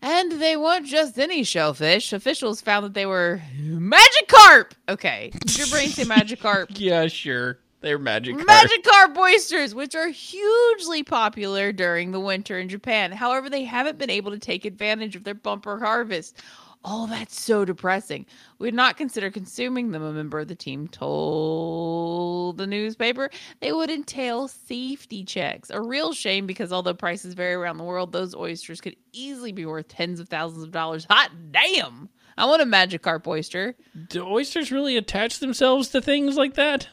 And 0.00 0.32
they 0.32 0.56
weren't 0.56 0.86
just 0.86 1.18
any 1.18 1.44
shellfish. 1.44 2.12
Officials 2.12 2.60
found 2.60 2.84
that 2.84 2.92
they 2.94 3.06
were 3.06 3.40
Magikarp. 3.58 4.72
Okay. 4.88 5.30
Did 5.32 5.56
your 5.58 5.66
brain 5.68 5.88
say 5.88 6.04
Magikarp? 6.04 6.66
Yeah, 6.78 7.06
sure. 7.06 7.58
They're 7.84 7.98
magic. 7.98 8.36
Magikarp 8.36 9.14
oysters, 9.18 9.74
which 9.74 9.94
are 9.94 10.08
hugely 10.08 11.02
popular 11.02 11.70
during 11.70 12.12
the 12.12 12.18
winter 12.18 12.58
in 12.58 12.70
Japan. 12.70 13.12
However, 13.12 13.50
they 13.50 13.64
haven't 13.64 13.98
been 13.98 14.08
able 14.08 14.30
to 14.30 14.38
take 14.38 14.64
advantage 14.64 15.16
of 15.16 15.24
their 15.24 15.34
bumper 15.34 15.78
harvest. 15.78 16.40
Oh, 16.82 17.06
that's 17.06 17.38
so 17.38 17.66
depressing. 17.66 18.24
We'd 18.58 18.72
not 18.72 18.96
consider 18.96 19.30
consuming 19.30 19.90
them, 19.90 20.02
a 20.02 20.14
member 20.14 20.38
of 20.40 20.48
the 20.48 20.54
team 20.54 20.88
told 20.88 22.56
the 22.56 22.66
newspaper. 22.66 23.28
They 23.60 23.70
would 23.70 23.90
entail 23.90 24.48
safety 24.48 25.22
checks. 25.22 25.68
A 25.68 25.78
real 25.78 26.14
shame 26.14 26.46
because 26.46 26.72
although 26.72 26.94
prices 26.94 27.34
vary 27.34 27.52
around 27.52 27.76
the 27.76 27.84
world, 27.84 28.12
those 28.12 28.34
oysters 28.34 28.80
could 28.80 28.96
easily 29.12 29.52
be 29.52 29.66
worth 29.66 29.88
tens 29.88 30.20
of 30.20 30.30
thousands 30.30 30.64
of 30.64 30.70
dollars. 30.70 31.06
Hot 31.10 31.30
damn! 31.52 32.08
I 32.38 32.46
want 32.46 32.62
a 32.62 32.66
magic 32.66 33.02
Magikarp 33.02 33.26
oyster. 33.26 33.76
Do 34.08 34.24
oysters 34.24 34.72
really 34.72 34.96
attach 34.96 35.40
themselves 35.40 35.90
to 35.90 36.00
things 36.00 36.38
like 36.38 36.54
that? 36.54 36.88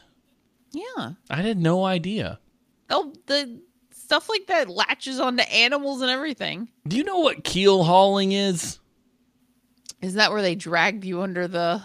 Yeah. 0.72 1.12
I 1.30 1.42
had 1.42 1.58
no 1.58 1.84
idea. 1.84 2.40
Oh, 2.90 3.12
the 3.26 3.60
stuff 3.90 4.28
like 4.28 4.46
that 4.48 4.68
latches 4.68 5.20
onto 5.20 5.42
animals 5.44 6.02
and 6.02 6.10
everything. 6.10 6.68
Do 6.86 6.96
you 6.96 7.04
know 7.04 7.20
what 7.20 7.44
keel 7.44 7.84
hauling 7.84 8.32
is? 8.32 8.78
Is 10.00 10.14
that 10.14 10.32
where 10.32 10.42
they 10.42 10.54
dragged 10.54 11.04
you 11.04 11.22
under 11.22 11.46
the 11.46 11.82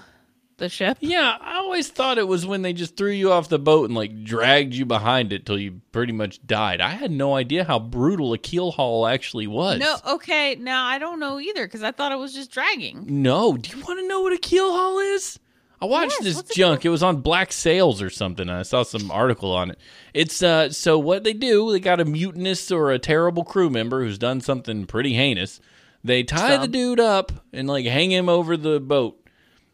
the 0.57 0.69
ship? 0.69 0.97
Yeah, 1.01 1.37
I 1.39 1.57
always 1.57 1.87
thought 1.87 2.17
it 2.17 2.27
was 2.27 2.45
when 2.45 2.63
they 2.63 2.73
just 2.73 2.97
threw 2.97 3.11
you 3.11 3.31
off 3.31 3.47
the 3.47 3.59
boat 3.59 3.85
and 3.85 3.95
like 3.95 4.23
dragged 4.23 4.73
you 4.73 4.85
behind 4.85 5.31
it 5.31 5.45
till 5.45 5.59
you 5.59 5.81
pretty 5.91 6.13
much 6.13 6.45
died. 6.45 6.81
I 6.81 6.89
had 6.89 7.11
no 7.11 7.35
idea 7.35 7.63
how 7.63 7.79
brutal 7.79 8.33
a 8.33 8.37
keel 8.37 8.71
haul 8.71 9.07
actually 9.07 9.47
was. 9.47 9.79
No, 9.79 9.95
okay. 10.15 10.55
Now 10.55 10.85
I 10.85 10.97
don't 10.97 11.19
know 11.19 11.39
either 11.39 11.65
because 11.65 11.83
I 11.83 11.91
thought 11.91 12.11
it 12.11 12.17
was 12.19 12.33
just 12.33 12.51
dragging. 12.51 13.05
No. 13.07 13.55
Do 13.55 13.77
you 13.77 13.83
want 13.85 13.99
to 13.99 14.07
know 14.07 14.21
what 14.21 14.33
a 14.33 14.37
keel 14.37 14.71
haul 14.71 14.99
is? 14.99 15.39
I 15.79 15.85
watched 15.85 16.15
Yes, 16.21 16.41
this 16.41 16.55
junk. 16.55 16.85
It 16.85 16.89
was 16.89 17.03
on 17.03 17.21
Black 17.21 17.51
Sails 17.51 18.01
or 18.01 18.09
something. 18.09 18.49
I 18.49 18.63
saw 18.63 18.83
some 18.83 19.11
article 19.11 19.51
on 19.53 19.69
it. 19.71 19.79
It's 20.13 20.41
uh 20.41 20.71
so 20.71 20.97
what 20.97 21.23
they 21.23 21.33
do, 21.33 21.71
they 21.71 21.79
got 21.79 21.99
a 21.99 22.05
mutinous 22.05 22.71
or 22.71 22.91
a 22.91 22.99
terrible 22.99 23.43
crew 23.43 23.69
member 23.69 24.03
who's 24.03 24.17
done 24.17 24.41
something 24.41 24.85
pretty 24.85 25.13
heinous. 25.13 25.59
They 26.03 26.23
tie 26.23 26.57
the 26.57 26.67
dude 26.67 26.99
up 26.99 27.31
and 27.53 27.67
like 27.67 27.85
hang 27.85 28.11
him 28.11 28.29
over 28.29 28.57
the 28.57 28.79
boat. 28.79 29.23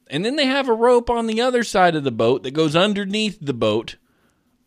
And 0.08 0.26
then 0.26 0.36
they 0.36 0.46
have 0.46 0.68
a 0.68 0.74
rope 0.74 1.10
on 1.10 1.28
the 1.28 1.42
other 1.42 1.64
side 1.64 1.96
of 1.96 2.04
the 2.04 2.12
boat 2.12 2.44
that 2.44 2.52
goes 2.52 2.76
underneath 2.76 3.38
the 3.42 3.54
boat 3.54 3.96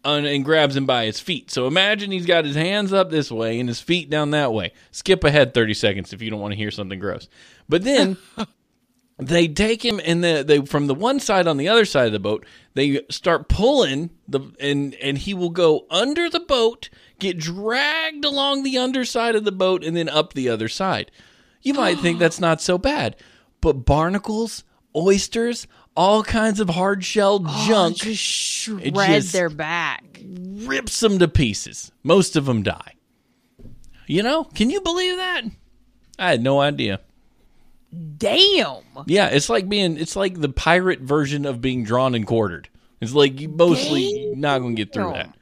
and, 0.05 0.27
and 0.27 0.45
grabs 0.45 0.77
him 0.77 0.87
by 0.87 1.05
his 1.05 1.21
feet. 1.21 1.51
So 1.51 1.67
imagine 1.67 2.11
he's 2.11 2.27
got 2.27 2.45
his 2.45 2.57
hands 2.57 2.93
up 2.93 3.11
this 3.11 3.31
way 3.31 3.61
and 3.61 3.69
his 3.69 3.81
feet 3.81 4.09
down 4.09 4.31
that 4.31 4.53
way. 4.53 4.73
Skip 4.91 5.25
ahead 5.25 5.53
30 5.53 5.75
seconds 5.75 6.13
if 6.13 6.23
you 6.23 6.31
don't 6.31 6.41
want 6.41 6.53
to 6.53 6.59
hear 6.59 6.71
something 6.71 6.99
gross. 6.99 7.29
But 7.69 7.83
then 7.85 8.17
they 9.19 9.49
take 9.49 9.85
him 9.85 10.01
and 10.05 10.23
the, 10.23 10.45
they 10.47 10.61
from 10.61 10.87
the 10.87 10.95
one 10.95 11.19
side 11.19 11.47
on 11.47 11.57
the 11.57 11.69
other 11.69 11.85
side 11.85 12.07
of 12.07 12.13
the 12.13 12.19
boat 12.19 12.45
they 12.75 13.01
start 13.11 13.49
pulling 13.49 14.11
the 14.29 14.41
and 14.61 14.95
and 14.97 15.19
he 15.19 15.33
will 15.33 15.51
go 15.51 15.87
under 15.91 16.29
the 16.29 16.41
boat 16.41 16.91
get 17.19 17.39
dragged 17.39 18.25
along 18.25 18.63
the 18.63 18.77
underside 18.77 19.35
of 19.35 19.45
the 19.45 19.53
boat 19.53 19.83
and 19.83 19.97
then 19.97 20.09
up 20.09 20.35
the 20.35 20.49
other 20.49 20.69
side. 20.69 21.11
You 21.63 21.75
might 21.75 21.99
think 21.99 22.19
that's 22.19 22.41
not 22.41 22.61
so 22.61 22.77
bad 22.79 23.17
but 23.61 23.85
barnacles 23.85 24.65
oysters 24.95 25.67
all 25.97 26.23
kinds 26.23 26.61
of 26.61 26.69
hard 26.69 27.03
shelled 27.03 27.47
oh, 27.49 27.65
junk 27.67 27.97
just 27.97 28.23
shred 28.23 28.95
just- 28.95 29.33
their 29.33 29.49
back. 29.49 30.21
rips 30.23 31.01
them 31.01 31.19
to 31.19 31.29
pieces. 31.29 31.91
Most 32.03 32.37
of 32.37 32.45
them 32.45 32.63
die. 32.63 32.93
You 34.07 34.23
know? 34.23 34.45
Can 34.45 34.71
you 34.71 34.81
believe 34.83 35.17
that? 35.17 35.43
I 36.19 36.31
had 36.31 36.43
no 36.43 36.61
idea 36.61 37.01
Damn. 38.19 38.83
Yeah, 39.07 39.29
it's 39.29 39.49
like 39.49 39.69
being 39.69 39.97
it's 39.97 40.17
like 40.17 40.41
the 40.41 40.49
pirate 40.49 41.01
version 41.01 41.47
of 41.47 41.61
being 41.61 41.85
drawn 41.85 42.15
and 42.15 42.27
quartered. 42.27 42.69
It's 43.01 43.15
like 43.15 43.41
you 43.41 43.49
mostly 43.49 44.33
not 44.37 44.61
going 44.61 44.77
to 44.77 44.85
get 44.85 44.93
through 44.93 45.13
that. 45.13 45.35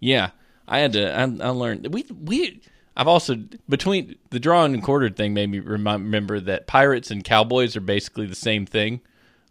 Yeah, 0.00 0.30
I 0.66 0.80
had 0.80 0.92
to. 0.94 1.12
I, 1.12 1.22
I 1.22 1.50
learned 1.50 1.92
we 1.92 2.04
we. 2.10 2.60
I've 2.96 3.08
also 3.08 3.36
between 3.68 4.16
the 4.30 4.40
drawn 4.40 4.74
and 4.74 4.82
quartered 4.82 5.16
thing 5.16 5.34
made 5.34 5.50
me 5.50 5.58
remember 5.58 6.40
that 6.40 6.66
pirates 6.66 7.10
and 7.10 7.24
cowboys 7.24 7.76
are 7.76 7.80
basically 7.80 8.26
the 8.26 8.34
same 8.34 8.66
thing, 8.66 9.00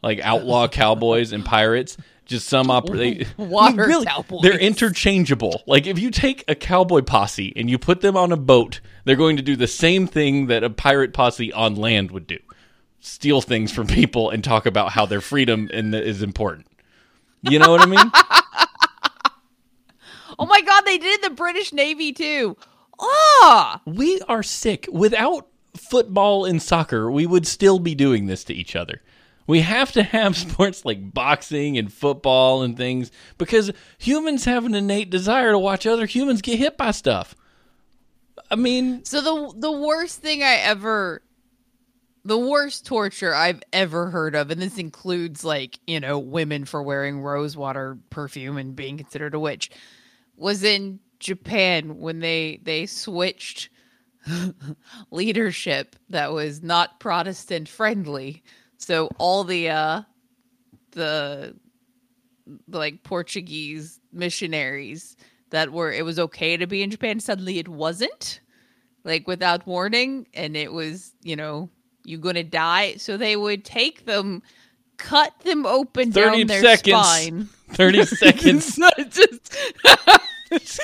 like 0.03 0.19
outlaw 0.19 0.67
cowboys 0.67 1.31
and 1.31 1.43
pirates. 1.43 1.97
Just 2.25 2.47
some 2.47 2.69
operate. 2.69 3.27
Water 3.37 3.89
cowboys. 4.05 4.41
They're 4.43 4.59
interchangeable. 4.59 5.61
Like 5.67 5.87
if 5.87 5.99
you 5.99 6.09
take 6.11 6.43
a 6.47 6.55
cowboy 6.55 7.01
posse 7.01 7.51
and 7.55 7.69
you 7.69 7.77
put 7.77 8.01
them 8.01 8.15
on 8.15 8.31
a 8.31 8.37
boat, 8.37 8.79
they're 9.03 9.15
going 9.15 9.37
to 9.37 9.43
do 9.43 9.55
the 9.55 9.67
same 9.67 10.07
thing 10.07 10.47
that 10.47 10.63
a 10.63 10.69
pirate 10.69 11.13
posse 11.13 11.51
on 11.51 11.75
land 11.75 12.11
would 12.11 12.27
do: 12.27 12.39
steal 12.99 13.41
things 13.41 13.71
from 13.71 13.87
people 13.87 14.29
and 14.29 14.43
talk 14.43 14.65
about 14.65 14.91
how 14.91 15.05
their 15.05 15.21
freedom 15.21 15.69
and 15.73 15.93
is 15.93 16.21
important. 16.21 16.67
You 17.41 17.59
know 17.59 17.71
what 17.71 17.81
I 17.81 17.87
mean? 17.87 18.11
Oh 20.39 20.45
my 20.45 20.61
god, 20.61 20.81
they 20.85 20.97
did 20.97 21.21
the 21.21 21.29
British 21.29 21.73
Navy 21.73 22.11
too. 22.11 22.57
Ah, 22.99 23.81
we 23.85 24.19
are 24.27 24.43
sick. 24.43 24.87
Without 24.91 25.47
football 25.75 26.45
and 26.45 26.61
soccer, 26.61 27.11
we 27.11 27.25
would 27.25 27.47
still 27.47 27.79
be 27.79 27.95
doing 27.95 28.25
this 28.25 28.43
to 28.45 28.53
each 28.53 28.75
other. 28.75 29.01
We 29.47 29.61
have 29.61 29.91
to 29.93 30.03
have 30.03 30.37
sports 30.37 30.85
like 30.85 31.13
boxing 31.13 31.77
and 31.77 31.91
football 31.91 32.61
and 32.61 32.77
things 32.77 33.11
because 33.37 33.71
humans 33.97 34.45
have 34.45 34.65
an 34.65 34.75
innate 34.75 35.09
desire 35.09 35.51
to 35.51 35.59
watch 35.59 35.85
other 35.85 36.05
humans 36.05 36.41
get 36.41 36.59
hit 36.59 36.77
by 36.77 36.91
stuff. 36.91 37.35
I 38.49 38.55
mean, 38.55 39.03
so 39.05 39.21
the 39.21 39.59
the 39.59 39.71
worst 39.71 40.21
thing 40.21 40.43
I 40.43 40.55
ever 40.55 41.21
the 42.25 42.37
worst 42.37 42.85
torture 42.85 43.33
I've 43.33 43.61
ever 43.73 44.09
heard 44.09 44.35
of, 44.35 44.49
and 44.49 44.61
this 44.61 44.77
includes 44.77 45.43
like, 45.43 45.79
you 45.85 45.99
know, 45.99 46.19
women 46.19 46.65
for 46.65 46.81
wearing 46.81 47.19
rosewater 47.19 47.97
perfume 48.09 48.57
and 48.57 48.75
being 48.75 48.97
considered 48.97 49.33
a 49.33 49.39
witch, 49.39 49.69
was 50.37 50.63
in 50.63 50.99
Japan 51.19 51.99
when 51.99 52.19
they 52.19 52.59
they 52.63 52.85
switched 52.85 53.69
leadership 55.11 55.95
that 56.09 56.31
was 56.31 56.63
not 56.63 56.99
Protestant 56.99 57.67
friendly. 57.67 58.43
So 58.85 59.09
all 59.17 59.43
the 59.43 59.69
uh 59.69 60.01
the 60.91 61.55
like 62.67 63.03
Portuguese 63.03 63.99
missionaries 64.11 65.15
that 65.49 65.71
were 65.71 65.91
it 65.91 66.03
was 66.05 66.19
okay 66.19 66.57
to 66.57 66.67
be 66.67 66.83
in 66.83 66.91
Japan 66.91 67.19
suddenly 67.19 67.59
it 67.59 67.67
wasn't 67.67 68.41
like 69.03 69.27
without 69.27 69.65
warning 69.65 70.27
and 70.33 70.55
it 70.55 70.71
was 70.71 71.13
you 71.23 71.35
know 71.35 71.69
you're 72.05 72.19
gonna 72.19 72.43
die 72.43 72.95
so 72.97 73.17
they 73.17 73.35
would 73.35 73.63
take 73.63 74.05
them 74.05 74.41
cut 74.97 75.33
them 75.39 75.65
open 75.65 76.11
30 76.11 76.37
down 76.39 76.47
their 76.47 76.61
seconds. 76.61 77.07
spine 77.07 77.49
30 77.71 78.05
seconds. 78.05 78.77
Just 79.09 79.57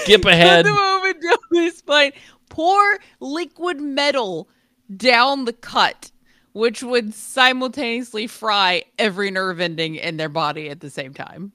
Skip 0.01 0.23
cut 0.23 0.33
ahead. 0.33 0.65
them 0.65 0.77
open 0.77 1.21
down 1.21 1.37
their 1.51 1.71
spine 1.71 2.11
pour 2.49 2.99
liquid 3.19 3.79
metal 3.79 4.49
down 4.95 5.45
the 5.45 5.53
cut 5.53 6.11
which 6.53 6.83
would 6.83 7.13
simultaneously 7.13 8.27
fry 8.27 8.83
every 8.97 9.31
nerve 9.31 9.59
ending 9.59 9.95
in 9.95 10.17
their 10.17 10.29
body 10.29 10.69
at 10.69 10.79
the 10.79 10.89
same 10.89 11.13
time. 11.13 11.51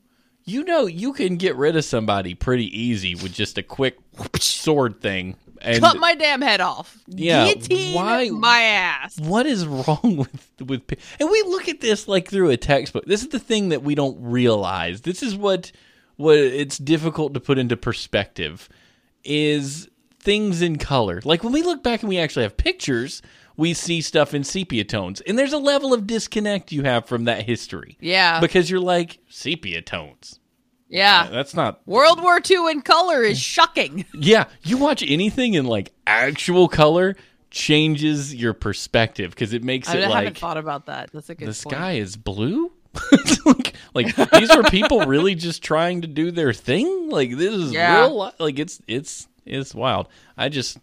You 0.47 0.63
know, 0.63 0.87
you 0.87 1.15
can 1.15 1.37
get 1.37 1.57
rid 1.57 1.75
of 1.75 1.85
somebody 1.85 2.35
pretty 2.35 2.67
easy 2.79 3.15
with 3.15 3.33
just 3.33 3.57
a 3.57 3.63
quick 3.63 3.97
sword 4.39 5.01
thing. 5.01 5.37
And 5.63 5.81
cut 5.81 5.97
my 5.99 6.15
damn 6.15 6.43
head 6.43 6.61
off. 6.61 6.99
Yeah, 7.07 7.47
guillotine 7.47 7.95
why- 7.95 8.29
my 8.29 8.61
ass. 8.61 9.19
What 9.19 9.47
is 9.47 9.67
wrong 9.67 9.99
with 10.29 10.51
with 10.61 10.83
and 11.19 11.31
we 11.31 11.43
look 11.47 11.69
at 11.69 11.81
this 11.81 12.07
like 12.07 12.29
through 12.29 12.51
a 12.51 12.59
textbook. 12.59 13.07
This 13.07 13.23
is 13.23 13.29
the 13.29 13.39
thing 13.39 13.71
that 13.71 13.83
we 13.83 13.95
don't 13.95 14.19
realize. 14.21 15.01
This 15.01 15.23
is 15.23 15.35
what 15.35 15.73
what 16.17 16.37
it's 16.37 16.77
difficult 16.77 17.33
to 17.35 17.41
put 17.41 17.59
into 17.59 17.79
perspective 17.79 18.69
is 19.25 19.89
things 20.21 20.61
in 20.61 20.77
color. 20.77 21.23
Like 21.25 21.43
when 21.43 21.53
we 21.55 21.63
look 21.63 21.83
back 21.83 22.03
and 22.03 22.09
we 22.11 22.19
actually 22.19 22.43
have 22.43 22.57
pictures 22.59 23.23
we 23.57 23.75
see 23.75 24.01
stuff 24.01 24.35
in 24.35 24.45
sepia 24.45 24.85
tones. 24.85 25.21
And 25.23 25.39
there's 25.39 25.53
a 25.53 25.59
level 25.59 25.93
of 25.95 26.07
disconnect 26.07 26.73
you 26.73 26.83
have 26.85 27.07
from 27.07 27.25
that 27.25 27.43
history. 27.45 27.97
Yeah. 28.01 28.41
Because 28.41 28.71
you're 28.71 28.81
like 28.81 29.19
sepia 29.29 29.81
tones. 29.83 30.41
Yeah. 30.89 31.27
Uh, 31.29 31.31
that's 31.31 31.55
not 31.55 31.81
World 31.87 32.23
War 32.23 32.41
II 32.49 32.71
in 32.71 32.83
color 32.83 33.23
is 33.23 33.39
shocking. 33.41 34.05
yeah. 34.15 34.45
You 34.63 34.77
watch 34.79 35.03
anything 35.07 35.55
in 35.55 35.65
like 35.67 35.93
actual 36.07 36.69
color 36.69 37.17
changes 37.51 38.35
your 38.35 38.53
perspective 38.53 39.31
because 39.31 39.53
it 39.53 39.63
makes 39.63 39.89
I 39.89 39.93
it 39.99 40.03
haven't 40.03 40.11
like 40.25 40.39
thought 40.39 40.57
about 40.57 40.87
that. 40.87 41.11
That's 41.13 41.31
a 41.31 41.35
good 41.35 41.49
the 41.49 41.63
point. 41.63 41.75
sky 41.77 41.93
is 41.93 42.17
blue? 42.17 42.73
Like, 43.47 43.77
like 43.95 44.31
these 44.33 44.55
were 44.57 44.65
people 44.65 45.01
really 45.07 45.35
just 45.37 45.63
trying 45.63 46.01
to 46.01 46.09
do 46.09 46.31
their 46.33 46.53
thing? 46.53 47.11
Like 47.11 47.37
this 47.37 47.55
is 47.55 47.73
Yeah. 47.73 48.01
real 48.01 48.33
like 48.41 48.59
it's 48.59 48.81
it's 48.89 49.29
it's 49.47 49.73
wild. 49.75 50.09
I 50.37 50.49
just 50.49 50.79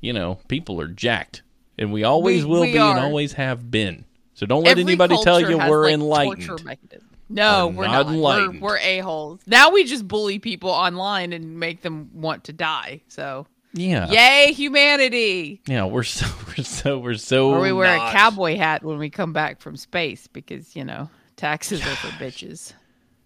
you 0.00 0.12
know 0.12 0.38
people 0.48 0.80
are 0.80 0.88
jacked 0.88 1.42
and 1.78 1.92
we 1.92 2.04
always 2.04 2.44
We- 2.44 2.50
will 2.50 2.60
we 2.62 2.72
be 2.72 2.78
and 2.78 2.98
always 2.98 3.32
have 3.34 3.70
been 3.70 4.04
so 4.34 4.44
don't 4.46 4.64
let 4.64 4.72
Every 4.72 4.82
anybody 4.82 5.16
tell 5.22 5.40
you 5.40 5.58
has, 5.58 5.70
we're 5.70 5.84
like, 5.84 5.94
enlightened. 5.94 7.02
No, 7.28 7.68
We're 7.68 7.74
we're 7.78 7.86
not 7.86 8.06
not. 8.06 8.14
enlightened. 8.14 8.60
We're, 8.60 8.68
we're 8.72 8.78
a 8.78 8.98
holes. 8.98 9.40
Now 9.46 9.70
we 9.70 9.84
just 9.84 10.06
bully 10.06 10.38
people 10.38 10.70
online 10.70 11.32
and 11.32 11.58
make 11.58 11.80
them 11.82 12.10
want 12.12 12.44
to 12.44 12.52
die. 12.52 13.00
So, 13.08 13.46
yeah 13.72 14.08
yay 14.10 14.52
humanity! 14.52 15.60
yeah 15.66 15.84
we're 15.84 16.02
so 16.02 16.26
we're 16.48 16.64
so 16.64 16.98
we're 16.98 17.14
so 17.14 17.50
Or 17.50 17.60
we 17.60 17.72
wear 17.72 17.96
not- 17.96 18.10
a 18.10 18.12
cowboy 18.16 18.56
hat 18.56 18.82
when 18.84 18.98
we 18.98 19.10
come 19.10 19.32
back 19.32 19.60
from 19.60 19.76
space 19.76 20.26
because 20.28 20.74
you 20.76 20.84
know 20.84 21.10
taxes 21.36 21.80
are 21.82 21.96
for 21.96 22.08
bitches. 22.22 22.72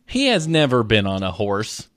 he 0.07 0.27
has 0.27 0.49
never 0.49 0.83
been 0.83 1.07
on 1.07 1.23
a 1.23 1.31
horse 1.33 1.89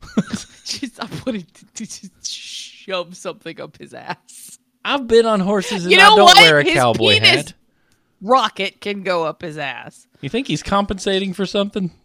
Just 0.64 1.02
I'm 1.02 1.10
wanting 1.26 1.46
to, 1.54 1.66
to 1.66 1.86
just 1.86 2.26
shove 2.30 3.16
something 3.16 3.60
up 3.60 3.76
his 3.78 3.92
ass. 3.94 4.58
I've 4.88 5.06
been 5.06 5.26
on 5.26 5.40
horses 5.40 5.84
and 5.84 5.92
You 5.92 5.98
i 5.98 6.02
don't 6.02 6.20
what? 6.20 6.36
wear 6.36 6.58
a 6.58 6.64
His 6.64 6.74
cowboy 6.74 7.14
penis- 7.14 7.28
hat 7.30 7.54
Rocket 8.20 8.80
can 8.80 9.04
go 9.04 9.24
up 9.24 9.42
his 9.42 9.56
ass. 9.58 10.06
you 10.20 10.28
think 10.28 10.48
he's 10.48 10.62
compensating 10.62 11.32
for 11.32 11.46
something 11.46 11.90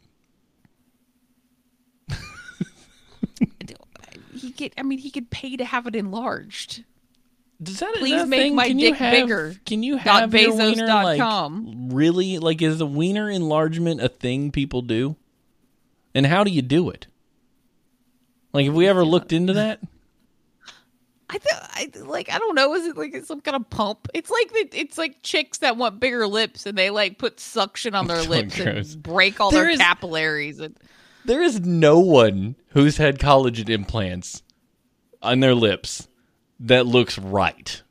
He 4.35 4.51
could. 4.51 4.73
I 4.77 4.83
mean, 4.83 4.99
he 4.99 5.09
could 5.09 5.29
pay 5.29 5.55
to 5.55 5.63
have 5.63 5.87
it 5.87 5.95
enlarged. 5.95 6.83
Does 7.61 7.79
that, 7.79 7.93
Please 7.95 8.21
that 8.23 8.27
make 8.27 8.41
thing? 8.41 8.55
my 8.55 8.67
can 8.67 8.77
dick 8.77 8.95
have, 8.95 9.11
bigger. 9.13 9.55
Can 9.65 9.83
you 9.83 9.95
have 9.95 10.33
your 10.33 10.53
wiener 10.55 10.85
like 10.87 11.19
com. 11.19 11.89
really 11.93 12.39
like 12.39 12.61
is 12.61 12.79
the 12.79 12.85
wiener 12.85 13.29
enlargement 13.29 14.01
a 14.01 14.09
thing 14.09 14.51
people 14.51 14.81
do? 14.81 15.15
And 16.13 16.25
how 16.25 16.43
do 16.43 16.51
you 16.51 16.61
do 16.61 16.89
it? 16.89 17.07
Like, 18.51 18.65
have 18.65 18.75
we 18.75 18.85
ever 18.87 19.05
looked 19.05 19.31
into 19.31 19.53
that? 19.53 19.79
I, 21.33 21.37
th- 21.87 21.99
I 21.99 22.05
like. 22.05 22.29
I 22.29 22.37
don't 22.37 22.55
know. 22.55 22.73
Is 22.75 22.85
it 22.85 22.95
like 22.97 23.15
some 23.25 23.41
kind 23.41 23.55
of 23.55 23.69
pump? 23.69 24.07
It's 24.13 24.29
like 24.29 24.49
the, 24.51 24.79
it's 24.79 24.97
like 24.97 25.23
chicks 25.23 25.57
that 25.59 25.77
want 25.77 25.99
bigger 25.99 26.27
lips 26.27 26.65
and 26.65 26.77
they 26.77 26.89
like 26.91 27.17
put 27.17 27.39
suction 27.39 27.95
on 27.95 28.07
their 28.07 28.21
So 28.21 28.25
oh, 28.27 28.29
lips 28.29 28.55
gross. 28.61 28.93
and 28.93 29.03
break 29.03 29.39
all 29.39 29.49
There 29.51 29.63
their 29.63 29.71
is- 29.71 29.79
capillaries. 29.79 30.59
And 30.59 30.77
There 31.25 31.41
is 31.41 31.59
no 31.61 31.99
one 31.99 32.55
who's 32.69 32.97
had 32.97 33.17
collagen 33.19 33.69
implants 33.69 34.43
on 35.21 35.39
their 35.39 35.55
lips 35.55 36.07
that 36.59 36.85
looks 36.85 37.17
right. 37.17 37.81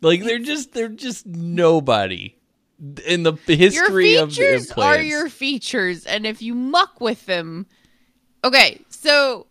Like 0.00 0.22
they're 0.24 0.38
just 0.38 0.72
they're 0.72 0.88
just 0.88 1.26
nobody 1.26 2.36
in 3.04 3.24
the 3.24 3.32
your 3.48 3.56
history 3.58 4.14
of 4.16 4.30
features 4.30 4.68
implants. 4.70 4.98
are 4.98 5.02
your 5.02 5.28
features, 5.28 6.06
and 6.06 6.24
if 6.24 6.40
you 6.40 6.54
muck 6.54 7.00
with 7.00 7.26
them, 7.26 7.66
okay. 8.44 8.80
So, 8.90 9.48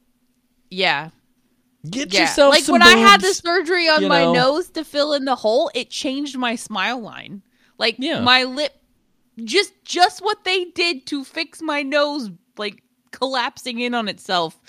yeah, 0.70 1.10
Get 1.90 2.14
yeah. 2.14 2.22
yourself 2.22 2.54
like 2.54 2.68
when 2.68 2.82
I 2.82 2.98
had 2.98 3.22
the 3.22 3.34
surgery 3.34 3.88
on 3.88 4.08
my 4.08 4.24
know. 4.24 4.34
nose 4.34 4.70
to 4.72 4.84
fill 4.84 5.14
in 5.14 5.26
the 5.26 5.36
hole, 5.36 5.70
it 5.74 5.90
changed 5.90 6.38
my 6.38 6.56
smile 6.56 7.00
line. 7.00 7.44
Like 7.78 7.96
Yeah. 8.00 8.22
my 8.22 8.44
lip, 8.44 8.74
just 9.44 9.74
just 9.86 10.22
what 10.22 10.44
they 10.44 10.66
did 10.66 11.06
to 11.08 11.24
fix 11.24 11.62
my 11.62 11.84
nose, 11.84 12.32
like 12.58 12.84
collapsing 13.12 13.80
in 13.80 13.94
on 13.94 14.08
itself. 14.08 14.60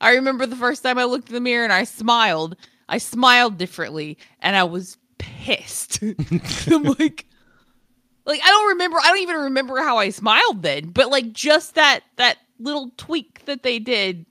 I 0.00 0.14
remember 0.14 0.46
the 0.46 0.56
first 0.56 0.82
time 0.82 0.98
I 0.98 1.04
looked 1.04 1.28
in 1.28 1.34
the 1.34 1.40
mirror 1.40 1.64
and 1.64 1.72
I 1.72 1.84
smiled. 1.84 2.56
I 2.88 2.98
smiled 2.98 3.58
differently 3.58 4.18
and 4.40 4.56
I 4.56 4.64
was 4.64 4.96
pissed. 5.18 6.02
I'm 6.02 6.82
like 6.98 7.26
like 8.24 8.40
I 8.42 8.46
don't 8.46 8.68
remember 8.70 8.98
I 9.02 9.08
don't 9.08 9.22
even 9.22 9.36
remember 9.36 9.78
how 9.78 9.98
I 9.98 10.10
smiled 10.10 10.62
then, 10.62 10.90
but 10.90 11.10
like 11.10 11.32
just 11.32 11.76
that 11.76 12.00
that 12.16 12.38
little 12.58 12.90
tweak 12.96 13.44
that 13.44 13.62
they 13.62 13.78
did 13.78 14.26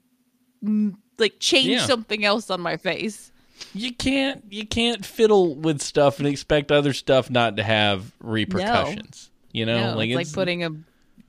mm, 0.62 0.94
like 1.18 1.38
change 1.38 1.68
Yeah. 1.68 1.86
something 1.86 2.24
else 2.24 2.50
on 2.50 2.60
my 2.60 2.76
face. 2.76 3.30
You 3.74 3.92
can't 3.94 4.44
you 4.50 4.66
can't 4.66 5.04
fiddle 5.04 5.54
with 5.56 5.80
stuff 5.80 6.18
and 6.18 6.28
expect 6.28 6.70
other 6.72 6.92
stuff 6.92 7.28
not 7.30 7.56
to 7.56 7.62
have 7.62 8.12
repercussions. 8.20 9.30
You 9.52 9.66
know, 9.66 9.90
No, 9.92 9.96
like 9.96 10.10
it's 10.10 10.16
like 10.16 10.32
putting 10.32 10.64
a 10.64 10.70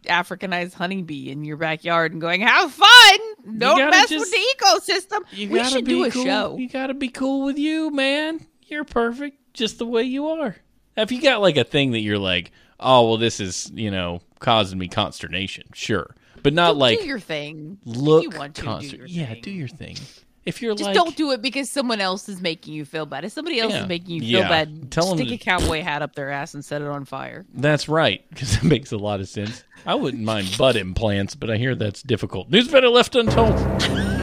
Africanized 0.06 0.74
honeybee 0.74 1.30
in 1.30 1.44
your 1.44 1.58
backyard 1.58 2.14
and 2.14 2.22
going, 2.22 2.42
"Have 2.42 2.72
fun! 2.72 3.20
Don't 3.58 3.90
mess 3.90 4.10
just- 4.10 4.20
with 4.20 4.32
the 4.32 4.56
ecosystem." 4.56 5.20
You 5.32 5.50
we 5.50 5.64
should 5.66 5.86
do 5.86 6.06
a 6.06 6.12
cool. 6.12 6.24
show. 6.24 6.58
You 6.58 6.70
gotta 6.70 6.94
be 6.94 7.10
cool 7.10 7.46
with 7.46 7.58
you, 7.58 7.92
man. 7.92 8.46
You're 8.68 8.86
perfect 8.86 9.54
just 9.54 9.78
the 9.78 9.86
way 9.86 10.04
you 10.04 10.28
are. 10.28 10.56
If 10.96 11.12
you 11.12 11.22
got 11.22 11.42
like 11.42 11.58
a 11.58 11.64
thing 11.64 11.92
that 11.92 12.00
you're 12.00 12.18
like, 12.20 12.52
oh 12.80 13.08
well, 13.08 13.18
this 13.18 13.40
is 13.40 13.72
you 13.74 13.92
know 13.92 14.22
causing 14.40 14.78
me 14.80 14.88
consternation, 14.88 15.66
sure, 15.74 16.16
but 16.44 16.54
not 16.54 16.74
Do- 16.74 16.80
like 16.80 17.00
do 17.00 17.06
your 17.06 17.20
thing. 17.20 17.78
look 17.86 18.24
you 18.24 18.30
want 18.32 18.56
to, 18.56 18.62
do 18.62 18.68
conster- 18.68 18.96
your 18.98 19.06
Yeah, 19.08 19.34
thing. 19.34 19.42
do 19.42 19.52
your 19.52 19.68
thing. 19.68 19.98
If 20.46 20.62
you're 20.64 20.74
Just 20.74 20.86
like, 20.88 20.96
don't 20.96 21.16
do 21.16 21.32
it 21.32 21.42
because 21.44 21.70
someone 21.70 22.00
else 22.02 22.28
is 22.28 22.42
making 22.42 22.74
you 22.74 22.84
feel 22.86 23.06
bad. 23.06 23.24
If 23.26 23.34
somebody 23.34 23.60
else 23.60 23.74
Yeah. 23.74 23.82
is 23.84 23.88
making 23.88 24.16
you 24.16 24.22
feel 24.22 24.40
Yeah. 24.40 24.50
bad, 24.50 24.90
Tell 24.90 25.14
stick 25.16 25.28
to- 25.28 25.34
a 25.36 25.38
cowboy 25.38 25.84
hat 25.84 26.02
up 26.02 26.16
their 26.16 26.32
ass 26.32 26.54
and 26.56 26.64
set 26.66 26.82
it 26.82 26.88
on 26.88 27.06
fire. 27.06 27.46
That's 27.54 27.88
right, 27.88 28.28
because 28.30 28.54
that 28.58 28.64
makes 28.64 28.92
a 28.92 28.98
lot 28.98 29.20
of 29.20 29.28
sense. 29.30 29.64
I 29.86 29.96
wouldn't 29.96 30.24
mind 30.24 30.56
butt 30.58 30.76
implants, 30.76 31.36
but 31.36 31.52
I 31.52 31.58
hear 31.58 31.76
that's 31.76 32.02
difficult. 32.02 32.50
News 32.50 32.68
better 32.68 32.90
left 32.90 33.16
untold. 33.16 33.54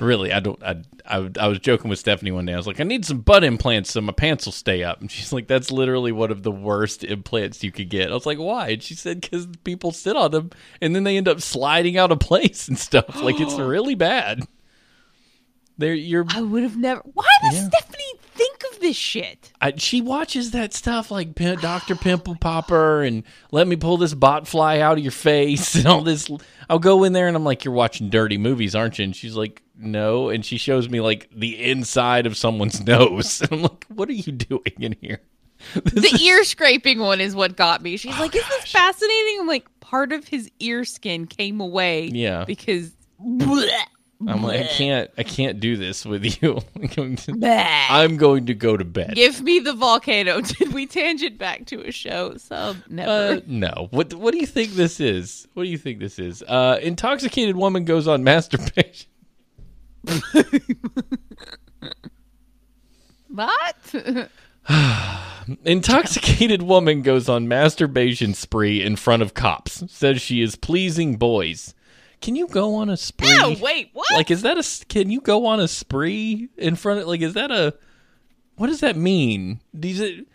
Really, 0.00 0.32
I 0.32 0.40
don't. 0.40 0.62
I, 0.62 0.82
I 1.04 1.30
I 1.38 1.46
was 1.48 1.58
joking 1.58 1.90
with 1.90 1.98
Stephanie 1.98 2.32
one 2.32 2.46
day. 2.46 2.54
I 2.54 2.56
was 2.56 2.66
like, 2.66 2.80
I 2.80 2.84
need 2.84 3.04
some 3.04 3.20
butt 3.20 3.44
implants 3.44 3.90
so 3.90 4.00
my 4.00 4.12
pants 4.12 4.46
will 4.46 4.52
stay 4.52 4.82
up. 4.82 5.00
And 5.00 5.10
she's 5.10 5.32
like, 5.32 5.46
That's 5.46 5.70
literally 5.70 6.10
one 6.12 6.30
of 6.30 6.42
the 6.42 6.50
worst 6.50 7.04
implants 7.04 7.62
you 7.62 7.70
could 7.70 7.90
get. 7.90 8.10
I 8.10 8.14
was 8.14 8.26
like, 8.26 8.38
Why? 8.38 8.68
And 8.70 8.82
she 8.82 8.94
said, 8.94 9.20
Because 9.20 9.46
people 9.64 9.92
sit 9.92 10.16
on 10.16 10.30
them 10.30 10.50
and 10.80 10.96
then 10.96 11.04
they 11.04 11.16
end 11.16 11.28
up 11.28 11.40
sliding 11.40 11.98
out 11.98 12.12
of 12.12 12.18
place 12.20 12.66
and 12.68 12.78
stuff. 12.78 13.20
like 13.22 13.38
it's 13.40 13.54
really 13.58 13.94
bad. 13.94 14.42
They're 15.78 15.94
you're 15.94 16.26
I 16.28 16.42
would 16.42 16.62
have 16.62 16.76
never. 16.76 17.00
Why 17.14 17.28
does 17.42 17.54
Yeah. 17.54 17.68
Stephanie 17.68 18.19
this 18.80 18.96
shit? 18.96 19.52
I, 19.60 19.74
she 19.76 20.00
watches 20.00 20.50
that 20.52 20.74
stuff 20.74 21.10
like 21.10 21.34
P- 21.34 21.56
Dr. 21.56 21.94
Pimple 21.94 22.36
Popper 22.36 23.02
and 23.02 23.22
let 23.52 23.66
me 23.66 23.76
pull 23.76 23.96
this 23.96 24.14
bot 24.14 24.48
fly 24.48 24.80
out 24.80 24.98
of 24.98 25.04
your 25.04 25.12
face 25.12 25.74
and 25.76 25.86
all 25.86 26.02
this. 26.02 26.28
I'll 26.68 26.78
go 26.78 27.04
in 27.04 27.12
there 27.12 27.28
and 27.28 27.36
I'm 27.36 27.44
like, 27.44 27.64
You're 27.64 27.74
watching 27.74 28.10
dirty 28.10 28.38
movies, 28.38 28.74
aren't 28.74 28.98
you? 28.98 29.04
And 29.04 29.14
she's 29.16 29.36
like, 29.36 29.62
No. 29.78 30.28
And 30.28 30.44
she 30.44 30.58
shows 30.58 30.88
me 30.88 31.00
like 31.00 31.28
the 31.34 31.62
inside 31.70 32.26
of 32.26 32.36
someone's 32.36 32.80
nose. 32.86 33.40
And 33.40 33.52
I'm 33.52 33.62
like, 33.62 33.84
What 33.88 34.08
are 34.08 34.14
you 34.14 34.32
doing 34.32 34.74
in 34.78 34.96
here? 35.00 35.20
The 35.74 36.18
ear 36.22 36.42
scraping 36.44 37.00
one 37.00 37.20
is 37.20 37.34
what 37.34 37.54
got 37.54 37.82
me. 37.82 37.98
She's 37.98 38.16
oh, 38.16 38.20
like, 38.20 38.34
"Is 38.34 38.48
this 38.48 38.72
fascinating?" 38.72 39.40
I'm 39.40 39.46
like, 39.46 39.66
"Part 39.80 40.10
of 40.10 40.26
his 40.26 40.50
ear 40.58 40.86
skin 40.86 41.26
came 41.26 41.60
away." 41.60 42.06
Yeah. 42.06 42.44
because. 42.46 42.92
I'm 44.28 44.42
like, 44.42 44.60
I 44.60 44.66
can't, 44.66 45.10
I 45.16 45.22
can't 45.22 45.60
do 45.60 45.76
this 45.76 46.04
with 46.04 46.42
you. 46.42 46.60
I'm 46.76 46.86
going 46.88 47.16
to, 47.16 47.86
I'm 47.90 48.16
going 48.18 48.46
to 48.46 48.54
go 48.54 48.76
to 48.76 48.84
bed. 48.84 49.14
Give 49.14 49.40
me 49.40 49.60
the 49.60 49.72
volcano. 49.72 50.40
Did 50.42 50.74
we 50.74 50.86
tangent 50.86 51.38
back 51.38 51.64
to 51.66 51.80
a 51.86 51.90
show? 51.90 52.36
So 52.36 52.76
never. 52.88 53.10
Uh, 53.10 53.40
no. 53.46 53.88
What 53.90 54.12
What 54.14 54.32
do 54.32 54.38
you 54.38 54.46
think 54.46 54.72
this 54.72 55.00
is? 55.00 55.48
What 55.54 55.62
do 55.64 55.70
you 55.70 55.78
think 55.78 56.00
this 56.00 56.18
is? 56.18 56.42
Uh, 56.42 56.78
intoxicated 56.82 57.56
woman 57.56 57.84
goes 57.84 58.06
on 58.06 58.22
masturbation. 58.30 59.08
what? 63.28 63.94
Intoxicated 65.64 66.62
woman 66.62 67.02
goes 67.02 67.28
on 67.28 67.48
masturbation 67.48 68.34
spree 68.34 68.82
in 68.82 68.96
front 68.96 69.22
of 69.22 69.34
cops. 69.34 69.82
Says 69.88 70.20
she 70.20 70.42
is 70.42 70.56
pleasing 70.56 71.16
boys. 71.16 71.74
Can 72.20 72.36
you 72.36 72.46
go 72.48 72.74
on 72.74 72.90
a 72.90 72.96
spree? 72.96 73.28
Ew, 73.28 73.56
wait, 73.60 73.90
what? 73.92 74.06
Like, 74.12 74.30
is 74.30 74.42
that 74.42 74.58
a? 74.58 74.86
Can 74.86 75.10
you 75.10 75.20
go 75.20 75.46
on 75.46 75.58
a 75.60 75.68
spree 75.68 76.48
in 76.56 76.76
front 76.76 77.00
of? 77.00 77.06
Like, 77.06 77.22
is 77.22 77.34
that 77.34 77.50
a? 77.50 77.74
What 78.56 78.66
does 78.66 78.80
that 78.80 78.96
mean? 78.96 79.60
Does 79.78 80.00
it? 80.00 80.26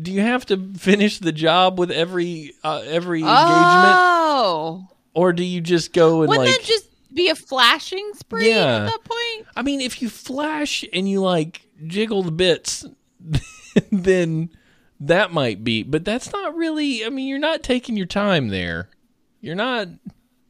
Do 0.00 0.12
you 0.12 0.20
have 0.20 0.46
to 0.46 0.72
finish 0.74 1.18
the 1.18 1.32
job 1.32 1.78
with 1.78 1.90
every 1.90 2.52
uh, 2.64 2.82
every 2.86 3.20
engagement, 3.20 3.36
oh, 3.36 4.88
or 5.14 5.32
do 5.32 5.42
you 5.44 5.60
just 5.60 5.92
go 5.92 6.20
and 6.22 6.28
wouldn't 6.30 6.46
like? 6.46 6.56
that 6.58 6.64
just 6.66 6.88
be 7.14 7.28
a 7.30 7.34
flashing 7.34 8.10
spree 8.14 8.48
Yeah. 8.50 8.76
at 8.76 8.86
that 8.86 9.04
point? 9.04 9.48
I 9.56 9.62
mean, 9.62 9.80
if 9.80 10.00
you 10.02 10.08
flash 10.10 10.84
and 10.92 11.08
you 11.08 11.20
like 11.22 11.66
jiggle 11.86 12.22
the 12.22 12.30
bits, 12.32 12.84
then 13.90 14.50
that 15.00 15.32
might 15.32 15.64
be. 15.64 15.82
But 15.82 16.04
that's 16.04 16.32
not 16.32 16.54
really. 16.56 17.04
I 17.04 17.08
mean, 17.10 17.26
you're 17.28 17.38
not 17.38 17.62
taking 17.62 17.96
your 17.96 18.06
time 18.06 18.48
there. 18.48 18.88
You're 19.40 19.54
not. 19.54 19.88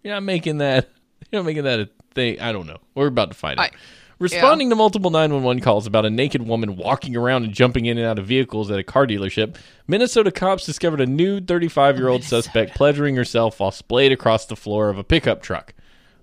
You're 0.07 0.15
not 0.15 0.23
making 0.23 0.59
that. 0.59 0.89
You're 1.33 1.43
not 1.43 1.47
making 1.47 1.65
that 1.65 1.81
a 1.81 1.89
thing. 2.15 2.41
I 2.41 2.53
don't 2.53 2.69
know. 2.69 2.79
We're 2.95 3.09
about 3.09 3.31
to 3.31 3.37
find 3.37 3.59
out. 3.59 3.73
I- 3.73 3.77
Responding 4.19 4.71
to 4.71 4.77
multiple 4.77 5.11
911 5.11 5.61
calls 5.63 5.87
about 5.87 6.07
a 6.07 6.11
naked 6.11 6.41
woman 6.47 6.77
walking 6.77 7.17
around 7.17 7.45
and 7.45 7.53
jumping 7.53 7.85
in 7.85 7.99
and 7.99 8.07
out 8.07 8.19
of 8.19 8.25
vehicles 8.25 8.71
at 8.71 8.79
a 8.79 8.83
car 8.83 9.07
dealership, 9.07 9.57
Minnesota 9.87 10.31
cops 10.31 10.65
discovered 10.65 11.03
a 11.03 11.07
nude 11.07 11.47
35 11.47 11.99
year 11.99 12.09
old 12.09 12.23
suspect 12.25 12.75
pleasuring 12.77 13.17
herself 13.17 13.61
while 13.61 13.71
splayed 13.73 14.13
across 14.13 14.47
the 14.47 14.57
floor 14.57 14.89
of 14.89 14.97
a 14.97 15.05
pickup 15.05 15.43
truck. 15.43 15.75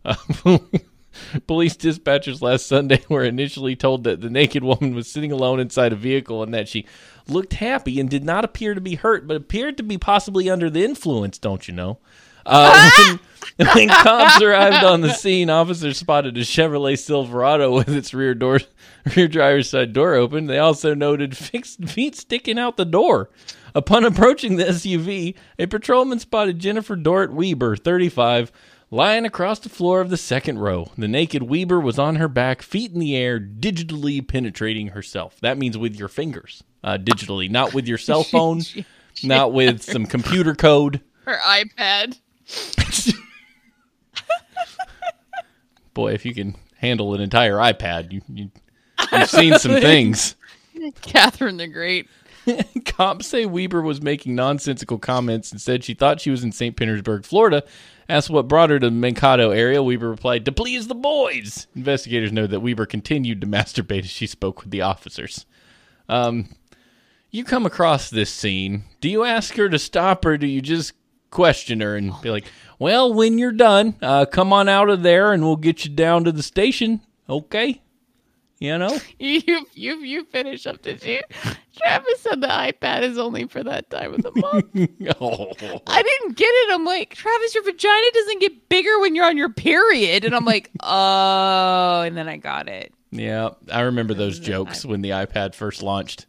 Uh, 0.04 0.16
Police 1.46 1.76
dispatchers 1.78 2.42
last 2.42 2.66
Sunday 2.66 3.02
were 3.10 3.24
initially 3.24 3.76
told 3.76 4.06
that 4.06 4.22
the 4.22 4.30
naked 4.30 4.64
woman 4.64 4.96
was 4.96 5.12
sitting 5.12 5.32
alone 5.32 5.60
inside 5.60 5.94
a 5.94 5.98
vehicle 5.98 6.42
and 6.42 6.54
that 6.54 6.68
she 6.68 6.88
looked 7.28 7.54
happy 7.54 8.00
and 8.00 8.10
did 8.10 8.24
not 8.24 8.44
appear 8.44 8.74
to 8.74 8.82
be 8.82 8.96
hurt, 8.96 9.28
but 9.28 9.38
appeared 9.38 9.78
to 9.78 9.84
be 9.84 10.00
possibly 10.00 10.50
under 10.50 10.70
the 10.70 10.84
influence, 10.84 11.38
don't 11.38 11.68
you 11.68 11.74
know? 11.76 12.00
Uh, 12.46 12.90
when, 12.98 13.20
when 13.58 13.90
cops 13.90 14.42
arrived 14.42 14.84
on 14.84 15.02
the 15.02 15.14
scene, 15.14 15.50
officers 15.50 15.98
spotted 15.98 16.38
a 16.38 16.42
Chevrolet 16.42 16.98
Silverado 16.98 17.74
with 17.74 17.90
its 17.90 18.14
rear 18.14 18.34
door, 18.34 18.60
rear 19.16 19.28
driver's 19.28 19.70
side 19.70 19.94
door 19.94 20.16
open. 20.16 20.46
They 20.48 20.60
also 20.60 20.94
noted 20.94 21.38
fixed 21.38 21.86
feet 21.86 22.16
sticking 22.16 22.60
out 22.60 22.78
the 22.78 22.86
door. 22.86 23.30
Upon 23.76 24.06
approaching 24.06 24.56
the 24.56 24.66
SUV, 24.66 25.36
a 25.58 25.66
patrolman 25.66 26.20
spotted 26.20 26.60
Jennifer 26.60 26.96
Dort 26.96 27.34
Weber, 27.34 27.76
35, 27.76 28.52
lying 28.92 29.26
across 29.26 29.58
the 29.60 29.70
floor 29.70 30.00
of 30.00 30.12
the 30.12 30.18
second 30.18 30.60
row. 30.60 30.92
The 30.96 31.08
naked 31.08 31.44
Weber 31.44 31.80
was 31.80 31.98
on 31.98 32.18
her 32.18 32.28
back, 32.28 32.62
feet 32.62 32.92
in 32.92 33.00
the 33.00 33.16
air, 33.16 33.40
digitally 33.40 34.26
penetrating 34.26 34.90
herself. 34.90 35.40
That 35.42 35.58
means 35.58 35.78
with 35.78 35.96
your 35.96 36.08
fingers, 36.08 36.64
uh, 36.84 37.00
digitally, 37.00 37.50
not 37.50 37.74
with 37.74 37.88
your 37.88 37.98
cell 37.98 38.24
phone, 38.24 38.62
not 39.24 39.54
with 39.54 39.82
some 39.82 40.06
computer 40.06 40.54
code. 40.54 41.02
Her 41.26 41.38
iPad. 41.38 42.20
Boy, 45.94 46.14
if 46.14 46.26
you 46.26 46.34
can 46.34 46.56
handle 46.78 47.14
an 47.14 47.22
entire 47.22 47.56
iPad, 47.56 48.12
you, 48.12 48.22
you 48.28 48.52
you've 49.12 49.30
seen 49.30 49.58
some 49.60 49.74
things. 49.74 50.36
Catherine 51.02 51.58
the 51.58 51.68
Great. 51.68 52.08
Cops 52.86 53.28
say 53.28 53.46
Weber 53.46 53.82
was 53.82 54.02
making 54.02 54.36
nonsensical 54.36 54.98
comments 54.98 55.52
and 55.52 55.62
said 55.62 55.84
she 55.84 55.94
thought 55.94 56.22
she 56.22 56.30
was 56.30 56.44
in 56.44 56.52
St. 56.52 56.76
Petersburg, 56.76 57.26
Florida. 57.26 57.64
Asked 58.10 58.30
what 58.30 58.50
brought 58.50 58.70
her 58.70 58.80
to 58.80 58.88
the 58.88 58.92
Mankato 58.92 59.52
area, 59.52 59.82
Weber 59.82 60.10
replied, 60.10 60.44
"To 60.46 60.52
please 60.52 60.88
the 60.88 60.96
boys." 60.96 61.68
Investigators 61.74 62.34
know 62.34 62.48
that 62.48 62.60
Weber 62.60 62.86
continued 62.86 63.40
to 63.42 63.48
masturbate 63.48 64.04
as 64.04 64.10
she 64.10 64.28
spoke 64.28 64.62
with 64.62 64.72
the 64.72 64.82
officers. 64.82 65.46
Um, 66.10 66.50
you 67.32 67.44
come 67.46 67.66
across 67.66 68.10
this 68.10 68.30
scene. 68.30 68.84
Do 69.00 69.10
you 69.10 69.24
ask 69.24 69.56
her 69.56 69.70
to 69.70 69.80
stop, 69.80 70.26
or 70.26 70.38
do 70.38 70.48
you 70.48 70.62
just 70.62 70.94
question 71.34 71.82
her 71.82 71.98
and 71.98 72.14
be 72.22 72.30
like, 72.30 72.46
"Well, 72.80 73.14
when 73.14 73.38
you're 73.38 73.52
done, 73.52 73.96
uh, 74.02 74.26
come 74.26 74.54
on 74.54 74.70
out 74.70 74.90
of 74.90 75.04
there, 75.04 75.34
and 75.34 75.44
we'll 75.44 75.58
get 75.58 75.84
you 75.84 75.92
down 75.92 76.24
to 76.24 76.32
the 76.32 76.44
station." 76.44 77.02
Okay, 77.30 77.82
you 78.60 78.78
know. 78.78 78.98
You 79.20 79.66
you 79.74 79.98
you, 80.04 80.26
finish 80.26 80.68
up, 80.68 80.82
did 80.82 81.04
you? 81.04 81.22
Travis 81.76 82.20
said 82.20 82.42
the 82.42 82.48
iPad 82.48 83.02
is 83.02 83.18
only 83.18 83.48
for 83.48 83.64
that 83.64 83.90
time 83.90 84.14
of 84.14 84.22
the 84.22 84.32
month. 84.36 85.18
oh. 85.20 85.82
I 85.88 86.04
didn't 86.04 86.38
get 86.38 86.46
it. 86.48 86.74
I'm 86.74 86.86
like, 86.86 87.16
Travis, 87.16 87.56
your 87.56 87.64
vagina 87.64 88.08
doesn't 88.14 88.42
get 88.42 88.70
bigger 88.70 89.00
when 89.00 89.16
you're 89.16 89.26
on 89.26 89.38
your 89.38 89.50
period. 89.50 90.24
And 90.24 90.36
I'm 90.36 90.46
like, 90.46 90.70
oh, 90.82 92.02
and 92.02 92.16
then 92.16 92.28
I 92.30 92.38
got 92.38 92.68
it. 92.70 92.94
Yeah, 93.12 93.50
I 93.72 93.82
remember 93.82 94.14
those 94.14 94.40
jokes 94.40 94.86
when 94.86 95.02
the 95.02 95.12
iPad 95.12 95.56
first 95.56 95.82
launched. 95.82 96.26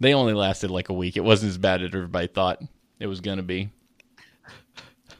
They 0.00 0.14
only 0.14 0.34
lasted 0.34 0.70
like 0.70 0.88
a 0.88 0.94
week. 0.94 1.16
It 1.16 1.24
wasn't 1.24 1.50
as 1.50 1.58
bad 1.58 1.82
as 1.82 1.94
everybody 1.94 2.26
thought 2.26 2.60
it 2.98 3.06
was 3.06 3.20
going 3.20 3.38
to 3.38 3.42
be. 3.42 3.70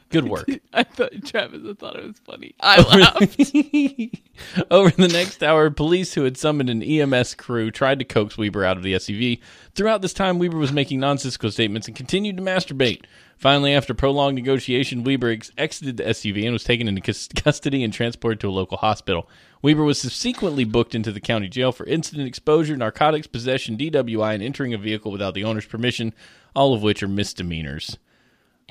Good 0.08 0.28
work. 0.28 0.48
I 0.72 0.84
thought 0.84 1.10
Travis 1.24 1.62
I 1.68 1.74
thought 1.74 1.96
it 1.96 2.06
was 2.06 2.18
funny. 2.24 2.54
I 2.60 2.80
laughed. 2.80 4.66
Over 4.70 4.90
the 4.90 5.08
next 5.08 5.42
hour, 5.42 5.68
police 5.70 6.14
who 6.14 6.22
had 6.24 6.36
summoned 6.36 6.70
an 6.70 6.82
EMS 6.82 7.34
crew 7.34 7.70
tried 7.70 7.98
to 7.98 8.04
coax 8.04 8.38
Weber 8.38 8.64
out 8.64 8.76
of 8.76 8.82
the 8.82 8.94
SUV. 8.94 9.40
Throughout 9.74 10.02
this 10.02 10.12
time, 10.12 10.38
Weber 10.38 10.58
was 10.58 10.72
making 10.72 11.00
nonsensical 11.00 11.50
statements 11.50 11.88
and 11.88 11.96
continued 11.96 12.36
to 12.36 12.42
masturbate. 12.42 13.04
Finally, 13.36 13.74
after 13.74 13.92
prolonged 13.94 14.36
negotiation, 14.36 15.04
Weber 15.04 15.30
ex- 15.30 15.52
exited 15.58 15.96
the 15.96 16.04
SUV 16.04 16.44
and 16.44 16.52
was 16.52 16.64
taken 16.64 16.88
into 16.88 17.00
cus- 17.00 17.28
custody 17.36 17.82
and 17.82 17.92
transported 17.92 18.40
to 18.40 18.48
a 18.48 18.50
local 18.50 18.78
hospital. 18.78 19.28
Weber 19.60 19.84
was 19.84 20.00
subsequently 20.00 20.64
booked 20.64 20.94
into 20.94 21.12
the 21.12 21.20
county 21.20 21.48
jail 21.48 21.72
for 21.72 21.84
incident 21.86 22.28
exposure, 22.28 22.76
narcotics 22.76 23.26
possession, 23.26 23.76
DWI, 23.76 24.34
and 24.34 24.42
entering 24.42 24.72
a 24.72 24.78
vehicle 24.78 25.10
without 25.10 25.34
the 25.34 25.44
owner's 25.44 25.66
permission, 25.66 26.14
all 26.54 26.72
of 26.72 26.82
which 26.82 27.02
are 27.02 27.08
misdemeanors. 27.08 27.98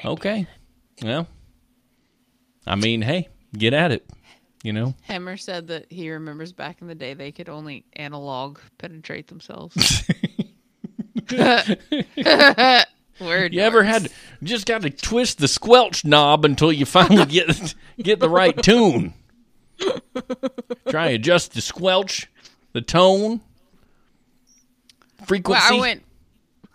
Okay. 0.03 0.47
Well, 1.03 1.27
I 2.65 2.75
mean, 2.75 3.01
hey, 3.01 3.29
get 3.57 3.73
at 3.73 3.91
it. 3.91 4.09
You 4.63 4.73
know? 4.73 4.95
Hemmer 5.07 5.39
said 5.39 5.67
that 5.67 5.91
he 5.91 6.09
remembers 6.09 6.51
back 6.51 6.81
in 6.81 6.87
the 6.87 6.95
day 6.95 7.13
they 7.13 7.31
could 7.31 7.49
only 7.49 7.85
analog 7.93 8.57
penetrate 8.79 9.27
themselves. 9.27 10.03
Word. 13.21 13.53
You 13.53 13.61
ever 13.61 13.83
had 13.83 14.11
just 14.43 14.65
got 14.65 14.81
to 14.81 14.89
twist 14.89 15.37
the 15.37 15.47
squelch 15.47 16.03
knob 16.03 16.43
until 16.45 16.71
you 16.71 16.85
finally 16.85 17.25
get 17.25 17.75
get 18.01 18.19
the 18.19 18.29
right 18.29 18.61
tune. 18.61 19.13
Try 20.89 21.07
and 21.07 21.15
adjust 21.15 21.53
the 21.53 21.61
squelch, 21.61 22.29
the 22.73 22.81
tone, 22.81 23.41
Well, 25.19 25.27
frequency. 25.27 25.75
I 25.75 25.79
went 25.79 26.03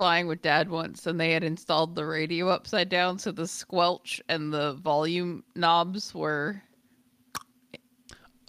flying 0.01 0.27
with 0.27 0.41
dad 0.41 0.71
once 0.71 1.07
and 1.07 1.21
they 1.21 1.31
had 1.33 1.45
installed 1.45 1.95
the 1.95 2.07
radio 2.07 2.49
upside 2.49 2.89
down 2.89 3.19
so 3.19 3.31
the 3.31 3.47
squelch 3.47 4.19
and 4.31 4.51
the 4.51 4.73
volume 4.83 5.45
knobs 5.55 6.15
were 6.15 6.63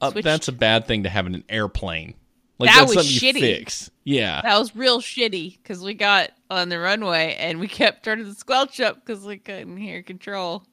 Uh, 0.01 0.11
that's 0.23 0.47
a 0.47 0.53
bad 0.53 0.87
thing 0.87 1.03
to 1.03 1.09
have 1.09 1.27
in 1.27 1.35
an 1.35 1.43
airplane. 1.49 2.13
Like 2.57 2.69
That 2.69 2.87
was 2.87 3.05
shitty. 3.05 3.33
you 3.35 3.41
fix. 3.41 3.91
Yeah. 4.05 4.39
that 4.41 4.57
was 4.57 4.73
real 4.77 5.01
shitty 5.01 5.57
because 5.61 5.83
we 5.83 5.93
got 5.93 6.31
on 6.49 6.69
the 6.69 6.79
runway 6.79 7.35
and 7.37 7.59
we 7.59 7.67
kept 7.67 8.03
turning 8.05 8.29
the 8.29 8.33
squelch 8.33 8.79
up 8.79 9.05
because 9.05 9.25
we 9.25 9.37
couldn't 9.37 9.75
hear 9.75 10.01
control. 10.03 10.63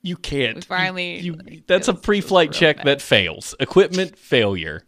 You 0.00 0.16
can't. 0.16 0.54
We 0.56 0.60
finally, 0.62 1.18
you, 1.20 1.34
like, 1.34 1.66
that's 1.66 1.86
a 1.86 1.90
it 1.90 1.94
was- 1.94 1.98
it 1.98 2.00
was 2.00 2.04
pre-flight 2.06 2.52
check 2.52 2.78
bad. 2.78 2.86
that 2.86 3.02
fails. 3.02 3.54
Equipment 3.60 4.16
failure. 4.18 4.84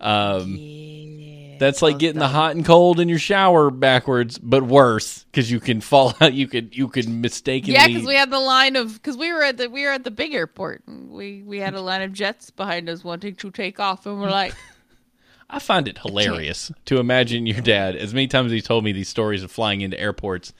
Um, 0.00 0.54
Yeah, 0.56 1.43
That's 1.58 1.82
like 1.82 1.98
getting 1.98 2.18
the 2.18 2.28
hot 2.28 2.54
and 2.56 2.64
cold 2.64 3.00
in 3.00 3.08
your 3.08 3.18
shower 3.18 3.70
backwards, 3.70 4.38
but 4.38 4.62
worse 4.62 5.24
because 5.24 5.50
you 5.50 5.60
can 5.60 5.80
fall 5.80 6.14
out. 6.20 6.34
You 6.34 6.46
could 6.48 6.76
you 6.76 6.88
could 6.88 7.08
mistakenly. 7.08 7.74
Yeah, 7.74 7.86
because 7.86 8.06
we 8.06 8.14
had 8.14 8.30
the 8.30 8.40
line 8.40 8.76
of 8.76 8.94
because 8.94 9.16
we 9.16 9.32
were 9.32 9.42
at 9.42 9.56
the 9.56 9.68
we 9.68 9.84
were 9.84 9.90
at 9.90 10.04
the 10.04 10.10
big 10.10 10.34
airport. 10.34 10.82
And 10.86 11.10
we 11.10 11.42
we 11.42 11.58
had 11.58 11.74
a 11.74 11.80
line 11.80 12.02
of 12.02 12.12
jets 12.12 12.50
behind 12.50 12.88
us 12.88 13.04
wanting 13.04 13.34
to 13.36 13.50
take 13.50 13.80
off, 13.80 14.06
and 14.06 14.20
we're 14.20 14.30
like, 14.30 14.54
I 15.50 15.58
find 15.58 15.88
it 15.88 15.98
hilarious 15.98 16.72
to 16.86 16.98
imagine 16.98 17.46
your 17.46 17.60
dad. 17.60 17.96
As 17.96 18.14
many 18.14 18.26
times 18.26 18.52
he 18.52 18.60
told 18.60 18.84
me 18.84 18.92
these 18.92 19.08
stories 19.08 19.42
of 19.42 19.50
flying 19.50 19.80
into 19.80 19.98
airports, 19.98 20.52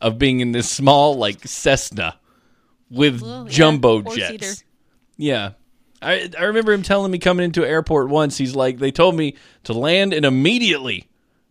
of 0.00 0.18
being 0.18 0.40
in 0.40 0.52
this 0.52 0.70
small 0.70 1.16
like 1.16 1.46
Cessna 1.46 2.16
with 2.90 3.22
jumbo 3.48 4.02
four-seater. 4.02 4.38
jets. 4.38 4.64
Yeah. 5.16 5.52
I, 6.02 6.30
I 6.38 6.44
remember 6.44 6.72
him 6.72 6.82
telling 6.82 7.10
me 7.10 7.18
coming 7.18 7.44
into 7.44 7.62
an 7.62 7.68
airport 7.68 8.08
once. 8.08 8.38
He's 8.38 8.54
like, 8.54 8.78
they 8.78 8.90
told 8.90 9.14
me 9.14 9.36
to 9.64 9.72
land 9.72 10.12
and 10.12 10.24
immediately 10.24 11.08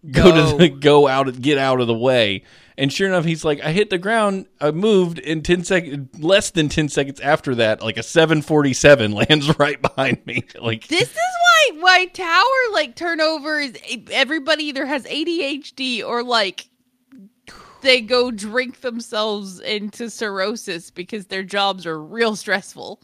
go, 0.09 0.23
to 0.23 0.51
Go. 0.51 0.57
the, 0.57 0.69
go 0.69 1.07
out, 1.07 1.41
get 1.41 1.57
out 1.57 1.81
of 1.81 1.87
the 1.87 1.93
way. 1.93 2.43
And 2.77 2.93
sure 2.93 3.07
enough, 3.09 3.25
he's 3.25 3.43
like, 3.43 3.61
I 3.61 3.73
hit 3.73 3.89
the 3.89 3.97
ground, 3.97 4.45
I 4.61 4.71
moved 4.71 5.19
in 5.19 5.43
ten 5.43 5.65
seconds, 5.65 6.17
less 6.17 6.49
than 6.51 6.69
ten 6.69 6.87
seconds 6.87 7.19
after 7.19 7.53
that, 7.55 7.81
like 7.81 7.97
a 7.97 8.03
seven 8.03 8.41
forty 8.41 8.73
seven 8.73 9.11
lands 9.29 9.59
right 9.59 9.81
behind 9.81 10.25
me. 10.25 10.45
Like, 10.61 10.87
"This 10.87 11.09
is 11.09 11.15
why 11.15 11.71
why 11.79 12.05
tower 12.05 12.73
like 12.73 12.95
turnover 12.95 13.59
is 13.59 13.73
everybody 14.11 14.65
either 14.65 14.85
has 14.85 15.03
ADHD 15.05 16.03
or 16.05 16.23
like." 16.23 16.69
They 17.81 18.01
go 18.01 18.29
drink 18.29 18.81
themselves 18.81 19.61
into 19.61 20.09
cirrhosis 20.09 20.91
because 20.91 21.27
their 21.27 21.43
jobs 21.43 21.85
are 21.85 21.97
real 21.97 22.35
stressful. 22.35 23.01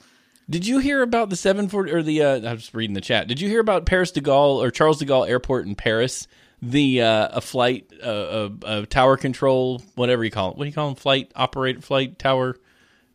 Did 0.50 0.68
you 0.68 0.80
hear 0.80 1.02
about 1.02 1.30
the 1.30 1.36
740 1.36 1.92
or 1.92 2.04
the 2.04 2.22
uh 2.22 2.50
I 2.50 2.54
was 2.54 2.74
reading 2.74 2.94
the 2.94 3.02
chat. 3.02 3.28
Did 3.28 3.42
you 3.42 3.50
hear 3.50 3.60
about 3.60 3.86
Paris 3.86 4.12
de 4.12 4.22
Gaulle 4.22 4.62
or 4.62 4.70
Charles 4.70 5.00
de 5.00 5.06
Gaulle 5.06 5.28
Airport 5.28 5.66
in 5.66 5.76
Paris? 5.76 6.28
The 6.62 7.02
uh 7.02 7.30
a 7.34 7.42
flight 7.42 7.92
uh, 8.04 8.06
uh, 8.06 8.50
uh 8.64 8.86
tower 8.86 9.18
control, 9.18 9.82
whatever 9.96 10.24
you 10.24 10.32
call 10.32 10.52
it. 10.52 10.58
What 10.58 10.66
do 10.66 10.70
you 10.70 10.76
call 10.76 10.90
them? 10.90 10.96
Flight 10.96 11.32
operator 11.36 11.82
flight 11.82 12.20
tower 12.20 12.58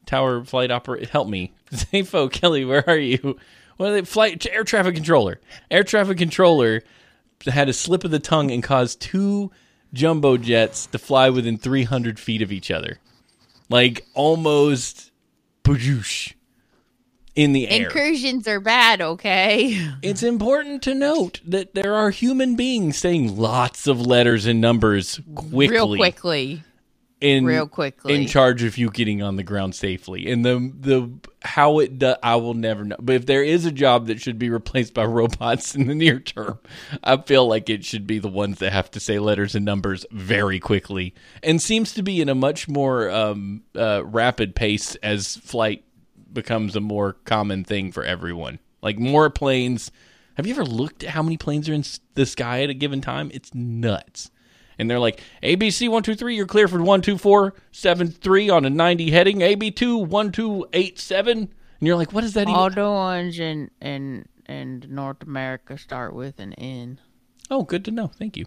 tower 0.07 0.45
flight 0.45 0.70
operator. 0.70 1.07
Help 1.07 1.28
me. 1.28 1.55
Zafo 1.72 2.31
Kelly, 2.31 2.64
where 2.64 2.89
are 2.89 2.99
you? 2.99 3.37
What 3.76 3.91
are 3.91 3.93
they 3.93 4.03
flight 4.03 4.45
air 4.51 4.64
traffic 4.64 4.97
controller. 4.97 5.41
Air 5.70 5.85
traffic 5.85 6.18
controller 6.18 6.83
had 7.47 7.68
a 7.68 7.72
slip 7.72 8.05
of 8.05 8.11
the 8.11 8.18
tongue 8.18 8.51
and 8.51 8.62
caused 8.62 9.01
two 9.01 9.51
jumbo 9.93 10.37
jets 10.37 10.87
to 10.87 10.99
fly 10.99 11.31
within 11.31 11.57
300 11.57 12.18
feet 12.18 12.43
of 12.43 12.53
each 12.53 12.70
other. 12.70 12.99
Like 13.68 14.05
almost 14.14 15.12
badoosh 15.64 16.35
in 17.35 17.53
the 17.53 17.68
air. 17.68 17.85
Incursions 17.87 18.47
are 18.49 18.61
bad, 18.61 19.01
okay? 19.01 19.89
It's 20.03 20.22
important 20.22 20.83
to 20.83 20.95
note 20.95 21.41
that 21.47 21.74
there 21.74 21.95
are 21.95 22.11
human 22.11 22.57
beings 22.57 22.97
saying 22.99 23.37
lots 23.37 23.87
of 23.87 24.01
letters 24.01 24.47
and 24.47 24.61
numbers 24.61 25.20
quickly, 25.35 25.68
Real 25.68 25.97
quickly. 25.97 26.62
in 27.20 27.45
real 27.45 27.68
quickly. 27.68 28.14
in 28.14 28.26
charge 28.26 28.62
of 28.62 28.78
you 28.78 28.91
getting 28.91 29.22
on 29.22 29.37
the 29.37 29.43
ground 29.43 29.74
safely. 29.74 30.31
And 30.31 30.45
the 30.45 30.72
the 30.78 31.11
how 31.43 31.78
it 31.78 31.99
do, 31.99 32.14
I 32.22 32.37
will 32.37 32.55
never 32.55 32.85
know. 32.85 32.97
But 32.99 33.16
if 33.16 33.26
there 33.26 33.43
is 33.43 33.64
a 33.64 33.72
job 33.72 34.07
that 34.09 34.20
should 34.20 34.39
be 34.39 34.51
replaced 34.51 34.95
by 34.95 35.05
robots 35.05 35.74
in 35.74 35.87
the 35.87 35.95
near 35.95 36.18
term, 36.18 36.59
I 37.05 37.16
feel 37.18 37.47
like 37.47 37.70
it 37.70 37.85
should 37.85 38.07
be 38.07 38.18
the 38.18 38.28
ones 38.28 38.59
that 38.59 38.72
have 38.72 38.91
to 38.93 39.01
say 39.01 39.18
letters 39.18 39.55
and 39.55 39.64
numbers 39.64 40.05
very 40.11 40.59
quickly, 40.61 41.14
and 41.43 41.61
seems 41.62 41.93
to 41.95 42.03
be 42.03 42.20
in 42.20 42.28
a 42.28 42.35
much 42.35 42.68
more 42.68 43.11
um, 43.11 43.62
uh, 43.76 44.05
rapid 44.05 44.55
pace 44.55 44.95
as 44.97 45.37
flight 45.37 45.85
becomes 46.33 46.76
a 46.76 46.81
more 46.81 47.14
common 47.24 47.64
thing 47.64 47.93
for 47.93 48.05
everyone. 48.05 48.59
Like 48.83 48.99
more 48.99 49.31
planes. 49.31 49.91
Have 50.35 50.47
you 50.47 50.55
ever 50.55 50.64
looked 50.64 51.05
at 51.05 51.11
how 51.11 51.22
many 51.22 51.37
planes 51.37 51.68
are 51.68 51.74
in 51.74 51.85
the 52.14 52.26
sky 52.26 52.62
at 52.62 52.70
a 52.70 52.74
given 52.74 53.01
time? 53.01 53.31
It's 53.35 53.55
nuts. 53.55 54.31
And 54.78 54.91
they're 54.91 54.99
like, 54.99 55.20
ABC 55.43 55.83
123, 55.83 56.35
you're 56.35 56.47
clear 56.47 56.66
for 56.66 56.78
12473 56.78 58.49
on 58.49 58.64
a 58.64 58.70
90 58.70 59.11
heading. 59.11 59.39
AB2 59.41 60.07
1287. 60.07 61.39
And 61.39 61.51
you're 61.81 61.97
like, 61.97 62.12
what 62.12 62.24
is 62.24 62.33
that 62.35 62.43
even? 62.43 62.55
All 62.55 62.70
the 62.70 62.91
ones 62.91 63.39
in 63.39 63.70
in 63.81 64.26
in 64.49 64.85
North 64.89 65.22
America 65.22 65.76
start 65.76 66.14
with 66.14 66.41
an 66.41 66.55
N. 66.55 66.99
Oh, 67.51 67.62
good 67.62 67.85
to 67.87 67.91
know. 67.91 68.07
Thank 68.07 68.37
you. 68.37 68.47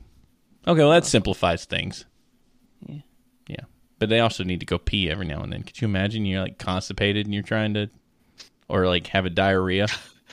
Okay, 0.67 0.79
well, 0.79 0.91
that 0.91 1.05
simplifies 1.05 1.65
things. 1.65 2.05
Yeah. 4.03 4.09
Yeah. 4.09 4.09
But 4.09 4.09
they 4.09 4.19
also 4.19 4.43
need 4.43 4.59
to 4.59 4.65
go 4.65 4.77
pee 4.77 5.09
every 5.09 5.25
now 5.25 5.41
and 5.41 5.51
then. 5.51 5.63
Could 5.63 5.81
you 5.81 5.87
imagine 5.87 6.25
you're 6.25 6.41
like 6.41 6.57
constipated 6.57 7.25
and 7.25 7.33
you're 7.33 7.43
trying 7.43 7.73
to, 7.75 7.89
or 8.67 8.87
like 8.87 9.07
have 9.07 9.25
a 9.25 9.29
diarrhea 9.29 9.87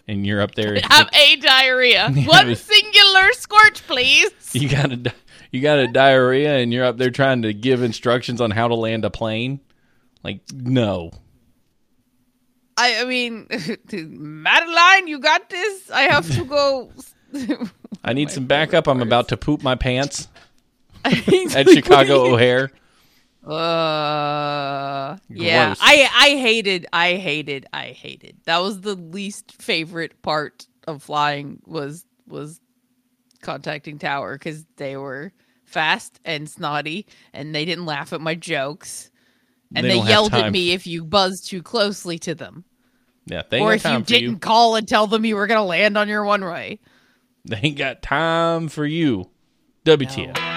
and 0.08 0.26
you're 0.26 0.40
up 0.40 0.54
there. 0.54 0.74
and 0.74 0.84
Have 0.92 1.08
a 1.14 1.36
diarrhea. 1.36 2.10
One 2.26 2.46
but- 2.48 2.58
singular 2.58 3.32
scorch, 3.32 3.86
please. 3.86 4.30
you 4.52 4.68
got 4.68 4.92
a 4.92 5.12
you 5.52 5.60
got 5.60 5.78
a 5.78 5.88
diarrhea 5.88 6.56
and 6.58 6.72
you're 6.72 6.84
up 6.84 6.96
there 6.96 7.10
trying 7.10 7.42
to 7.42 7.52
give 7.52 7.82
instructions 7.82 8.40
on 8.40 8.50
how 8.52 8.68
to 8.68 8.74
land 8.74 9.04
a 9.04 9.10
plane. 9.10 9.60
Like 10.22 10.40
no, 10.52 11.10
I, 12.76 13.00
I 13.00 13.04
mean, 13.04 13.46
Madeline, 13.92 15.06
you 15.08 15.18
got 15.18 15.48
this. 15.50 15.90
I 15.90 16.02
have 16.02 16.30
to 16.34 16.44
go. 16.44 16.90
I 18.04 18.12
need 18.12 18.30
some 18.30 18.46
backup. 18.46 18.86
I'm 18.88 19.02
about 19.02 19.28
to 19.28 19.36
poop 19.36 19.62
my 19.62 19.74
pants 19.74 20.28
at 21.04 21.28
at 21.54 21.68
Chicago 21.68 22.32
O'Hare. 22.32 22.70
Uh, 23.42 25.16
yeah, 25.28 25.74
I 25.80 26.08
I 26.14 26.28
hated, 26.38 26.86
I 26.92 27.14
hated, 27.14 27.66
I 27.72 27.86
hated. 27.86 28.36
That 28.44 28.58
was 28.58 28.82
the 28.82 28.94
least 28.94 29.52
favorite 29.60 30.20
part 30.22 30.66
of 30.86 31.02
flying 31.02 31.60
was 31.66 32.04
was 32.26 32.60
contacting 33.40 33.98
tower 33.98 34.34
because 34.36 34.66
they 34.76 34.96
were 34.96 35.32
fast 35.64 36.20
and 36.24 36.48
snotty 36.48 37.06
and 37.32 37.54
they 37.54 37.64
didn't 37.64 37.86
laugh 37.86 38.12
at 38.12 38.20
my 38.20 38.34
jokes 38.34 39.10
and 39.74 39.84
They 39.86 40.00
they, 40.00 40.08
yelled 40.08 40.34
at 40.34 40.52
me 40.52 40.72
if 40.72 40.86
you 40.86 41.04
buzzed 41.04 41.48
too 41.48 41.62
closely 41.62 42.18
to 42.20 42.34
them 42.34 42.64
Yeah, 43.26 43.42
they 43.48 43.60
or 43.60 43.72
if 43.74 43.84
you 43.84 44.02
didn't 44.02 44.30
you. 44.32 44.38
call 44.38 44.76
and 44.76 44.86
tell 44.86 45.06
them 45.06 45.24
you 45.24 45.36
were 45.36 45.46
gonna 45.46 45.64
land 45.64 45.96
on 45.96 46.08
your 46.08 46.24
one 46.24 46.44
way. 46.44 46.80
They 47.44 47.60
ain't 47.62 47.78
got 47.78 48.02
time 48.02 48.68
for 48.68 48.84
you. 48.84 49.30
WTF. 49.86 50.49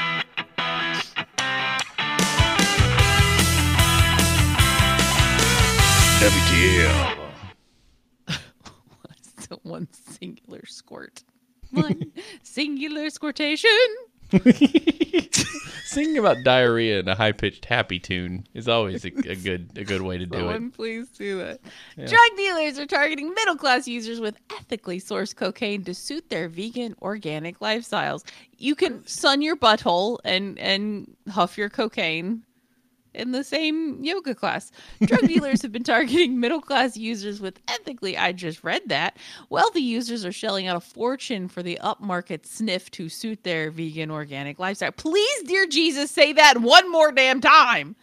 WTF. 6.30 7.18
So 9.40 9.60
one 9.64 9.90
singular 9.92 10.66
squirt. 10.66 11.22
One 11.72 12.14
singular 12.44 13.10
squirtation. 13.10 13.70
Singing 15.84 16.18
about 16.18 16.38
diarrhea 16.46 17.02
in 17.02 17.10
a 17.10 17.16
high 17.16 17.34
pitched 17.34 17.66
happy 17.66 18.00
tune 18.00 18.48
is 18.54 18.70
always 18.70 19.04
a, 19.04 19.10
a 19.30 19.36
good 19.36 19.78
a 19.78 19.84
good 19.84 20.02
way 20.02 20.18
to 20.18 20.26
do 20.26 20.38
it. 20.38 20.40
Someone 20.40 20.72
please 20.72 21.10
do 21.10 21.40
that. 21.40 21.60
Drug 21.98 22.38
dealers 22.38 22.80
are 22.80 22.86
targeting 22.86 23.34
middle 23.34 23.58
class 23.58 23.86
users 23.86 24.22
with 24.22 24.38
ethically 24.58 25.02
sourced 25.02 25.36
cocaine 25.36 25.84
to 25.84 25.94
suit 25.94 26.30
their 26.30 26.48
vegan 26.48 26.96
organic 27.02 27.60
lifestyles. 27.60 28.24
You 28.58 28.76
can 28.76 29.06
sun 29.06 29.42
your 29.42 29.58
butthole 29.58 30.20
and 30.24 30.58
and 30.58 31.18
huff 31.30 31.58
your 31.58 31.70
cocaine 31.70 32.44
in 33.14 33.32
the 33.32 33.43
same 33.43 34.03
yoga 34.03 34.36
class. 34.36 34.72
Drug 35.01 35.22
dealers 35.28 35.61
have 35.61 35.72
been 35.72 35.84
targeting 35.84 36.39
middle 36.39 36.61
class 36.61 36.97
users 36.97 37.39
with 37.39 37.59
ethically, 37.68 38.18
I 38.18 38.32
just 38.32 38.64
read 38.64 38.82
that. 38.88 39.18
Wealthy 39.49 39.82
users 39.82 40.26
are 40.26 40.32
shelling 40.32 40.68
out 40.68 40.76
a 40.76 40.80
fortune 40.80 41.47
for 41.47 41.64
the 41.64 41.80
upmarket 41.84 42.45
sniff 42.45 42.89
to 42.91 43.09
suit 43.09 43.43
their 43.43 43.72
vegan 43.72 44.11
organic 44.11 44.59
lifestyle. 44.59 44.91
Please, 44.91 45.43
dear 45.43 45.68
Jesus, 45.68 46.11
say 46.11 46.34
that 46.34 46.59
one 46.59 46.91
more 46.91 47.11
damn 47.11 47.41
time. 47.41 47.95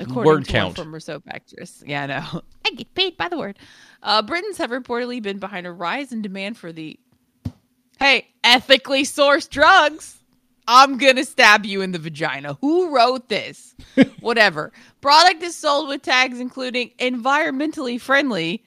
According 0.00 0.24
Word 0.24 0.44
to 0.44 0.52
count. 0.52 0.68
one 0.78 0.84
former 0.84 1.00
soap 1.00 1.24
actress. 1.28 1.82
Yeah, 1.84 2.04
I 2.04 2.06
know. 2.06 2.42
I 2.66 2.70
get 2.70 2.94
paid 2.94 3.16
by 3.16 3.28
the 3.28 3.36
word. 3.38 3.58
Uh, 4.02 4.22
Britons 4.22 4.58
have 4.58 4.70
reportedly 4.70 5.20
been 5.20 5.38
behind 5.38 5.66
a 5.66 5.72
rise 5.72 6.12
in 6.12 6.22
demand 6.22 6.56
for 6.56 6.72
the 6.72 6.98
hey 7.98 8.28
ethically 8.44 9.02
sourced 9.02 9.50
drugs. 9.50 10.17
I'm 10.70 10.98
gonna 10.98 11.24
stab 11.24 11.64
you 11.64 11.80
in 11.80 11.92
the 11.92 11.98
vagina. 11.98 12.58
Who 12.60 12.94
wrote 12.94 13.30
this? 13.30 13.74
Whatever. 14.20 14.70
Product 15.00 15.42
is 15.42 15.56
sold 15.56 15.88
with 15.88 16.02
tags 16.02 16.38
including 16.38 16.90
environmentally 16.98 17.98
friendly, 17.98 18.62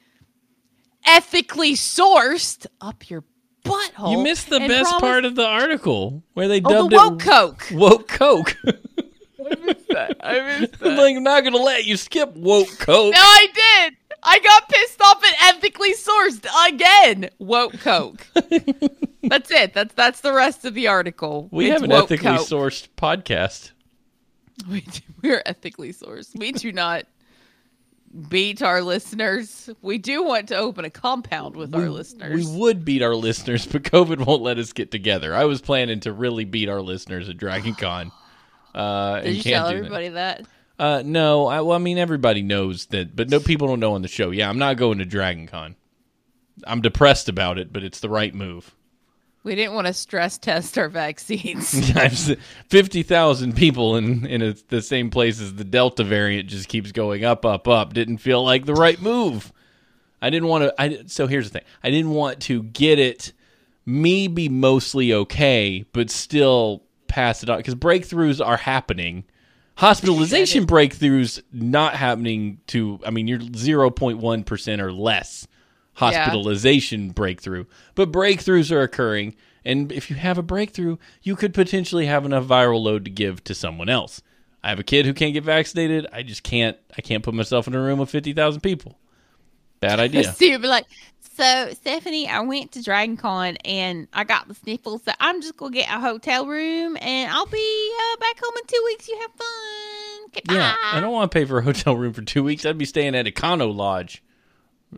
ethically 1.05 1.73
sourced 1.73 2.65
up 2.81 3.07
your 3.07 3.23
butthole. 3.63 4.11
You 4.11 4.23
missed 4.23 4.49
the 4.49 4.59
best 4.59 4.99
part 4.99 5.25
of 5.25 5.35
the 5.35 5.45
article 5.45 6.23
where 6.33 6.47
they 6.47 6.59
oh, 6.65 6.89
dubbed 6.89 6.91
the 6.91 6.95
woke 6.95 7.21
it 7.21 7.29
coke. 7.29 7.67
woke 7.71 8.07
coke. 8.07 8.57
I 8.65 9.55
missed 9.63 9.87
that. 9.89 10.17
I'm 10.23 10.97
like, 10.97 11.15
I'm 11.15 11.23
not 11.23 11.43
gonna 11.43 11.57
let 11.57 11.85
you 11.85 11.97
skip 11.97 12.35
woke 12.35 12.79
coke. 12.79 13.13
No, 13.13 13.19
I 13.21 13.47
did. 13.53 13.97
I 14.23 14.39
got 14.39 14.69
pissed 14.69 15.01
off 15.01 15.23
at 15.23 15.55
ethically 15.55 15.93
sourced 15.93 16.45
again. 16.67 17.29
Woke 17.39 17.79
Coke. 17.79 18.27
that's 19.23 19.51
it. 19.51 19.73
That's 19.73 19.93
that's 19.93 20.21
the 20.21 20.33
rest 20.33 20.65
of 20.65 20.73
the 20.73 20.87
article. 20.87 21.47
we 21.51 21.69
It's 21.69 21.81
have 21.81 21.83
an 21.83 21.91
ethically 21.91 22.37
Coke. 22.37 22.47
sourced 22.47 22.87
podcast. 22.97 23.71
We 24.69 24.81
do, 24.81 24.99
we're 25.23 25.41
ethically 25.45 25.93
sourced. 25.93 26.37
We 26.37 26.51
do 26.51 26.71
not 26.71 27.05
beat 28.29 28.61
our 28.61 28.81
listeners. 28.81 29.69
We 29.81 29.97
do 29.97 30.23
want 30.23 30.49
to 30.49 30.55
open 30.57 30.83
a 30.85 30.89
compound 30.89 31.55
with 31.55 31.73
our 31.73 31.89
listeners. 31.89 32.45
We 32.49 32.59
would 32.59 32.83
beat 32.83 33.01
our 33.01 33.15
listeners, 33.15 33.65
but 33.65 33.83
COVID 33.83 34.25
won't 34.25 34.41
let 34.41 34.57
us 34.57 34.73
get 34.73 34.91
together. 34.91 35.33
I 35.33 35.45
was 35.45 35.61
planning 35.61 36.01
to 36.01 36.11
really 36.11 36.43
beat 36.45 36.67
our 36.69 36.81
listeners 36.81 37.29
at 37.29 37.37
Dragon 37.37 37.73
Con. 37.73 38.11
Uh, 38.75 39.21
Did 39.21 39.37
you 39.37 39.43
tell 39.43 39.69
do 39.69 39.75
that. 39.75 39.77
everybody 39.77 40.09
that? 40.09 40.45
Uh, 40.77 41.03
no, 41.05 41.45
I, 41.47 41.61
well, 41.61 41.75
I 41.75 41.79
mean 41.79 41.97
everybody 41.97 42.41
knows 42.41 42.87
that, 42.87 43.15
but 43.15 43.29
no 43.29 43.39
people 43.39 43.67
don't 43.67 43.79
know 43.79 43.93
on 43.93 44.01
the 44.01 44.07
show. 44.07 44.31
Yeah, 44.31 44.49
I'm 44.49 44.57
not 44.57 44.77
going 44.77 44.97
to 44.97 45.05
Dragon 45.05 45.47
Con. 45.47 45.75
I'm 46.65 46.81
depressed 46.81 47.29
about 47.29 47.57
it, 47.59 47.71
but 47.71 47.83
it's 47.83 47.99
the 47.99 48.09
right 48.09 48.33
move. 48.33 48.75
We 49.43 49.55
didn't 49.55 49.73
want 49.73 49.87
to 49.87 49.93
stress 49.93 50.37
test 50.37 50.77
our 50.77 50.87
vaccines. 50.87 51.91
Fifty 52.69 53.01
thousand 53.01 53.55
people 53.55 53.95
in 53.95 54.25
in 54.25 54.41
a, 54.41 54.53
the 54.67 54.81
same 54.81 55.09
place 55.09 55.41
as 55.41 55.55
the 55.55 55.63
Delta 55.63 56.03
variant 56.03 56.47
just 56.47 56.67
keeps 56.67 56.91
going 56.91 57.25
up, 57.25 57.45
up, 57.45 57.67
up. 57.67 57.93
Didn't 57.93 58.19
feel 58.19 58.43
like 58.43 58.65
the 58.65 58.75
right 58.75 59.01
move. 59.01 59.51
I 60.21 60.29
didn't 60.29 60.47
want 60.47 60.65
to. 60.65 60.75
I 60.79 61.03
so 61.07 61.25
here's 61.25 61.49
the 61.49 61.59
thing. 61.59 61.67
I 61.83 61.89
didn't 61.89 62.11
want 62.11 62.41
to 62.43 62.61
get 62.63 62.99
it. 62.99 63.33
Me 63.83 64.27
be 64.27 64.47
mostly 64.47 65.11
okay, 65.11 65.85
but 65.91 66.11
still 66.11 66.83
pass 67.07 67.41
it 67.41 67.49
on 67.49 67.57
because 67.57 67.73
breakthroughs 67.75 68.45
are 68.45 68.57
happening. 68.57 69.23
Hospitalization 69.77 70.67
breakthroughs 70.67 71.41
not 71.51 71.95
happening 71.95 72.59
to. 72.67 72.99
I 73.03 73.09
mean, 73.09 73.27
you're 73.27 73.41
zero 73.55 73.89
point 73.89 74.19
one 74.19 74.43
percent 74.43 74.83
or 74.83 74.93
less 74.93 75.47
hospitalization 75.93 77.09
breakthrough, 77.09 77.65
but 77.95 78.11
breakthroughs 78.11 78.71
are 78.71 78.81
occurring. 78.81 79.35
And 79.63 79.91
if 79.91 80.09
you 80.09 80.15
have 80.15 80.37
a 80.37 80.43
breakthrough, 80.43 80.97
you 81.21 81.35
could 81.35 81.53
potentially 81.53 82.07
have 82.07 82.25
enough 82.25 82.45
viral 82.45 82.81
load 82.81 83.05
to 83.05 83.11
give 83.11 83.43
to 83.43 83.53
someone 83.53 83.89
else. 83.89 84.21
I 84.63 84.69
have 84.69 84.79
a 84.79 84.83
kid 84.83 85.05
who 85.05 85.13
can't 85.13 85.33
get 85.33 85.43
vaccinated. 85.43 86.07
I 86.11 86.23
just 86.23 86.43
can't. 86.43 86.77
I 86.97 87.01
can't 87.01 87.23
put 87.23 87.33
myself 87.33 87.67
in 87.67 87.75
a 87.75 87.81
room 87.81 87.99
with 87.99 88.09
fifty 88.09 88.33
thousand 88.33 88.61
people. 88.61 88.97
Bad 89.79 89.99
idea. 89.99 90.31
So 90.33 90.45
you'd 90.45 90.61
be 90.61 90.67
like, 90.67 90.85
so 91.35 91.69
Stephanie, 91.73 92.27
I 92.27 92.41
went 92.41 92.73
to 92.73 92.83
Dragon 92.83 93.17
Con 93.17 93.57
and 93.65 94.07
I 94.13 94.23
got 94.23 94.47
the 94.47 94.53
sniffles. 94.53 95.03
So 95.03 95.11
I'm 95.19 95.41
just 95.41 95.57
gonna 95.57 95.73
get 95.73 95.89
a 95.89 95.99
hotel 95.99 96.45
room 96.45 96.97
and 97.01 97.31
I'll 97.31 97.47
be 97.47 97.91
uh, 97.99 98.17
back 98.17 98.39
home 98.39 98.53
in 98.57 98.67
two 98.67 98.81
weeks. 98.85 99.07
You 99.07 99.19
have 99.19 99.31
fun. 99.31 100.29
Goodbye. 100.33 100.53
Yeah, 100.53 100.75
I 100.83 100.99
don't 100.99 101.11
want 101.11 101.31
to 101.31 101.35
pay 101.35 101.45
for 101.45 101.57
a 101.57 101.63
hotel 101.63 101.95
room 101.95 102.13
for 102.13 102.21
two 102.21 102.43
weeks. 102.43 102.65
I'd 102.65 102.77
be 102.77 102.85
staying 102.85 103.15
at 103.15 103.27
a 103.27 103.31
Econo 103.31 103.73
Lodge 103.75 104.21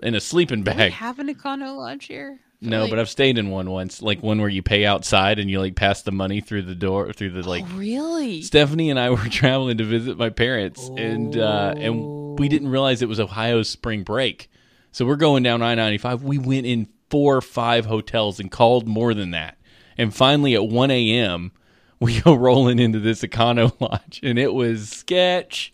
in 0.01 0.15
a 0.15 0.19
sleeping 0.19 0.63
Do 0.63 0.71
we 0.71 0.77
bag. 0.77 0.91
have 0.93 1.19
an 1.19 1.33
econo 1.33 1.77
lodge 1.77 2.05
here? 2.05 2.39
No, 2.61 2.81
like- 2.83 2.89
but 2.91 2.99
I've 2.99 3.09
stayed 3.09 3.37
in 3.37 3.49
one 3.49 3.69
once, 3.69 4.01
like 4.01 4.23
one 4.23 4.39
where 4.39 4.49
you 4.49 4.63
pay 4.63 4.85
outside 4.85 5.37
and 5.37 5.49
you 5.49 5.59
like 5.59 5.75
pass 5.75 6.01
the 6.01 6.11
money 6.13 6.39
through 6.41 6.61
the 6.63 6.75
door 6.75 7.11
through 7.11 7.31
the 7.31 7.47
like. 7.47 7.63
oh, 7.65 7.75
really? 7.77 8.41
Stephanie 8.41 8.89
and 8.89 8.97
I 8.99 9.09
were 9.11 9.17
traveling 9.29 9.77
to 9.79 9.83
visit 9.83 10.17
my 10.17 10.29
parents, 10.29 10.89
and 10.97 11.37
uh, 11.37 11.73
and 11.77 12.39
we 12.39 12.47
didn't 12.47 12.69
realize 12.69 13.01
it 13.01 13.09
was 13.09 13.19
Ohio's 13.19 13.69
spring 13.69 14.03
break. 14.03 14.49
So 14.93 15.05
we're 15.05 15.15
going 15.17 15.43
down 15.43 15.61
I 15.61 15.75
ninety 15.75 15.97
five. 15.97 16.23
We 16.23 16.37
went 16.37 16.65
in 16.65 16.87
four 17.09 17.35
or 17.35 17.41
five 17.41 17.85
hotels 17.85 18.39
and 18.39 18.49
called 18.49 18.87
more 18.87 19.13
than 19.13 19.31
that. 19.31 19.57
And 19.97 20.15
finally, 20.15 20.55
at 20.55 20.65
one 20.65 20.89
a.m., 20.89 21.51
we 21.99 22.19
go 22.21 22.33
rolling 22.33 22.79
into 22.79 22.99
this 22.99 23.21
Econo 23.23 23.73
Lodge, 23.81 24.21
and 24.23 24.39
it 24.39 24.53
was 24.53 24.89
sketch. 24.89 25.73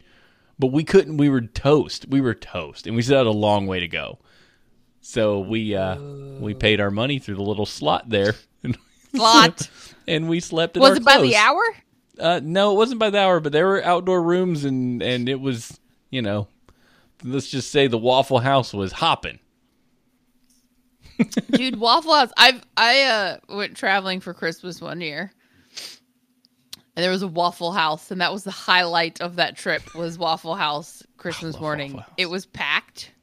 But 0.60 0.68
we 0.68 0.84
couldn't. 0.84 1.18
We 1.18 1.30
were 1.30 1.41
toast. 1.41 2.05
We 2.10 2.20
were 2.22 2.34
toast, 2.34 2.86
and 2.86 2.95
we 2.95 3.01
still 3.01 3.18
had 3.20 3.28
a 3.28 3.32
long 3.32 3.66
way 3.66 3.80
to 3.80 3.88
go. 3.88 4.20
So 5.01 5.39
we 5.39 5.74
uh, 5.76 5.97
we 6.39 6.53
paid 6.53 6.82
our 6.82 6.91
money 6.91 7.18
through 7.20 7.36
the 7.36 7.43
little 7.43 7.66
slot 7.66 8.10
there, 8.10 8.36
and, 8.64 8.78
Lot. 9.14 9.70
and 10.07 10.28
we 10.28 10.41
slept. 10.41 10.76
In 10.76 10.82
Was 10.82 10.91
our 10.91 10.97
it 10.97 11.05
by 11.05 11.22
the 11.22 11.36
hour? 11.38 11.62
Uh, 12.20 12.41
no, 12.43 12.74
it 12.74 12.76
wasn't 12.76 12.99
by 12.99 13.10
the 13.10 13.20
hour, 13.20 13.39
but 13.39 13.53
there 13.53 13.66
were 13.66 13.84
outdoor 13.84 14.22
rooms, 14.22 14.66
and 14.66 15.01
and 15.01 15.30
it 15.30 15.39
was, 15.39 15.80
you 16.10 16.22
know, 16.22 16.49
let's 17.24 17.49
just 17.49 17.72
say 17.72 17.88
the 17.88 17.97
Waffle 17.97 18.39
House 18.39 18.74
was 18.74 18.91
hopping. 18.91 19.39
Dude, 21.51 21.80
Waffle 21.80 22.14
House. 22.14 22.32
I've 22.36 22.62
I 22.76 23.03
uh 23.03 23.38
went 23.47 23.78
traveling 23.78 24.20
for 24.20 24.34
Christmas 24.34 24.82
one 24.82 24.99
year. 24.99 25.32
And 27.00 27.04
there 27.06 27.12
was 27.12 27.22
a 27.22 27.30
Waffle 27.30 27.72
House, 27.72 28.12
and 28.12 28.20
that 28.20 28.34
was 28.34 28.43
the 28.43 28.52
highlight 28.52 29.22
of 29.22 29.38
that 29.38 29.56
trip 29.56 29.95
was 29.95 30.18
Waffle 30.18 30.56
House 30.56 31.02
Christmas 31.16 31.58
morning. 31.62 31.93
House. 31.93 32.10
It 32.18 32.30
was 32.30 32.45
packed. 32.45 33.14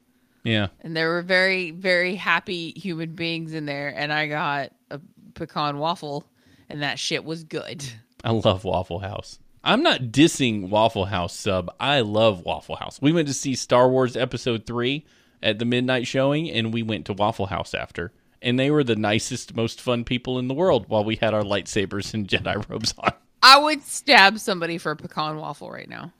Yeah, 0.44 0.68
and 0.80 0.96
there 0.96 1.10
were 1.10 1.20
very 1.20 1.72
very 1.72 2.14
happy 2.14 2.70
human 2.70 3.16
beings 3.16 3.52
in 3.52 3.66
there 3.66 3.88
and 3.88 4.12
i 4.12 4.28
got 4.28 4.70
a 4.92 5.00
pecan 5.34 5.78
waffle 5.78 6.24
and 6.70 6.82
that 6.82 7.00
shit 7.00 7.24
was 7.24 7.42
good 7.42 7.84
I 8.24 8.30
love 8.30 8.64
Waffle 8.64 8.98
House. 8.98 9.38
I'm 9.62 9.84
not 9.84 10.10
dissing 10.10 10.68
Waffle 10.68 11.04
House 11.04 11.32
sub. 11.32 11.70
I 11.78 12.00
love 12.00 12.44
Waffle 12.44 12.74
House. 12.74 13.00
We 13.00 13.12
went 13.12 13.28
to 13.28 13.34
see 13.34 13.54
Star 13.54 13.88
Wars 13.88 14.16
Episode 14.16 14.66
Three 14.66 15.06
at 15.42 15.60
the 15.60 15.64
midnight 15.64 16.08
showing, 16.08 16.50
and 16.50 16.72
we 16.74 16.82
went 16.82 17.06
to 17.06 17.12
Waffle 17.12 17.46
House 17.46 17.74
after. 17.74 18.12
And 18.42 18.58
they 18.58 18.70
were 18.70 18.82
the 18.82 18.96
nicest, 18.96 19.54
most 19.54 19.80
fun 19.80 20.02
people 20.04 20.38
in 20.40 20.48
the 20.48 20.54
world 20.54 20.86
while 20.88 21.04
we 21.04 21.16
had 21.16 21.34
our 21.34 21.42
lightsabers 21.42 22.14
and 22.14 22.26
Jedi 22.26 22.68
robes 22.68 22.94
on. 22.98 23.12
I 23.42 23.58
would 23.58 23.82
stab 23.82 24.38
somebody 24.38 24.78
for 24.78 24.92
a 24.92 24.96
pecan 24.96 25.36
waffle 25.36 25.70
right 25.70 25.88
now 25.88 26.12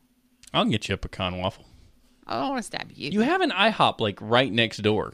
I'll 0.54 0.64
get 0.64 0.88
you 0.88 0.94
a 0.94 0.98
pecan 0.98 1.38
waffle. 1.38 1.66
i 2.26 2.34
don't 2.38 2.48
want 2.50 2.58
to 2.60 2.62
stab 2.62 2.90
you 2.94 3.10
You 3.10 3.20
have 3.20 3.40
an 3.40 3.50
IHOP 3.50 4.00
like 4.00 4.18
right 4.20 4.50
next 4.52 4.78
door. 4.78 5.12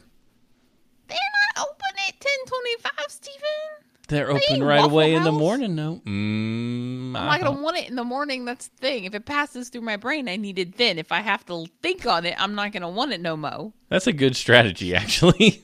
they're 1.07 1.17
not 1.55 1.67
open 1.67 1.97
at 2.07 2.13
1025 2.15 2.91
Stephen. 3.09 3.39
They're 4.09 4.29
open 4.29 4.63
right 4.63 4.83
away 4.83 5.13
in 5.15 5.23
the 5.23 5.31
House? 5.31 5.39
morning. 5.39 5.75
No, 5.75 6.01
mm, 6.05 6.09
i'm 6.09 7.11
not 7.13 7.41
gonna 7.41 7.61
want 7.61 7.77
it 7.77 7.89
in 7.89 7.95
the 7.95 8.03
morning 8.03 8.45
that's 8.45 8.67
the 8.67 8.77
thing 8.77 9.05
if 9.05 9.15
it 9.15 9.25
passes 9.25 9.69
through 9.69 9.81
my 9.81 9.95
brain 9.97 10.27
i 10.27 10.35
need 10.35 10.59
it 10.59 10.77
then 10.77 10.97
if 10.99 11.11
i 11.11 11.19
have 11.21 11.45
to 11.45 11.65
think 11.81 12.05
on 12.05 12.25
it 12.25 12.35
i'm 12.37 12.53
not 12.55 12.71
gonna 12.73 12.89
want 12.89 13.11
it 13.13 13.21
no 13.21 13.35
mo 13.37 13.73
That's 13.89 14.07
a 14.07 14.13
good 14.13 14.35
strategy, 14.35 14.93
actually. 15.03 15.63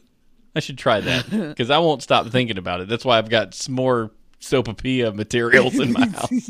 I 0.55 0.61
should 0.61 0.77
try 0.79 0.99
that 0.99 1.29
because 1.29 1.69
I 1.69 1.77
won't 1.77 2.01
stop 2.01 2.27
thinking 2.27 2.57
about 2.57 2.81
it. 2.81 2.87
That's 2.87 3.05
why 3.05 3.19
I've 3.19 3.29
got 3.29 3.53
some 3.53 3.75
more 3.75 4.09
sopapilla 4.39 5.13
materials 5.13 5.77
in 5.79 5.91
my 5.93 6.07
house. 6.15 6.49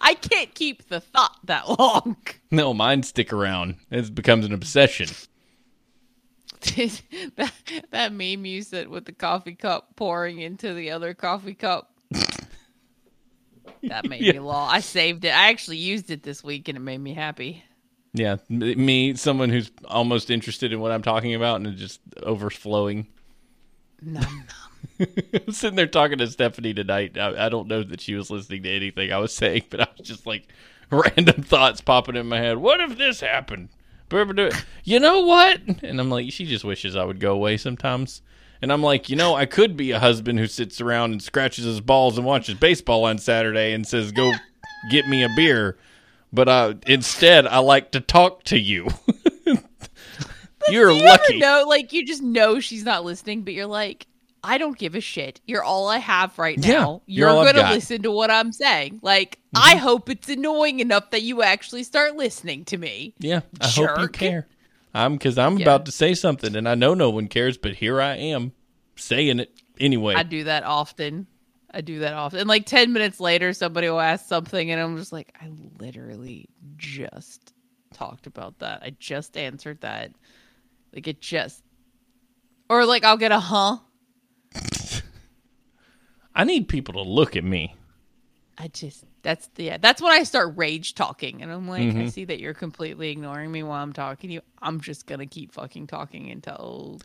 i 0.00 0.14
can't 0.14 0.54
keep 0.54 0.88
the 0.88 1.00
thought 1.00 1.38
that 1.44 1.68
long 1.78 2.16
No, 2.50 2.72
mine 2.74 3.02
stick 3.02 3.32
around. 3.32 3.76
It 3.90 4.14
becomes 4.14 4.44
an 4.44 4.52
obsession. 4.52 5.08
that 7.36 7.52
that 7.90 8.12
meme 8.12 8.44
you 8.44 8.62
said 8.62 8.88
with 8.88 9.04
the 9.06 9.12
coffee 9.12 9.54
cup 9.54 9.96
pouring 9.96 10.38
into 10.40 10.72
the 10.74 10.90
other 10.92 11.12
coffee 11.14 11.54
cup. 11.54 11.90
that 13.82 14.08
made 14.08 14.20
Yeah. 14.24 14.32
me 14.34 14.38
laugh. 14.40 14.70
I 14.72 14.80
saved 14.80 15.24
it. 15.24 15.30
I 15.30 15.48
actually 15.48 15.78
used 15.78 16.10
it 16.10 16.22
this 16.22 16.44
week, 16.44 16.68
and 16.68 16.76
it 16.76 16.80
made 16.80 16.98
me 16.98 17.14
happy. 17.14 17.64
Yeah, 18.14 18.36
me, 18.48 19.14
someone 19.14 19.48
who's 19.48 19.70
almost 19.86 20.30
interested 20.30 20.72
in 20.72 20.80
what 20.80 20.92
I'm 20.92 21.02
talking 21.02 21.34
about, 21.34 21.60
and 21.62 21.76
just 21.76 22.00
overflowing. 22.22 23.08
Nom, 24.02 24.44
I'm 25.46 25.52
sitting 25.52 25.76
there 25.76 25.86
talking 25.86 26.18
to 26.18 26.26
Stephanie 26.26 26.74
tonight. 26.74 27.16
I, 27.18 27.46
I 27.46 27.48
don't 27.48 27.68
know 27.68 27.82
that 27.82 28.00
she 28.00 28.14
was 28.14 28.30
listening 28.30 28.62
to 28.64 28.70
anything 28.70 29.12
I 29.12 29.18
was 29.18 29.34
saying, 29.34 29.64
but 29.70 29.80
I 29.80 29.88
was 29.96 30.06
just 30.06 30.26
like 30.26 30.48
random 30.90 31.42
thoughts 31.42 31.80
popping 31.80 32.16
in 32.16 32.26
my 32.26 32.38
head. 32.38 32.58
What 32.58 32.80
if 32.80 32.98
this 32.98 33.20
happened? 33.20 33.70
You 34.84 35.00
know 35.00 35.20
what? 35.20 35.60
And 35.82 35.98
I'm 35.98 36.10
like, 36.10 36.30
she 36.32 36.44
just 36.44 36.64
wishes 36.64 36.96
I 36.96 37.04
would 37.04 37.18
go 37.18 37.32
away 37.32 37.56
sometimes. 37.56 38.20
And 38.60 38.70
I'm 38.70 38.82
like, 38.82 39.08
you 39.08 39.16
know, 39.16 39.34
I 39.34 39.46
could 39.46 39.74
be 39.74 39.90
a 39.90 39.98
husband 39.98 40.38
who 40.38 40.46
sits 40.46 40.82
around 40.82 41.12
and 41.12 41.22
scratches 41.22 41.64
his 41.64 41.80
balls 41.80 42.18
and 42.18 42.26
watches 42.26 42.54
baseball 42.56 43.04
on 43.04 43.16
Saturday 43.16 43.72
and 43.72 43.86
says, 43.86 44.12
"Go, 44.12 44.30
get 44.90 45.08
me 45.08 45.22
a 45.24 45.30
beer, 45.34 45.78
but 46.32 46.48
uh, 46.48 46.74
instead 46.86 47.46
I 47.46 47.58
like 47.58 47.90
to 47.92 48.00
talk 48.00 48.44
to 48.44 48.58
you. 48.58 48.88
You're 50.68 50.92
you 50.92 51.04
lucky. 51.04 51.38
No, 51.38 51.64
like 51.66 51.92
you 51.92 52.04
just 52.04 52.22
know 52.22 52.60
she's 52.60 52.84
not 52.84 53.04
listening, 53.04 53.42
but 53.42 53.54
you're 53.54 53.66
like, 53.66 54.06
I 54.44 54.58
don't 54.58 54.76
give 54.76 54.94
a 54.94 55.00
shit. 55.00 55.40
You're 55.46 55.62
all 55.62 55.88
I 55.88 55.98
have 55.98 56.38
right 56.38 56.58
Yeah, 56.58 56.72
now. 56.80 57.02
you're 57.06 57.28
You're, 57.30 57.44
gonna. 57.44 57.60
Mm-hmm. 57.62 57.72
listen 57.74 58.02
to 58.02 58.10
what 58.10 58.30
I'm 58.30 58.52
saying. 58.52 58.98
Like, 59.02 59.38
I 59.54 59.76
hope 59.76 60.08
it's 60.10 60.28
annoying 60.28 60.80
enough 60.80 61.10
that 61.10 61.22
you 61.22 61.42
actually 61.42 61.84
start 61.84 62.16
listening 62.16 62.64
to 62.66 62.76
me. 62.78 63.14
Yeah, 63.18 63.42
I 63.60 63.68
hope 63.68 64.00
you 64.00 64.08
care. 64.08 64.48
I'm 64.94 65.14
because 65.14 65.38
I'm 65.38 65.58
Yeah. 65.58 65.64
about 65.64 65.86
to 65.86 65.92
say 65.92 66.14
something, 66.14 66.56
and 66.56 66.68
I 66.68 66.74
know 66.74 66.94
no 66.94 67.10
one 67.10 67.28
cares, 67.28 67.56
but 67.56 67.74
here 67.74 68.00
I 68.00 68.16
am 68.16 68.52
saying 68.96 69.38
it 69.38 69.52
anyway. 69.78 70.14
I 70.14 70.22
do 70.24 70.44
that 70.44 70.64
often. 70.64 71.26
I 71.72 71.80
do 71.80 72.00
that 72.00 72.12
often. 72.12 72.40
And 72.40 72.48
like 72.48 72.66
10 72.66 72.92
minutes 72.92 73.18
later, 73.20 73.52
somebody 73.54 73.88
will 73.88 74.00
ask 74.00 74.26
something, 74.26 74.70
and 74.70 74.80
I'm 74.80 74.96
just 74.98 75.12
like, 75.12 75.34
I 75.40 75.50
literally 75.78 76.48
just 76.76 77.54
talked 77.94 78.26
about 78.26 78.58
that. 78.58 78.82
I 78.82 78.90
just 78.98 79.36
answered 79.36 79.80
that. 79.82 80.10
Like, 80.92 81.06
it 81.08 81.20
just. 81.20 81.62
Or 82.68 82.84
like, 82.84 83.04
I'll 83.04 83.16
get 83.16 83.32
a 83.32 83.38
huh. 83.40 83.78
I 86.34 86.44
need 86.44 86.68
people 86.68 86.94
to 86.94 87.02
look 87.02 87.36
at 87.36 87.44
me. 87.44 87.74
I 88.58 88.68
just 88.68 89.04
that's 89.22 89.48
the 89.54 89.64
yeah, 89.64 89.76
that's 89.78 90.00
when 90.02 90.12
I 90.12 90.22
start 90.24 90.54
rage 90.56 90.94
talking 90.94 91.42
and 91.42 91.50
I'm 91.50 91.68
like, 91.68 91.82
Mm-hmm. 91.82 92.00
I 92.02 92.06
see 92.08 92.24
that 92.26 92.38
you're 92.40 92.54
completely 92.54 93.10
ignoring 93.10 93.50
me 93.50 93.62
while 93.62 93.82
I'm 93.82 93.92
talking 93.92 94.28
to 94.28 94.34
you. 94.34 94.40
I'm 94.60 94.80
just 94.80 95.06
gonna 95.06 95.26
keep 95.26 95.52
fucking 95.52 95.86
talking 95.86 96.30
until 96.30 97.00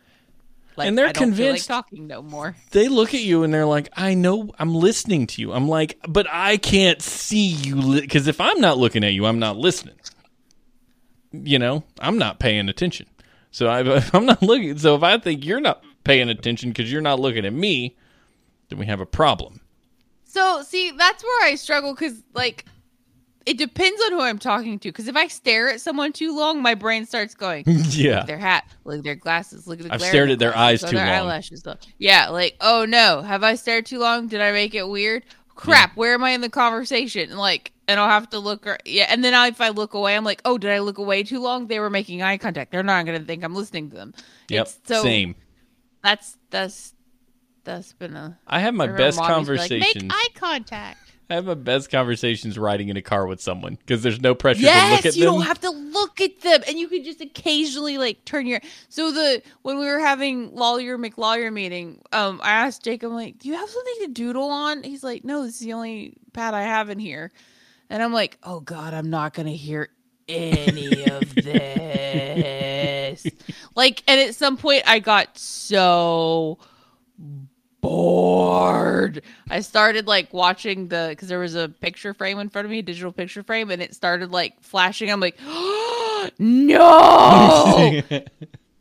like 0.76 0.88
And 0.90 0.98
they're 0.98 1.08
I 1.08 1.12
don't 1.14 1.30
feel 1.34 1.48
convinced- 1.48 1.70
like 1.70 1.84
talking 1.84 2.08
no 2.08 2.22
more. 2.22 2.56
They 2.72 2.88
look 2.90 3.14
at 3.14 3.22
you 3.22 3.44
and 3.44 3.54
they're 3.54 3.66
like, 3.66 3.90
"I 3.96 4.14
know, 4.14 4.52
I'm 4.60 4.76
listening 4.76 5.26
to 5.28 5.42
you." 5.42 5.52
I'm 5.54 5.68
like, 5.68 5.98
"But 6.08 6.28
I 6.32 6.58
can't 6.58 7.02
see 7.02 7.48
you 7.48 8.02
because 8.02 8.28
if 8.28 8.40
I'm 8.42 8.60
not 8.60 8.78
looking 8.78 9.04
at 9.04 9.14
you, 9.14 9.26
I'm 9.26 9.40
not 9.40 9.58
listening." 9.58 9.96
You 11.32 11.60
know, 11.60 11.84
I'm 12.00 12.18
not 12.18 12.40
paying 12.40 12.70
attention. 12.70 13.08
So 13.52 13.68
I, 13.68 13.80
I'm 14.14 14.26
not 14.26 14.42
looking. 14.42 14.78
So 14.78 14.96
if 14.96 15.04
I 15.04 15.18
think 15.18 15.46
you're 15.46 15.62
not 15.62 15.84
paying 16.04 16.30
attention 16.30 16.70
because 16.70 16.92
you're 16.92 17.02
not 17.02 17.20
looking 17.20 17.46
at 17.46 17.54
me, 17.54 17.96
then 18.70 18.80
we 18.80 18.86
have 18.86 19.02
a 19.02 19.06
problem. 19.06 19.62
So 20.26 20.62
see, 20.64 20.92
that's 20.92 21.24
where 21.24 21.46
I 21.46 21.56
struggle 21.56 21.94
because 21.94 22.24
like 22.34 22.66
it 23.48 23.58
depends 23.58 24.02
on 24.02 24.12
who 24.12 24.22
I'm 24.22 24.38
talking 24.38 24.78
to. 24.80 24.90
Because 24.90 25.08
if 25.08 25.16
I 25.16 25.28
stare 25.28 25.70
at 25.70 25.80
someone 25.80 26.12
too 26.12 26.36
long, 26.36 26.62
my 26.62 26.76
brain 26.76 27.06
starts 27.06 27.34
going. 27.34 27.64
yeah. 27.92 28.24
their 28.26 28.38
hat, 28.38 28.66
look 28.84 28.98
at 28.98 29.04
their 29.06 29.16
glasses, 29.16 29.66
look 29.66 29.80
at 29.80 29.86
the 29.86 29.94
I've 29.94 30.02
stared 30.02 30.30
at 30.30 30.38
their 30.38 30.56
eyes 30.56 30.84
oh, 30.84 30.90
too 30.90 30.98
their 30.98 31.06
long. 31.06 31.16
Eyelashes, 31.16 31.64
though. 31.64 31.78
Yeah, 31.98 32.28
like 32.28 32.58
oh 32.60 32.86
no, 32.86 33.22
have 33.22 33.44
I 33.44 33.56
stared 33.56 33.86
too 33.86 34.00
long? 34.00 34.28
Did 34.28 34.42
I 34.42 34.52
make 34.52 34.76
it 34.76 34.88
weird? 34.88 35.24
Crap, 35.56 35.96
where 35.96 36.14
am 36.14 36.24
I 36.24 36.32
in 36.32 36.42
the 36.42 36.50
conversation? 36.50 37.32
And 37.32 37.40
like, 37.40 37.72
and 37.88 38.00
I'll 38.00 38.10
have 38.10 38.30
to 38.32 38.40
look. 38.40 38.68
Or, 38.68 38.78
yeah, 38.86 39.08
and 39.10 39.24
then 39.24 39.34
I, 39.34 39.48
if 39.48 39.62
I 39.62 39.70
look 39.70 39.94
away, 39.94 40.16
I'm 40.16 40.26
like, 40.26 40.42
oh, 40.46 40.58
did 40.58 40.70
I 40.70 40.80
look 40.80 40.98
away 40.98 41.24
too 41.24 41.40
long? 41.40 41.68
They 41.68 41.80
were 41.80 41.90
making 41.90 42.22
eye 42.22 42.38
contact. 42.38 42.72
They're 42.72 42.84
not 42.84 43.06
going 43.06 43.20
to 43.20 43.26
think 43.26 43.44
I'm 43.44 43.56
listening 43.56 43.90
to 43.90 43.96
them. 43.96 44.14
Yep. 44.50 44.68
It's 44.68 44.80
so 44.84 45.02
Same. 45.02 45.36
That's 46.04 46.38
that's 46.52 46.94
that's 47.68 47.94
been 47.94 48.16
a. 48.16 48.40
I 48.48 48.62
have 48.62 48.74
my 48.74 48.88
best 48.88 49.20
mom 49.20 49.40
used 49.40 49.48
to 49.48 49.54
be 49.54 49.58
like, 49.60 49.70
conversations. 49.70 50.04
Make 50.04 50.14
eye 50.14 50.30
contact. 50.34 51.00
I 51.30 51.36
have 51.36 51.46
my 51.46 51.56
best 51.56 51.92
conversations 51.92 52.58
riding 52.58 52.88
in 52.88 52.96
a 52.96 53.02
car 53.02 53.28
with 53.28 53.42
someone 53.42 53.76
because 53.76 54.02
there's 54.02 54.22
no 54.22 54.34
pressure 54.34 54.62
to 54.62 54.66
look 54.92 55.06
at 55.06 55.06
you 55.06 55.12
them. 55.12 55.20
You 55.20 55.26
don't 55.26 55.42
have 55.42 55.60
to 55.60 55.70
look 55.70 56.22
at 56.22 56.40
them, 56.40 56.62
and 56.66 56.80
you 56.80 56.88
can 56.88 57.04
just 57.04 57.20
occasionally 57.20 57.98
like 57.98 58.24
turn 58.24 58.48
your. 58.48 58.62
So 58.88 59.12
the 59.12 59.44
when 59.64 59.78
we 59.78 59.86
were 59.88 60.00
having 60.00 60.56
lawyer 60.56 60.98
McLawyer 60.98 61.52
meeting, 61.52 62.02
um, 62.14 62.40
I 62.42 62.52
asked 62.52 62.86
Jake, 62.86 63.04
I'm 63.04 63.14
like, 63.14 63.40
"Do 63.40 63.50
you 63.50 63.56
have 63.56 63.70
something 63.70 63.96
to 64.06 64.08
doodle 64.14 64.50
on?" 64.50 64.84
He's 64.84 65.04
like, 65.04 65.26
"No, 65.26 65.44
this 65.44 65.56
is 65.56 65.60
the 65.60 65.74
only 65.74 66.14
pad 66.32 66.54
I 66.54 66.62
have 66.62 66.90
in 66.90 67.00
here," 67.00 67.34
and 67.90 68.02
I'm 68.02 68.14
like, 68.14 68.38
"Oh 68.44 68.62
God, 68.62 68.94
I'm 68.94 69.10
not 69.10 69.34
gonna 69.34 69.50
hear 69.50 69.90
any 70.30 71.04
of 71.10 71.36
this." 71.36 73.28
like, 73.76 74.02
and 74.08 74.22
at 74.22 74.34
some 74.34 74.56
point, 74.56 74.84
I 74.88 75.00
got 75.00 75.38
so 75.38 76.58
bored. 77.88 79.22
I 79.50 79.62
started 79.62 80.08
like 80.08 80.34
watching 80.34 80.88
the 80.90 81.08
because 81.10 81.30
there 81.30 81.40
was 81.40 81.56
a 81.56 81.70
picture 81.70 82.14
frame 82.14 82.40
in 82.40 82.50
front 82.50 82.66
of 82.66 82.72
me, 82.72 82.80
a 82.80 82.84
digital 82.84 83.12
picture 83.12 83.44
frame, 83.44 83.72
and 83.72 83.82
it 83.82 83.96
started 83.96 84.32
like 84.32 84.62
flashing. 84.62 85.12
I'm 85.12 85.20
like, 85.20 85.40
no, 85.46 86.30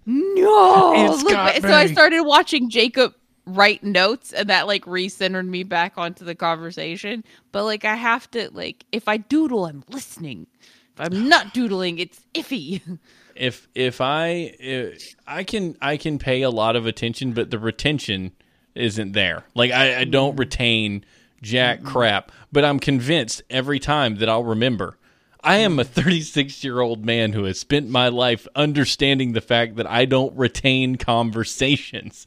no. 0.07 0.93
It's 0.97 1.23
Look, 1.23 1.63
so 1.63 1.75
I 1.75 1.87
started 1.87 2.23
watching 2.23 2.71
Jacob 2.71 3.15
write 3.47 3.85
notes, 3.85 4.33
and 4.33 4.49
that 4.49 4.67
like 4.67 4.85
recentered 4.85 5.47
me 5.47 5.63
back 5.63 5.95
onto 5.97 6.25
the 6.25 6.35
conversation. 6.35 7.25
But 7.53 7.65
like, 7.65 7.85
I 7.85 7.95
have 7.95 8.31
to 8.33 8.51
like, 8.53 8.85
if 8.93 9.09
I 9.09 9.17
doodle, 9.19 9.67
I'm 9.67 9.85
listening. 9.89 10.47
If 10.95 11.01
I'm 11.01 11.29
not 11.29 11.55
doodling, 11.55 11.99
it's 11.99 12.21
iffy. 12.35 12.99
if 13.35 13.69
if 13.75 14.01
I 14.01 14.55
if 14.59 15.15
I 15.27 15.45
can 15.45 15.77
I 15.81 15.97
can 15.97 16.19
pay 16.19 16.43
a 16.43 16.51
lot 16.51 16.77
of 16.77 16.87
attention, 16.87 17.33
but 17.33 17.51
the 17.51 17.59
retention 17.59 18.33
isn't 18.79 19.13
there. 19.13 19.45
Like 19.55 19.73
I, 19.73 20.01
I 20.01 20.05
don't 20.05 20.37
mm. 20.37 20.41
retain 20.41 21.05
jack 21.43 21.83
crap, 21.83 22.33
but 22.53 22.65
I'm 22.65 22.79
convinced 22.79 23.43
every 23.51 23.79
time 23.79 24.17
that 24.17 24.29
I'll 24.29 24.45
remember. 24.45 24.99
I 25.43 25.59
am 25.59 25.79
a 25.79 25.85
mm. 25.85 25.89
36 25.89 26.65
year 26.65 26.81
old 26.81 27.05
man 27.05 27.33
who 27.33 27.45
has 27.45 27.59
spent 27.59 27.89
my 27.89 28.09
life 28.09 28.49
understanding 28.57 29.33
the 29.33 29.41
fact 29.41 29.77
that 29.77 29.89
I 29.89 30.05
don't 30.05 30.37
retain 30.37 30.97
conversations, 30.97 32.27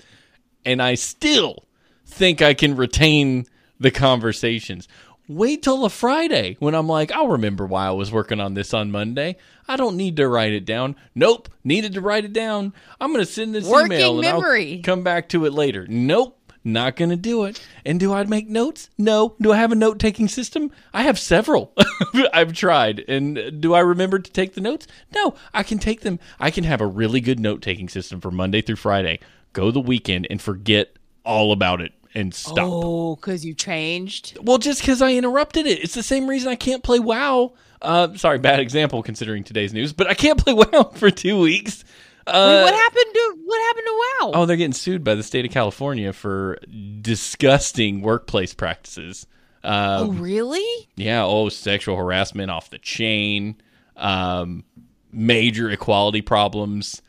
and 0.65 0.81
I 0.81 0.95
still 0.95 1.65
think 2.05 2.41
I 2.41 2.53
can 2.53 2.75
retain 2.75 3.45
the 3.79 3.91
conversations. 3.91 4.87
Wait 5.27 5.61
till 5.61 5.85
a 5.85 5.89
Friday 5.89 6.57
when 6.59 6.73
I'm 6.73 6.87
like, 6.87 7.11
I'll 7.11 7.27
remember 7.27 7.65
why 7.65 7.85
I 7.85 7.91
was 7.91 8.11
working 8.11 8.39
on 8.39 8.55
this 8.55 8.73
on 8.73 8.89
Monday. 8.89 9.35
I 9.67 9.75
don't 9.75 9.95
need 9.95 10.15
to 10.17 10.27
write 10.27 10.53
it 10.53 10.65
down. 10.65 10.95
Nope, 11.13 11.49
needed 11.63 11.93
to 11.93 12.01
write 12.01 12.25
it 12.25 12.33
down. 12.33 12.73
I'm 12.99 13.13
going 13.13 13.23
to 13.23 13.31
send 13.31 13.53
this 13.53 13.67
Working 13.67 13.91
email 13.91 14.13
and 14.13 14.21
memory. 14.21 14.77
I'll 14.77 14.83
come 14.83 15.03
back 15.03 15.29
to 15.29 15.45
it 15.45 15.53
later. 15.53 15.85
Nope, 15.87 16.38
not 16.63 16.95
going 16.95 17.09
to 17.09 17.15
do 17.15 17.45
it. 17.45 17.61
And 17.85 17.99
do 17.99 18.13
I 18.13 18.23
make 18.23 18.47
notes? 18.47 18.89
No. 18.97 19.35
Do 19.41 19.51
I 19.51 19.57
have 19.57 19.71
a 19.71 19.75
note 19.75 19.99
taking 19.99 20.27
system? 20.27 20.71
I 20.93 21.03
have 21.03 21.17
several. 21.17 21.73
I've 22.33 22.53
tried. 22.53 23.03
And 23.07 23.61
do 23.61 23.73
I 23.73 23.79
remember 23.79 24.19
to 24.19 24.31
take 24.31 24.53
the 24.53 24.61
notes? 24.61 24.87
No, 25.13 25.35
I 25.53 25.63
can 25.63 25.79
take 25.79 26.01
them. 26.01 26.19
I 26.39 26.51
can 26.51 26.63
have 26.63 26.81
a 26.81 26.85
really 26.87 27.21
good 27.21 27.39
note 27.39 27.61
taking 27.61 27.89
system 27.89 28.21
for 28.21 28.31
Monday 28.31 28.61
through 28.61 28.77
Friday. 28.77 29.19
Go 29.53 29.71
the 29.71 29.79
weekend 29.79 30.27
and 30.29 30.41
forget 30.41 30.95
all 31.25 31.51
about 31.51 31.81
it 31.81 31.93
and 32.15 32.33
stop. 32.33 32.57
Oh, 32.59 33.15
because 33.15 33.45
you 33.45 33.53
changed. 33.53 34.37
Well, 34.41 34.57
just 34.57 34.81
because 34.81 35.01
I 35.01 35.13
interrupted 35.13 35.65
it. 35.65 35.83
It's 35.83 35.93
the 35.93 36.03
same 36.03 36.27
reason 36.27 36.51
I 36.51 36.55
can't 36.55 36.83
play 36.83 36.99
WoW. 36.99 37.53
Uh, 37.81 38.13
sorry, 38.15 38.39
bad 38.39 38.59
example 38.59 39.01
considering 39.03 39.43
today's 39.43 39.73
news, 39.73 39.93
but 39.93 40.07
I 40.07 40.13
can't 40.13 40.37
play 40.37 40.53
WoW 40.73 40.91
for 40.95 41.09
two 41.11 41.39
weeks. 41.39 41.83
Uh, 42.29 42.47
Wait, 42.47 42.63
what 42.63 42.73
happened 42.73 43.13
to 43.13 43.37
what 43.45 43.61
happened 43.67 43.85
to 43.87 43.93
WoW? 44.21 44.31
Oh, 44.35 44.45
they're 44.45 44.57
getting 44.57 44.73
sued 44.73 45.03
by 45.03 45.15
the 45.15 45.23
state 45.23 45.45
of 45.45 45.51
California 45.51 46.13
for 46.13 46.57
disgusting 47.01 48.01
workplace 48.01 48.53
practices. 48.53 49.25
Uh, 49.63 50.05
oh, 50.07 50.11
really? 50.13 50.87
yeah, 50.95 51.23
oh, 51.25 51.49
sexual 51.49 51.97
harassment 51.97 52.49
off 52.49 52.69
the 52.69 52.77
chain, 52.77 53.55
um, 53.97 54.63
major 55.11 55.69
equality 55.69 56.21
problems, 56.21 57.01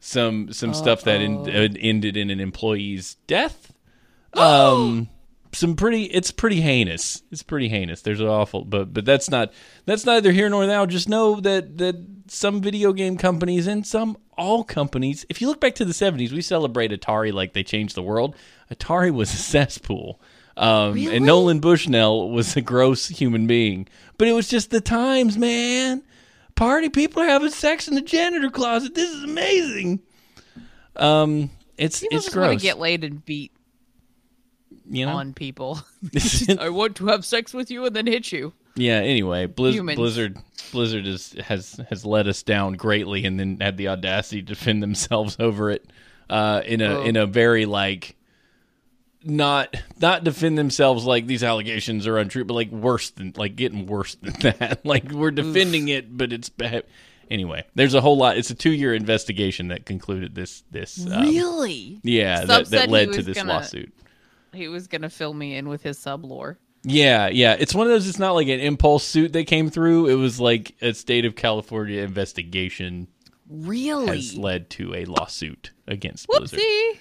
some 0.00 0.52
some 0.52 0.72
stuff 0.72 1.02
that 1.02 1.20
en- 1.20 1.48
uh, 1.48 1.68
ended 1.78 2.16
in 2.16 2.30
an 2.30 2.40
employee's 2.40 3.16
death. 3.26 3.72
Um, 4.32 5.08
some 5.52 5.76
pretty, 5.76 6.04
it's 6.04 6.30
pretty 6.30 6.60
heinous. 6.60 7.22
It's 7.30 7.42
pretty 7.42 7.68
heinous. 7.68 8.02
There's 8.02 8.20
an 8.20 8.26
awful, 8.26 8.64
but 8.64 8.92
but 8.92 9.04
that's 9.04 9.30
not 9.30 9.52
that's 9.86 10.04
neither 10.04 10.32
here 10.32 10.48
nor 10.48 10.66
there. 10.66 10.84
Just 10.86 11.08
know 11.08 11.40
that 11.40 11.78
that 11.78 12.04
some 12.28 12.60
video 12.60 12.92
game 12.92 13.16
companies 13.16 13.66
and 13.66 13.86
some 13.86 14.16
all 14.36 14.64
companies. 14.64 15.24
If 15.28 15.40
you 15.40 15.48
look 15.48 15.60
back 15.60 15.74
to 15.76 15.84
the 15.84 15.92
'70s, 15.92 16.32
we 16.32 16.42
celebrate 16.42 16.90
Atari 16.90 17.32
like 17.32 17.52
they 17.52 17.62
changed 17.62 17.94
the 17.94 18.02
world. 18.02 18.36
Atari 18.72 19.12
was 19.12 19.32
a 19.32 19.36
cesspool. 19.36 20.20
Um, 20.56 20.94
Really? 20.94 21.16
And 21.16 21.24
Nolan 21.24 21.60
Bushnell 21.60 22.30
was 22.30 22.56
a 22.56 22.60
gross 22.60 23.06
human 23.08 23.46
being. 23.46 23.86
But 24.16 24.26
it 24.28 24.32
was 24.32 24.48
just 24.48 24.70
the 24.70 24.80
times, 24.80 25.38
man. 25.38 26.02
Party 26.56 26.88
people 26.88 27.22
are 27.22 27.28
having 27.28 27.50
sex 27.50 27.86
in 27.86 27.94
the 27.94 28.00
janitor 28.00 28.50
closet. 28.50 28.94
This 28.94 29.08
is 29.08 29.22
amazing. 29.22 30.00
Um, 30.96 31.50
it's 31.76 32.00
People 32.00 32.16
it's 32.16 32.26
just 32.26 32.36
want 32.36 32.58
to 32.58 32.62
get 32.62 32.80
laid 32.80 33.04
and 33.04 33.24
beat 33.24 33.52
you 34.88 35.06
know, 35.06 35.12
on 35.12 35.32
people. 35.34 35.80
I 36.58 36.68
want 36.70 36.96
to 36.96 37.06
have 37.06 37.24
sex 37.24 37.52
with 37.54 37.70
you 37.70 37.84
and 37.86 37.94
then 37.94 38.06
hit 38.06 38.32
you. 38.32 38.52
yeah. 38.76 38.98
Anyway, 39.00 39.46
Blizz- 39.46 39.94
Blizzard 39.96 40.38
Blizzard 40.72 41.06
is, 41.06 41.32
has 41.44 41.80
has 41.88 42.04
let 42.04 42.26
us 42.26 42.42
down 42.42 42.74
greatly, 42.74 43.24
and 43.24 43.38
then 43.38 43.58
had 43.60 43.76
the 43.76 43.88
audacity 43.88 44.40
to 44.42 44.46
defend 44.54 44.82
themselves 44.82 45.36
over 45.40 45.70
it 45.70 45.86
uh, 46.30 46.62
in 46.66 46.80
a 46.80 46.98
Oh. 46.98 47.02
in 47.04 47.16
a 47.16 47.26
very 47.26 47.64
like 47.66 48.16
not 49.24 49.74
not 50.00 50.24
defend 50.24 50.56
themselves 50.56 51.04
like 51.04 51.26
these 51.26 51.42
allegations 51.42 52.06
are 52.06 52.18
untrue, 52.18 52.44
but 52.44 52.54
like 52.54 52.70
worse 52.70 53.10
than 53.10 53.32
like 53.36 53.56
getting 53.56 53.86
worse 53.86 54.14
than 54.16 54.32
that. 54.58 54.84
like 54.86 55.10
we're 55.10 55.30
defending 55.32 55.88
it, 55.88 56.16
but 56.16 56.32
it's 56.32 56.48
bad. 56.48 56.84
Anyway, 57.30 57.62
there's 57.74 57.92
a 57.94 58.00
whole 58.00 58.16
lot. 58.16 58.38
It's 58.38 58.48
a 58.50 58.54
two 58.54 58.70
year 58.72 58.94
investigation 58.94 59.68
that 59.68 59.84
concluded 59.84 60.34
this 60.34 60.62
this 60.70 61.04
um, 61.10 61.22
really? 61.26 62.00
yeah 62.02 62.44
that, 62.44 62.66
that 62.70 62.88
led 62.88 63.12
to 63.14 63.22
this 63.22 63.36
gonna- 63.36 63.52
lawsuit. 63.52 63.92
He 64.52 64.68
was 64.68 64.86
gonna 64.86 65.10
fill 65.10 65.34
me 65.34 65.56
in 65.56 65.68
with 65.68 65.82
his 65.82 65.98
sub 65.98 66.24
lore. 66.24 66.58
Yeah, 66.84 67.28
yeah. 67.28 67.56
It's 67.58 67.74
one 67.74 67.86
of 67.86 67.92
those. 67.92 68.08
It's 68.08 68.18
not 68.18 68.32
like 68.32 68.48
an 68.48 68.60
impulse 68.60 69.04
suit 69.04 69.32
that 69.32 69.46
came 69.46 69.68
through. 69.68 70.06
It 70.06 70.14
was 70.14 70.38
like 70.40 70.74
a 70.80 70.94
state 70.94 71.24
of 71.24 71.34
California 71.34 72.02
investigation 72.02 73.08
Really? 73.48 74.06
has 74.06 74.36
led 74.36 74.70
to 74.70 74.94
a 74.94 75.04
lawsuit 75.04 75.72
against 75.86 76.28
Blizzard. 76.28 76.60
Whoopsie. 76.60 76.98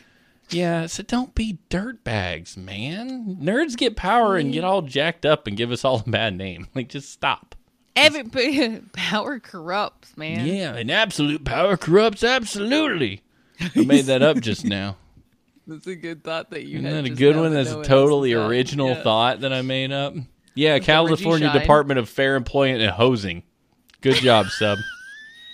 Yeah, 0.50 0.86
so 0.86 1.04
don't 1.04 1.36
be 1.36 1.60
dirtbags, 1.70 2.56
man. 2.56 3.38
Nerds 3.42 3.76
get 3.76 3.98
power 3.98 4.38
and 4.38 4.54
get 4.54 4.64
all 4.64 4.82
jacked 4.82 5.26
up 5.26 5.46
and 5.46 5.58
give 5.58 5.72
us 5.72 5.84
all 5.84 6.04
a 6.06 6.10
bad 6.10 6.38
name. 6.38 6.68
Like, 6.76 6.88
just 6.90 7.12
stop. 7.12 7.54
Every 7.98 8.24
power 8.94 9.40
corrupts, 9.40 10.16
man. 10.16 10.46
Yeah, 10.46 10.74
and 10.76 10.90
absolute 10.90 11.44
power 11.44 11.76
corrupts 11.76 12.24
absolutely. 12.24 13.22
I 13.60 13.84
made 13.84 14.06
that 14.06 14.22
up 14.22 14.40
just 14.40 14.64
now. 14.66 14.98
That's 15.68 15.86
a 15.88 15.96
good 15.96 16.24
thought 16.24 16.50
that 16.52 16.64
you 16.64 16.80
Isn't 16.80 16.86
had. 16.92 17.06
that 17.06 17.12
a 17.12 17.16
good 17.16 17.36
now 17.36 17.42
one? 17.44 17.52
that 17.52 17.64
That's 17.66 17.76
no 17.76 17.82
a 17.82 17.86
totally 17.86 18.34
original 18.34 18.90
Yeah. 18.90 19.04
thought 19.04 19.42
that 19.42 19.52
I 19.54 19.62
made 19.62 19.92
up. 19.92 20.14
Yeah, 20.56 20.72
Reggie 20.74 20.86
California 20.86 21.52
Department 21.52 22.00
of 22.00 22.10
Fair 22.10 22.36
Employment 22.36 22.82
and 22.82 22.92
Hosing. 22.92 23.44
Good 24.02 24.16
job, 24.16 24.48
sub. 24.48 24.78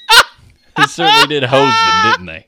they 0.78 0.84
certainly 0.84 1.28
did 1.28 1.44
hose 1.44 1.74
them, 1.74 2.12
didn't 2.12 2.26
they? 2.28 2.48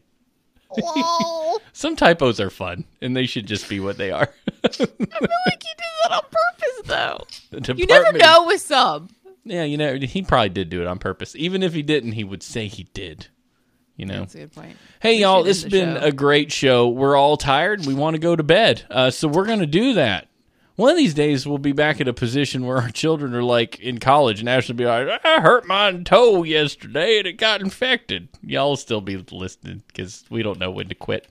Some 1.74 1.95
typos 1.95 2.39
are 2.39 2.49
fun, 2.49 2.86
and 3.01 3.16
they 3.16 3.26
should 3.26 3.45
just 3.47 3.68
be 3.68 3.80
what 3.80 3.97
they 3.97 4.11
are. 4.11 4.30
I 4.63 4.68
feel 4.70 4.88
like 4.88 5.63
you 5.63 5.74
did 5.78 5.93
that 6.03 6.11
on 6.11 6.22
purpose, 6.22 6.82
though. 6.86 7.26
The 7.59 7.76
You 7.76 7.86
never 7.88 8.13
know 8.18 8.45
with 8.45 8.61
sub. 8.61 9.09
Yeah, 9.43 9.63
you 9.63 9.78
know, 9.78 9.95
he 9.95 10.22
probably 10.22 10.49
did 10.49 10.70
do 10.70 10.82
it 10.82 10.88
on 10.88 10.97
purpose. 10.99 11.36
Even 11.36 11.61
if 11.63 11.74
he 11.74 11.82
didn't, 11.82 12.13
he 12.13 12.24
would 12.24 12.41
say 12.43 12.68
he 12.68 12.84
did. 12.93 13.28
You 13.96 14.06
know. 14.06 14.20
That's 14.22 14.36
a 14.36 14.39
good 14.39 14.52
point. 14.54 14.78
Hey 15.00 15.16
We 15.16 15.22
y'all, 15.22 15.43
this 15.43 15.64
has 15.64 15.72
been 15.72 15.96
show. 15.96 16.06
a 16.06 16.12
great 16.12 16.52
show. 16.52 16.89
We're 16.89 17.16
all 17.16 17.38
tired. 17.38 17.86
We 17.86 17.93
want 17.93 18.16
to 18.16 18.20
go 18.20 18.36
to 18.36 18.43
bed. 18.43 18.84
Uh, 18.89 19.10
so 19.10 19.28
we're 19.28 19.46
going 19.46 19.60
to 19.60 19.66
do 19.66 19.93
that. 19.93 20.28
One 20.76 20.91
of 20.91 20.98
these 20.98 21.14
days, 21.14 21.48
we'll 21.48 21.58
be 21.58 21.72
back 21.72 22.02
in 22.02 22.08
a 22.10 22.14
position 22.14 22.66
where 22.66 22.78
our 22.78 22.89
children 22.89 23.34
are 23.34 23.43
like 23.43 23.80
in 23.80 23.98
college 24.00 24.41
and 24.41 24.68
will 24.68 24.76
be 24.76 24.86
like, 24.86 25.08
I 25.24 25.39
hurt 25.39 25.66
my 25.66 25.93
toe 26.04 26.43
yesterday 26.43 27.18
and 27.20 27.28
it 27.28 27.34
got 27.34 27.62
infected. 27.62 28.28
Y'all 28.43 28.76
still 28.76 29.00
be 29.00 29.16
listening 29.32 29.84
because 29.88 30.26
we 30.30 30.43
don't 30.43 30.60
know 30.60 30.72
when 30.72 30.89
to 30.89 30.96
quit. 30.96 31.28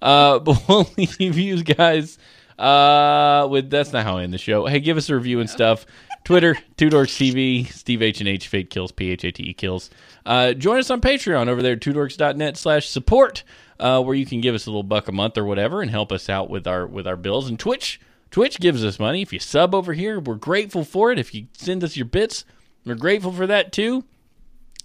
Uh, 0.00 0.38
but 0.40 0.68
we'll 0.68 0.88
leave 0.96 1.36
you 1.36 1.64
guys 1.64 2.16
uh, 2.60 3.48
with 3.50 3.70
that's 3.70 3.92
not 3.92 4.04
how 4.04 4.18
I 4.18 4.22
end 4.22 4.32
the 4.32 4.38
show. 4.38 4.66
Hey, 4.66 4.78
give 4.78 4.96
us 4.96 5.10
a 5.10 5.14
review 5.16 5.40
and 5.40 5.50
stuff. 5.50 5.84
Twitter, 6.26 6.58
Two 6.76 6.90
Dorks 6.90 7.14
TV, 7.14 7.70
Steve 7.70 8.02
H 8.02 8.18
and 8.18 8.28
H, 8.28 8.48
Fate 8.48 8.68
Kills, 8.68 8.90
P 8.90 9.12
H 9.12 9.22
A 9.22 9.30
T 9.30 9.44
E 9.44 9.54
Kills. 9.54 9.90
Uh, 10.26 10.54
join 10.54 10.80
us 10.80 10.90
on 10.90 11.00
Patreon 11.00 11.46
over 11.46 11.62
there, 11.62 11.76
twodorks.net 11.76 12.56
slash 12.56 12.88
support, 12.88 13.44
uh, 13.78 14.02
where 14.02 14.16
you 14.16 14.26
can 14.26 14.40
give 14.40 14.52
us 14.52 14.66
a 14.66 14.70
little 14.70 14.82
buck 14.82 15.06
a 15.06 15.12
month 15.12 15.38
or 15.38 15.44
whatever 15.44 15.82
and 15.82 15.90
help 15.92 16.10
us 16.10 16.28
out 16.28 16.50
with 16.50 16.66
our 16.66 16.84
with 16.84 17.06
our 17.06 17.14
bills. 17.14 17.48
And 17.48 17.56
Twitch, 17.56 18.00
Twitch 18.32 18.58
gives 18.58 18.84
us 18.84 18.98
money. 18.98 19.22
If 19.22 19.32
you 19.32 19.38
sub 19.38 19.72
over 19.72 19.92
here, 19.92 20.18
we're 20.18 20.34
grateful 20.34 20.82
for 20.82 21.12
it. 21.12 21.20
If 21.20 21.32
you 21.32 21.46
send 21.52 21.84
us 21.84 21.96
your 21.96 22.06
bits, 22.06 22.44
we're 22.84 22.96
grateful 22.96 23.30
for 23.30 23.46
that 23.46 23.72
too. 23.72 24.02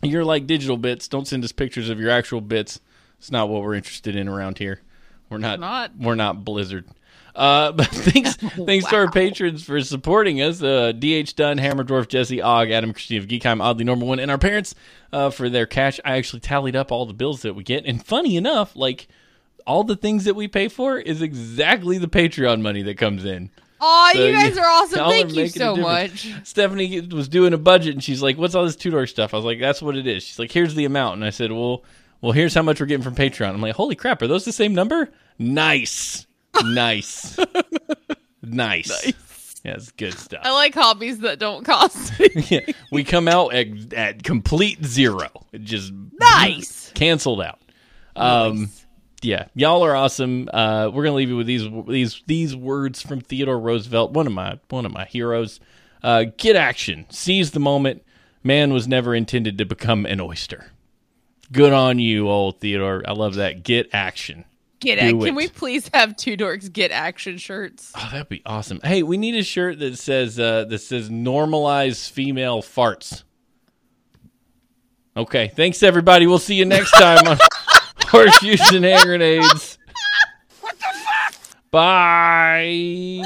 You're 0.04 0.24
like 0.24 0.46
digital 0.46 0.78
bits. 0.78 1.08
Don't 1.08 1.28
send 1.28 1.44
us 1.44 1.52
pictures 1.52 1.90
of 1.90 2.00
your 2.00 2.12
actual 2.12 2.42
bits. 2.42 2.80
It's 3.18 3.32
not 3.32 3.50
what 3.50 3.64
we're 3.64 3.74
interested 3.74 4.16
in 4.16 4.28
around 4.28 4.60
here. 4.60 4.82
We're 5.32 5.40
not. 5.40 5.60
Not. 5.60 5.98
We're 5.98 6.14
not 6.14 6.46
Blizzard. 6.46 6.86
Uh, 7.36 7.72
but 7.74 7.88
thanks, 7.88 8.36
thanks 8.66 8.88
to 8.88 8.96
our 8.96 9.12
patrons 9.12 9.64
for 9.64 9.82
supporting 9.82 10.42
us. 10.42 10.62
Uh, 10.62 10.92
DH 10.92 11.36
Dunn, 11.36 11.58
Hammer 11.58 11.84
Dwarf, 11.84 12.08
Jesse 12.08 12.42
Og, 12.42 12.72
Adam 12.72 12.94
Christine 12.94 13.20
of 13.20 13.28
Geekheim, 13.28 13.62
Oddly 13.62 13.84
Normal 13.84 14.08
One, 14.08 14.20
and 14.20 14.32
our 14.32 14.38
parents 14.38 14.76
uh, 15.14 15.30
for 15.30 15.50
their 15.50 15.66
cash. 15.66 16.00
I 16.06 16.18
actually 16.18 16.42
tallied 16.42 16.76
up 16.76 16.92
all 16.92 17.06
the 17.06 17.14
bills 17.14 17.42
that 17.44 17.54
we 17.54 17.64
get, 17.64 17.86
and 17.86 18.06
funny 18.06 18.36
enough, 18.36 18.76
like 18.76 19.08
all 19.66 19.84
the 19.84 19.96
things 19.96 20.26
that 20.26 20.36
we 20.36 20.48
pay 20.48 20.68
for 20.68 20.98
is 20.98 21.22
exactly 21.22 21.98
the 21.98 22.08
Patreon 22.08 22.62
money 22.62 22.82
that 22.84 22.98
comes 22.98 23.26
in. 23.26 23.50
Oh, 23.84 24.12
So 24.14 24.26
you 24.26 24.34
guys 24.34 24.58
are 24.58 24.66
awesome. 24.66 25.00
y'all 25.00 25.08
are 25.08 25.12
Thank 25.12 25.34
you 25.34 25.48
so 25.48 25.76
much. 25.76 26.32
Stephanie 26.44 27.02
was 27.02 27.28
doing 27.28 27.54
a 27.54 27.58
budget 27.58 27.96
and 27.96 28.04
she's 28.04 28.22
like, 28.22 28.38
"What's 28.38 28.54
all 28.54 28.64
this 28.64 28.76
two 28.76 28.92
door 28.92 29.08
stuff?" 29.08 29.34
I 29.34 29.38
was 29.38 29.46
like, 29.46 29.60
"That's 29.60 29.82
what 29.82 29.98
it 29.98 30.06
is." 30.06 30.22
She's 30.24 30.38
like, 30.38 30.52
"Here's 30.52 30.76
the 30.76 30.86
amount," 30.86 31.16
and 31.16 31.26
I 31.26 31.32
said, 31.32 31.52
"Well, 31.52 31.84
well, 32.22 32.32
here's 32.32 32.54
how 32.54 32.62
much 32.62 32.80
we're 32.80 32.86
getting 32.86 33.04
from 33.04 33.16
Patreon." 33.16 33.50
I'm 33.50 33.62
like, 33.62 33.76
"Holy 33.76 33.96
crap, 33.96 34.22
are 34.22 34.28
those 34.28 34.46
the 34.46 34.52
same 34.52 34.76
number?" 34.76 35.10
Nice, 35.40 36.28
nice, 36.64 37.38
nice. 38.42 39.12
Yeah, 39.64 39.74
it's 39.74 39.92
good 39.92 40.18
stuff. 40.18 40.42
I 40.44 40.52
like 40.54 40.74
hobbies 40.74 41.20
that 41.20 41.38
don't 41.38 41.64
cost. 41.64 42.14
yeah, 42.50 42.62
we 42.92 43.04
come 43.04 43.28
out 43.28 43.54
at, 43.54 43.94
at 43.94 44.24
complete 44.24 44.84
zero. 44.84 45.30
It 45.52 45.64
just 45.64 45.94
nice. 46.20 46.92
canceled 46.96 47.42
out. 47.42 47.60
Um, 48.16 48.70
yeah, 49.22 49.48
y'all 49.54 49.86
are 49.86 49.96
awesome. 49.96 50.50
Uh, 50.52 50.90
we're 50.92 51.04
gonna 51.04 51.16
leave 51.16 51.30
you 51.30 51.38
with 51.38 51.48
these 51.48 51.68
these 51.88 52.24
these 52.26 52.56
words 52.56 53.02
from 53.02 53.22
Theodore 53.22 53.60
Roosevelt, 53.60 54.12
one 54.12 54.26
of 54.26 54.34
my 54.34 54.60
one 54.70 54.86
of 54.86 54.92
my 54.92 55.06
heroes. 55.06 55.60
Uh, 56.02 56.26
get 56.38 56.56
action, 56.56 57.06
seize 57.10 57.52
the 57.52 57.60
moment. 57.60 58.04
Man 58.44 58.74
was 58.74 58.88
never 58.88 59.14
intended 59.14 59.60
to 59.60 59.66
become 59.66 60.08
an 60.08 60.20
oyster. 60.20 60.72
Good 61.52 61.74
on 61.74 62.00
you, 62.00 62.28
old 62.28 62.60
Theodore. 62.60 63.04
I 63.08 63.12
love 63.12 63.36
that. 63.36 63.64
Get 63.64 63.90
action. 63.94 64.46
Get 64.82 64.98
act- 64.98 65.22
Can 65.22 65.36
we 65.36 65.48
please 65.48 65.90
have 65.94 66.16
two 66.16 66.36
dorks 66.36 66.72
get 66.72 66.90
action 66.92 67.38
shirts? 67.38 67.92
Oh, 67.96 68.10
that'd 68.12 68.30
be 68.30 68.42
awesome. 68.48 68.80
Hey, 68.84 69.04
we 69.04 69.16
need 69.16 69.36
a 69.36 69.44
shirt 69.44 69.78
that 69.78 69.96
says 69.98 70.40
uh, 70.40 70.66
that 70.66 70.80
says 70.80 71.08
normalize 71.10 72.10
female 72.10 72.64
farts. 72.64 73.22
Okay, 75.16 75.50
thanks 75.50 75.84
everybody. 75.84 76.26
We'll 76.26 76.40
see 76.40 76.56
you 76.56 76.66
next 76.66 76.92
time 76.94 77.28
on 77.28 77.38
horseshoes 78.08 78.72
and 78.74 78.84
hand 78.84 79.04
grenades. 79.04 79.78
What 80.62 80.76
the 80.80 80.86
fuck? 81.06 81.36
Bye. 81.70 83.22